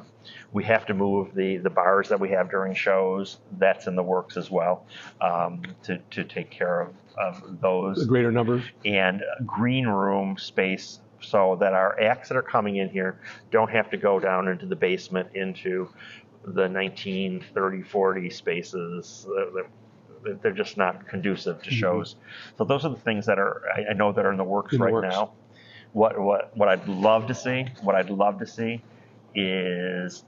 We 0.53 0.65
have 0.65 0.85
to 0.87 0.95
move 0.95 1.33
the 1.33 1.59
the 1.59 1.71
bars 1.71 2.09
that 2.09 2.19
we 2.19 2.31
have 2.31 2.51
during 2.51 2.75
shows. 2.75 3.39
That's 3.57 3.87
in 3.87 3.95
the 3.95 4.03
works 4.03 4.37
as 4.37 4.51
well 4.51 4.85
um, 5.21 5.63
to 5.85 5.99
to 6.11 6.25
take 6.25 6.51
care 6.51 6.81
of 6.81 6.89
of 7.19 7.61
those 7.61 8.03
A 8.03 8.07
greater 8.07 8.31
number. 8.33 8.63
and 8.85 9.23
green 9.47 9.87
room 9.87 10.37
space 10.39 11.01
so 11.21 11.57
that 11.61 11.73
our 11.73 12.01
acts 12.01 12.29
that 12.29 12.37
are 12.37 12.43
coming 12.43 12.77
in 12.77 12.89
here 12.89 13.21
don't 13.51 13.71
have 13.71 13.91
to 13.91 13.97
go 13.97 14.21
down 14.21 14.49
into 14.49 14.67
the 14.67 14.77
basement 14.77 15.29
into 15.35 15.89
the 16.45 16.69
19, 16.69 17.45
30, 17.53 17.83
40 17.83 18.31
spaces. 18.31 19.27
They're- 20.43 20.53
just 20.53 20.77
not 20.77 21.07
conducive 21.07 21.63
to 21.63 21.71
mm-hmm. 21.71 21.79
shows. 21.79 22.17
So 22.57 22.65
those 22.65 22.85
are 22.85 22.91
the 22.91 22.97
things 23.01 23.25
that 23.27 23.39
are 23.39 23.63
I, 23.75 23.91
I 23.91 23.93
know 23.93 24.13
that 24.13 24.27
are 24.27 24.33
in 24.33 24.37
the 24.37 24.45
works 24.45 24.73
In 24.73 24.81
the 24.81 24.87
right 24.87 24.93
works. 24.93 25.15
now. 25.15 25.33
What 25.93 26.19
what 26.19 26.57
what 26.57 26.69
I'd 26.69 26.87
love 26.89 27.27
to 27.29 27.35
see, 27.35 27.67
what 27.83 27.95
I'd 27.95 28.11
love 28.11 28.39
to 28.41 28.47
see, 28.47 28.83
is 29.35 30.25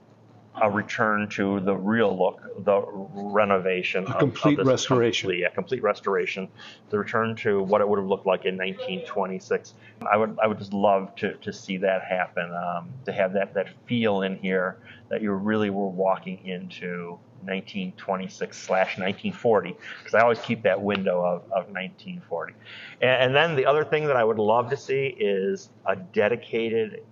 a 0.61 0.71
return 0.71 1.29
to 1.29 1.61
the 1.61 1.75
real 1.75 2.17
look, 2.17 2.41
the 2.65 2.83
renovation, 3.15 4.05
of- 4.05 4.13
of 4.13 4.19
complete 4.19 4.57
this 4.57 4.67
restoration. 4.67 5.29
complete- 5.29 5.41
yeah, 5.41 5.49
complete 5.51 5.83
restoration, 5.83 6.49
the 6.91 6.99
return 6.99 7.35
to 7.37 7.63
what 7.63 7.81
it 7.81 7.89
would 7.89 7.99
have 7.99 8.09
looked 8.09 8.27
like 8.27 8.45
in 8.45 8.57
1926. 8.57 9.75
I 10.11 10.17
would, 10.17 10.39
I 10.43 10.47
would 10.47 10.59
just 10.59 10.73
love 10.73 11.15
to, 11.17 11.35
to 11.35 11.53
see 11.53 11.77
that 11.79 12.03
happen, 12.05 12.53
um, 12.55 12.89
to 13.05 13.13
have 13.13 13.33
that, 13.35 13.55
that 13.55 13.69
feel 13.87 14.23
in 14.23 14.37
here 14.37 14.79
that 15.09 15.23
you 15.23 15.33
really 15.33 15.71
were 15.71 15.89
walking 15.89 16.39
into 16.47 17.19
1926 17.43 18.57
slash 18.57 18.99
1940, 18.99 19.77
because 19.99 20.15
I 20.15 20.21
always 20.21 20.41
keep 20.41 20.63
that 20.63 20.81
window 20.81 21.25
of, 21.25 21.43
of 21.45 21.69
1940. 21.71 22.53
And, 23.01 23.11
and 23.11 23.35
then 23.35 23.57
the 23.57 23.67
other 23.67 23.85
thing 23.85 24.07
that 24.07 24.17
I 24.17 24.25
would 24.25 24.39
love 24.39 24.69
to 24.71 24.77
see 24.77 25.07
is 25.19 25.71
a 25.87 25.97
dedicated, 25.97 27.03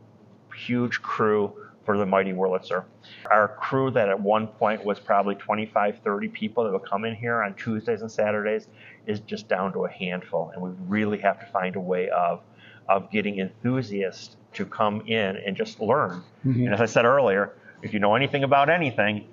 huge 0.54 1.00
crew 1.02 1.54
for 1.88 1.96
the 1.96 2.04
mighty 2.04 2.34
Wurlitzer. 2.34 2.84
Our 3.30 3.48
crew 3.48 3.90
that 3.92 4.10
at 4.10 4.20
one 4.20 4.46
point 4.46 4.84
was 4.84 5.00
probably 5.00 5.36
25, 5.36 6.00
30 6.04 6.28
people 6.28 6.64
that 6.64 6.70
would 6.70 6.84
come 6.84 7.06
in 7.06 7.14
here 7.14 7.42
on 7.42 7.54
Tuesdays 7.54 8.02
and 8.02 8.12
Saturdays 8.12 8.68
is 9.06 9.20
just 9.20 9.48
down 9.48 9.72
to 9.72 9.86
a 9.86 9.90
handful. 9.90 10.50
And 10.52 10.60
we 10.60 10.68
really 10.86 11.16
have 11.20 11.40
to 11.40 11.46
find 11.46 11.76
a 11.76 11.80
way 11.80 12.10
of, 12.10 12.42
of 12.90 13.10
getting 13.10 13.38
enthusiasts 13.38 14.36
to 14.52 14.66
come 14.66 15.00
in 15.06 15.38
and 15.38 15.56
just 15.56 15.80
learn. 15.80 16.22
Mm-hmm. 16.46 16.66
And 16.66 16.74
as 16.74 16.82
I 16.82 16.84
said 16.84 17.06
earlier, 17.06 17.54
if 17.80 17.94
you 17.94 18.00
know 18.00 18.14
anything 18.14 18.44
about 18.44 18.68
anything, 18.68 19.26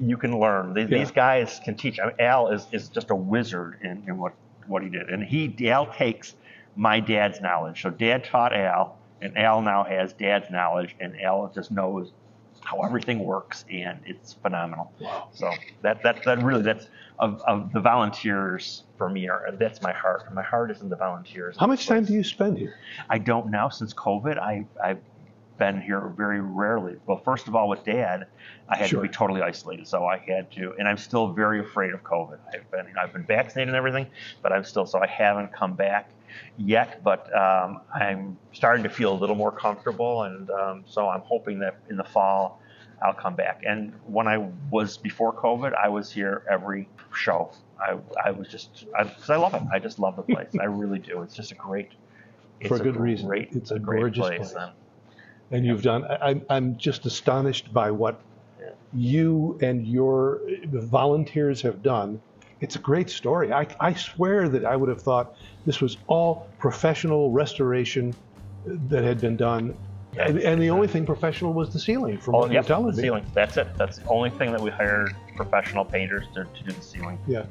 you 0.00 0.16
can 0.16 0.40
learn. 0.40 0.72
These, 0.72 0.88
Yeah. 0.88 0.98
these 1.00 1.10
guys 1.10 1.60
can 1.62 1.74
teach. 1.74 2.00
I 2.00 2.06
mean, 2.06 2.14
Al 2.20 2.48
is, 2.48 2.66
is 2.72 2.88
just 2.88 3.10
a 3.10 3.14
wizard 3.14 3.80
in, 3.82 4.02
in 4.06 4.16
what, 4.16 4.32
what 4.66 4.82
he 4.82 4.88
did. 4.88 5.10
And 5.10 5.22
he 5.22 5.54
Al 5.68 5.92
takes 5.92 6.36
my 6.74 7.00
dad's 7.00 7.42
knowledge. 7.42 7.82
So 7.82 7.90
dad 7.90 8.24
taught 8.24 8.54
Al, 8.54 8.96
and 9.20 9.36
Al 9.38 9.62
now 9.62 9.84
has 9.84 10.12
dad's 10.12 10.50
knowledge, 10.50 10.94
and 11.00 11.20
Al 11.20 11.50
just 11.54 11.70
knows 11.70 12.12
how 12.60 12.80
everything 12.82 13.20
works, 13.20 13.64
and 13.70 13.98
it's 14.04 14.34
phenomenal. 14.34 14.92
Wow. 15.00 15.28
So 15.32 15.50
that 15.82 16.02
that 16.02 16.22
that 16.24 16.42
really 16.42 16.62
that's 16.62 16.88
of, 17.18 17.40
of 17.46 17.72
the 17.72 17.80
volunteers 17.80 18.84
for 18.96 19.08
me 19.08 19.28
are 19.28 19.50
that's 19.58 19.80
my 19.82 19.92
heart. 19.92 20.32
My 20.34 20.42
heart 20.42 20.70
is 20.70 20.80
in 20.82 20.88
the 20.88 20.96
volunteers. 20.96 21.56
How 21.58 21.66
much 21.66 21.86
time 21.86 22.04
do 22.04 22.12
you 22.12 22.22
spend 22.24 22.58
here? 22.58 22.76
I 23.08 23.18
don't 23.18 23.50
now 23.50 23.68
since 23.68 23.94
COVID. 23.94 24.38
I 24.38 24.66
I've 24.82 25.00
been 25.58 25.80
here 25.80 26.12
very 26.16 26.40
rarely. 26.40 26.96
Well, 27.06 27.18
first 27.18 27.48
of 27.48 27.56
all, 27.56 27.68
with 27.68 27.82
Dad, 27.84 28.26
I 28.68 28.76
had 28.76 28.90
Sure. 28.90 29.02
to 29.02 29.08
be 29.08 29.12
totally 29.12 29.42
isolated, 29.42 29.88
so 29.88 30.04
I 30.06 30.18
had 30.18 30.52
to, 30.52 30.72
and 30.78 30.86
I'm 30.86 30.96
still 30.98 31.32
very 31.32 31.58
afraid 31.58 31.92
of 31.94 32.04
COVID. 32.04 32.38
I've 32.52 32.70
been 32.70 32.86
I've 33.00 33.12
been 33.12 33.24
vaccinated 33.24 33.68
and 33.68 33.76
everything, 33.76 34.06
but 34.42 34.52
I'm 34.52 34.64
still 34.64 34.86
so 34.86 35.00
I 35.00 35.06
haven't 35.06 35.52
come 35.52 35.74
back 35.74 36.10
yet. 36.56 37.02
But 37.04 37.34
um, 37.36 37.80
I'm 37.94 38.38
starting 38.52 38.82
to 38.84 38.90
feel 38.90 39.12
a 39.12 39.18
little 39.18 39.36
more 39.36 39.52
comfortable, 39.52 40.22
and 40.24 40.50
um, 40.50 40.84
so 40.86 41.08
I'm 41.08 41.22
hoping 41.22 41.58
that 41.60 41.80
in 41.90 41.96
the 41.96 42.04
fall. 42.04 42.60
I'll 43.00 43.14
come 43.14 43.36
back. 43.36 43.62
And 43.64 43.92
when 44.06 44.26
I 44.26 44.38
was 44.70 44.96
before 44.96 45.32
COVID, 45.32 45.72
I 45.72 45.88
was 45.88 46.10
here 46.10 46.42
every 46.50 46.88
show. 47.14 47.52
I, 47.80 47.96
I 48.24 48.32
was 48.32 48.48
just, 48.48 48.86
I, 48.98 49.04
'cause 49.04 49.30
I 49.30 49.36
love 49.36 49.54
it. 49.54 49.62
I 49.72 49.78
just 49.78 50.00
love 50.00 50.16
the 50.16 50.22
place. 50.22 50.48
I 50.60 50.64
really 50.82 50.98
do. 50.98 51.22
It's 51.22 51.36
just 51.36 51.52
a 51.52 51.54
great, 51.54 51.92
it's 52.58 52.68
For 52.68 52.74
a 52.74 52.80
good 52.80 52.96
reason. 52.96 53.28
Great, 53.28 53.50
It's 53.52 53.70
a 53.70 53.78
great 53.78 54.00
gorgeous 54.00 54.26
place. 54.26 54.38
place. 54.38 54.54
and- 54.56 54.72
And 55.52 55.64
you've 55.64 55.82
done, 55.82 56.04
I, 56.06 56.14
I'm- 56.16 56.42
I'm 56.50 56.76
just 56.76 57.06
astonished 57.06 57.72
by 57.72 57.92
what 57.92 58.20
you 58.92 59.58
and 59.62 59.86
your 59.86 60.40
volunteers 60.72 61.62
have 61.62 61.82
done. 61.82 62.20
It's 62.60 62.76
a 62.76 62.80
great 62.80 63.10
story. 63.10 63.52
I, 63.52 63.66
I 63.80 63.94
swear 63.94 64.48
that 64.48 64.64
I 64.64 64.76
would 64.76 64.88
have 64.88 65.02
thought 65.02 65.32
this 65.64 65.80
was 65.80 65.96
all 66.08 66.48
professional 66.58 67.30
restoration 67.30 68.14
that 68.64 69.04
had 69.04 69.20
been 69.20 69.36
done. 69.36 69.76
And, 70.18 70.38
and 70.38 70.60
the 70.60 70.70
only 70.70 70.88
thing 70.88 71.06
professional 71.06 71.52
was 71.52 71.72
the 71.72 71.78
ceiling 71.78 72.18
from 72.18 72.34
Oh, 72.34 72.38
what 72.40 72.46
yep, 72.50 72.54
you're 72.68 72.76
telling 72.76 72.90
the 72.90 72.96
me. 72.96 73.02
ceiling. 73.02 73.24
That's 73.34 73.56
it. 73.56 73.68
That's 73.78 73.98
the 73.98 74.06
only 74.08 74.30
thing 74.30 74.52
that 74.52 74.60
we 74.60 74.70
hired 74.70 75.14
professional 75.38 75.84
painters 75.84 76.26
to, 76.34 76.44
to 76.44 76.64
do 76.64 76.72
the 76.72 76.82
ceiling. 76.82 77.18
Yeah. 77.26 77.44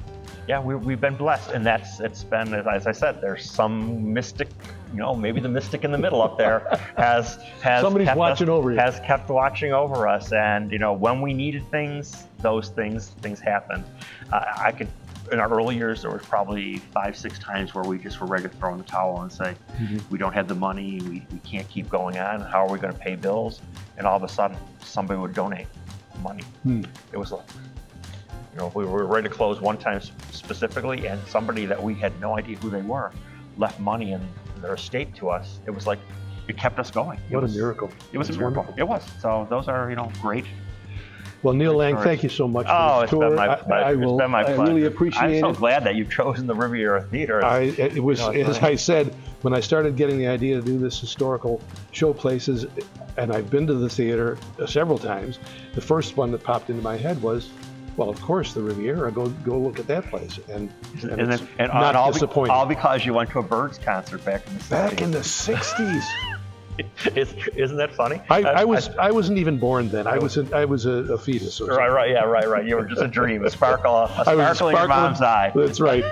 Yeah, 0.46 0.60
we, 0.60 0.76
we've 0.76 1.00
been 1.00 1.16
blessed, 1.16 1.50
and 1.50 1.64
that's 1.64 2.00
it's 2.00 2.22
been 2.22 2.54
as 2.54 2.86
I 2.86 2.92
said. 2.92 3.20
There's 3.20 3.50
some 3.50 4.12
mystic, 4.12 4.48
you 4.92 4.98
know, 4.98 5.14
maybe 5.14 5.40
the 5.40 5.48
mystic 5.48 5.84
in 5.84 5.92
the 5.92 5.98
middle 5.98 6.22
up 6.22 6.38
there 6.38 6.60
has 6.96 7.38
has 7.62 7.82
Somebody's 7.82 8.08
kept 8.08 8.18
watching 8.18 8.48
us, 8.48 8.52
over 8.52 8.72
you. 8.72 8.78
Has 8.78 9.00
kept 9.00 9.28
watching 9.28 9.72
over 9.72 10.06
us, 10.06 10.32
and 10.32 10.70
you 10.70 10.78
know, 10.78 10.92
when 10.92 11.20
we 11.20 11.34
needed 11.34 11.68
things, 11.70 12.24
those 12.40 12.68
things 12.68 13.08
things 13.20 13.40
happened. 13.40 13.84
Uh, 14.32 14.44
I 14.56 14.72
could. 14.72 14.88
In 15.30 15.40
our 15.40 15.52
early 15.52 15.76
years, 15.76 16.00
there 16.00 16.10
was 16.10 16.22
probably 16.22 16.78
five, 16.78 17.14
six 17.14 17.38
times 17.38 17.74
where 17.74 17.84
we 17.84 17.98
just 17.98 18.18
were 18.18 18.26
ready 18.26 18.44
to 18.44 18.48
throw 18.48 18.72
in 18.72 18.78
the 18.78 18.84
towel 18.84 19.20
and 19.20 19.30
say, 19.30 19.54
Mm-hmm. 19.76 19.98
"We 20.10 20.16
don't 20.16 20.32
have 20.32 20.48
the 20.48 20.54
money. 20.54 21.02
We, 21.02 21.26
we 21.30 21.38
can't 21.44 21.68
keep 21.68 21.90
going 21.90 22.16
on. 22.16 22.40
How 22.40 22.66
are 22.66 22.72
we 22.72 22.78
going 22.78 22.94
to 22.94 22.98
pay 22.98 23.16
bills?" 23.16 23.60
And 23.98 24.06
all 24.06 24.16
of 24.16 24.22
a 24.22 24.28
sudden, 24.28 24.56
somebody 24.80 25.20
would 25.20 25.34
donate 25.34 25.66
money. 26.22 26.44
Hmm. 26.62 26.82
It 27.12 27.18
was 27.18 27.32
like, 27.32 27.46
you 28.52 28.58
know, 28.58 28.72
we 28.74 28.84
were 28.84 29.06
ready 29.06 29.28
to 29.28 29.34
close 29.34 29.60
one 29.60 29.76
time 29.78 30.00
specifically, 30.32 31.06
and 31.06 31.20
somebody 31.26 31.66
that 31.66 31.82
we 31.82 31.94
had 31.94 32.18
no 32.20 32.36
idea 32.38 32.56
who 32.58 32.70
they 32.70 32.82
were 32.82 33.12
left 33.56 33.78
money 33.80 34.12
in 34.12 34.20
their 34.60 34.74
estate 34.74 35.14
to 35.16 35.28
us. 35.30 35.60
It 35.66 35.70
was 35.70 35.86
like 35.86 35.98
it 36.48 36.56
kept 36.56 36.78
us 36.78 36.90
going. 36.90 37.20
It 37.30 37.34
What 37.34 37.44
a 37.44 37.48
miracle. 37.48 37.90
It 38.12 38.18
was 38.18 38.28
That's 38.28 38.36
a 38.36 38.40
miracle. 38.40 38.62
wonderful. 38.62 38.80
It 38.80 38.88
was. 38.88 39.02
So 39.20 39.46
those 39.50 39.68
are 39.68 39.90
you 39.90 39.96
know 39.96 40.10
great. 40.22 40.44
Well, 41.44 41.54
Neil 41.54 41.74
Lang, 41.74 41.96
thank 41.98 42.24
you 42.24 42.28
so 42.28 42.48
much 42.48 42.66
for 42.66 42.72
Oh, 42.72 42.94
this 42.96 43.02
it's 43.04 43.10
tour. 43.12 43.28
been 43.28 43.36
my 43.36 43.52
I- 43.52 43.54
pleasure. 43.56 43.84
I, 43.86 43.90
It's 43.92 44.00
will, 44.00 44.18
been 44.18 44.30
my 44.32 44.42
pleasure. 44.42 44.60
I 44.60 44.64
really 44.66 44.80
I'm 44.86 44.92
appreciate 44.92 45.38
so 45.40 45.50
it. 45.50 45.56
glad 45.56 45.84
that 45.84 45.94
you've 45.94 46.10
chosen 46.10 46.48
the 46.48 46.54
Riviera 46.54 47.04
Theater. 47.04 47.44
I, 47.44 47.60
it 47.60 48.02
was, 48.02 48.18
You 48.18 48.42
know, 48.42 48.50
as 48.50 48.58
funny. 48.58 48.72
I 48.72 48.74
said, 48.74 49.14
when 49.42 49.54
I 49.54 49.60
started 49.60 49.94
getting 49.94 50.18
the 50.18 50.26
idea 50.26 50.56
to 50.56 50.62
do 50.62 50.80
this 50.80 50.98
historical 50.98 51.62
show 51.92 52.12
places, 52.12 52.66
and 53.16 53.32
I've 53.32 53.50
been 53.50 53.68
to 53.68 53.74
the 53.74 53.88
theater 53.88 54.36
several 54.66 54.98
times, 54.98 55.38
the 55.74 55.80
first 55.80 56.16
one 56.16 56.32
that 56.32 56.42
popped 56.42 56.70
into 56.70 56.82
my 56.82 56.96
head 56.96 57.22
was, 57.22 57.50
well, 57.98 58.08
of 58.08 58.20
course, 58.22 58.54
the 58.54 58.62
Riviera. 58.62 59.10
Go 59.12 59.28
go 59.28 59.58
look 59.58 59.78
at 59.78 59.86
that 59.88 60.06
place, 60.06 60.38
and, 60.48 60.72
and, 61.02 61.10
and 61.10 61.32
it's 61.32 61.40
then, 61.40 61.48
and, 61.58 61.72
not 61.72 61.96
and 61.96 61.96
all, 61.96 62.44
be- 62.44 62.50
all 62.50 62.64
because 62.64 63.04
you 63.04 63.12
went 63.12 63.28
to 63.30 63.40
a 63.40 63.42
Byrds 63.42 63.78
concert 63.78 64.24
back 64.24 64.46
in 64.46 64.54
the 64.54 64.60
70s. 64.60 64.70
Back 64.70 65.02
in 65.02 65.10
the 65.10 65.18
'60s, 65.18 66.04
Is, 67.16 67.34
isn't 67.56 67.76
that 67.76 67.92
funny? 67.92 68.20
I, 68.30 68.42
I 68.42 68.64
was 68.64 68.88
I 68.90 69.10
wasn't 69.10 69.38
even 69.38 69.58
born 69.58 69.88
then. 69.88 70.06
I 70.06 70.16
oh. 70.16 70.20
was 70.20 70.36
a, 70.36 70.56
I 70.56 70.64
was 70.64 70.86
a, 70.86 70.92
a 71.12 71.18
fetus. 71.18 71.60
Or 71.60 71.66
Right, 71.66 71.88
right, 71.88 72.10
yeah, 72.10 72.22
right, 72.24 72.48
right. 72.48 72.64
You 72.64 72.76
were 72.76 72.84
just 72.84 73.02
a 73.02 73.08
dream, 73.08 73.44
a 73.44 73.50
sparkle, 73.50 73.96
a 73.96 74.04
I 74.26 74.34
was 74.34 74.56
sparkle 74.56 74.68
in 74.68 74.76
your 74.76 74.84
sparkling- 74.84 74.88
mom's 74.88 75.22
eye. 75.22 75.52
That's 75.54 75.80
right. 75.80 76.04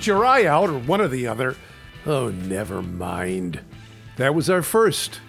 Shoot 0.00 0.06
your 0.06 0.24
eye 0.24 0.46
out 0.46 0.70
or 0.70 0.78
one 0.78 1.02
or 1.02 1.08
the 1.08 1.26
other. 1.26 1.54
Oh, 2.06 2.30
never 2.30 2.80
mind. 2.80 3.60
That 4.16 4.34
was 4.34 4.48
our 4.48 4.62
first 4.62 5.20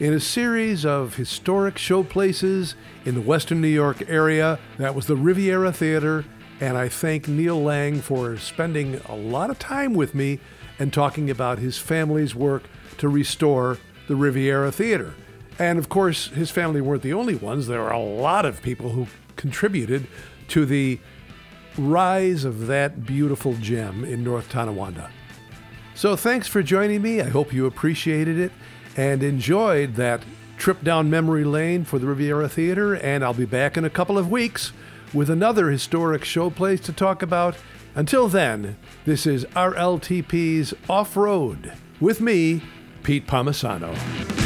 in 0.00 0.12
a 0.12 0.18
series 0.18 0.84
of 0.84 1.14
historic 1.14 1.76
showplaces 1.76 2.74
in 3.04 3.14
the 3.14 3.20
Western 3.20 3.60
New 3.60 3.68
York 3.68 4.02
area. 4.08 4.58
That 4.78 4.96
was 4.96 5.06
the 5.06 5.14
Riviera 5.14 5.70
Theater, 5.70 6.24
and 6.60 6.76
I 6.76 6.88
thank 6.88 7.28
Neil 7.28 7.62
Lang 7.62 8.00
for 8.00 8.36
spending 8.36 9.00
a 9.08 9.14
lot 9.14 9.48
of 9.48 9.60
time 9.60 9.94
with 9.94 10.12
me 10.12 10.40
and 10.80 10.92
talking 10.92 11.30
about 11.30 11.60
his 11.60 11.78
family's 11.78 12.34
work 12.34 12.64
to 12.98 13.08
restore 13.08 13.78
the 14.08 14.16
Riviera 14.16 14.72
Theater. 14.72 15.14
And 15.56 15.78
of 15.78 15.88
course, 15.88 16.28
his 16.30 16.50
family 16.50 16.80
weren't 16.80 17.02
the 17.02 17.14
only 17.14 17.36
ones. 17.36 17.68
There 17.68 17.84
are 17.84 17.92
a 17.92 18.02
lot 18.02 18.44
of 18.44 18.60
people 18.60 18.90
who 18.90 19.06
contributed 19.36 20.08
to 20.48 20.66
the 20.66 20.98
rise 21.78 22.44
of 22.44 22.66
that 22.66 23.06
beautiful 23.06 23.54
gem 23.54 24.04
in 24.04 24.24
North 24.24 24.48
Tonawanda. 24.48 25.10
So 25.94 26.16
thanks 26.16 26.46
for 26.46 26.62
joining 26.62 27.02
me. 27.02 27.20
I 27.20 27.28
hope 27.28 27.52
you 27.52 27.66
appreciated 27.66 28.38
it 28.38 28.52
and 28.96 29.22
enjoyed 29.22 29.94
that 29.94 30.22
trip 30.58 30.82
down 30.82 31.10
memory 31.10 31.44
lane 31.44 31.84
for 31.84 31.98
the 31.98 32.06
Riviera 32.06 32.48
Theater. 32.48 32.94
And 32.94 33.24
I'll 33.24 33.34
be 33.34 33.44
back 33.44 33.76
in 33.76 33.84
a 33.84 33.90
couple 33.90 34.18
of 34.18 34.30
weeks 34.30 34.72
with 35.14 35.30
another 35.30 35.70
historic 35.70 36.22
showplace 36.22 36.82
to 36.84 36.92
talk 36.92 37.22
about. 37.22 37.56
Until 37.94 38.28
then, 38.28 38.76
this 39.04 39.26
is 39.26 39.44
RLTP's 39.46 40.74
Off 40.88 41.16
Road 41.16 41.72
with 42.00 42.20
me, 42.20 42.62
Pete 43.02 43.26
Palmisano. 43.26 44.45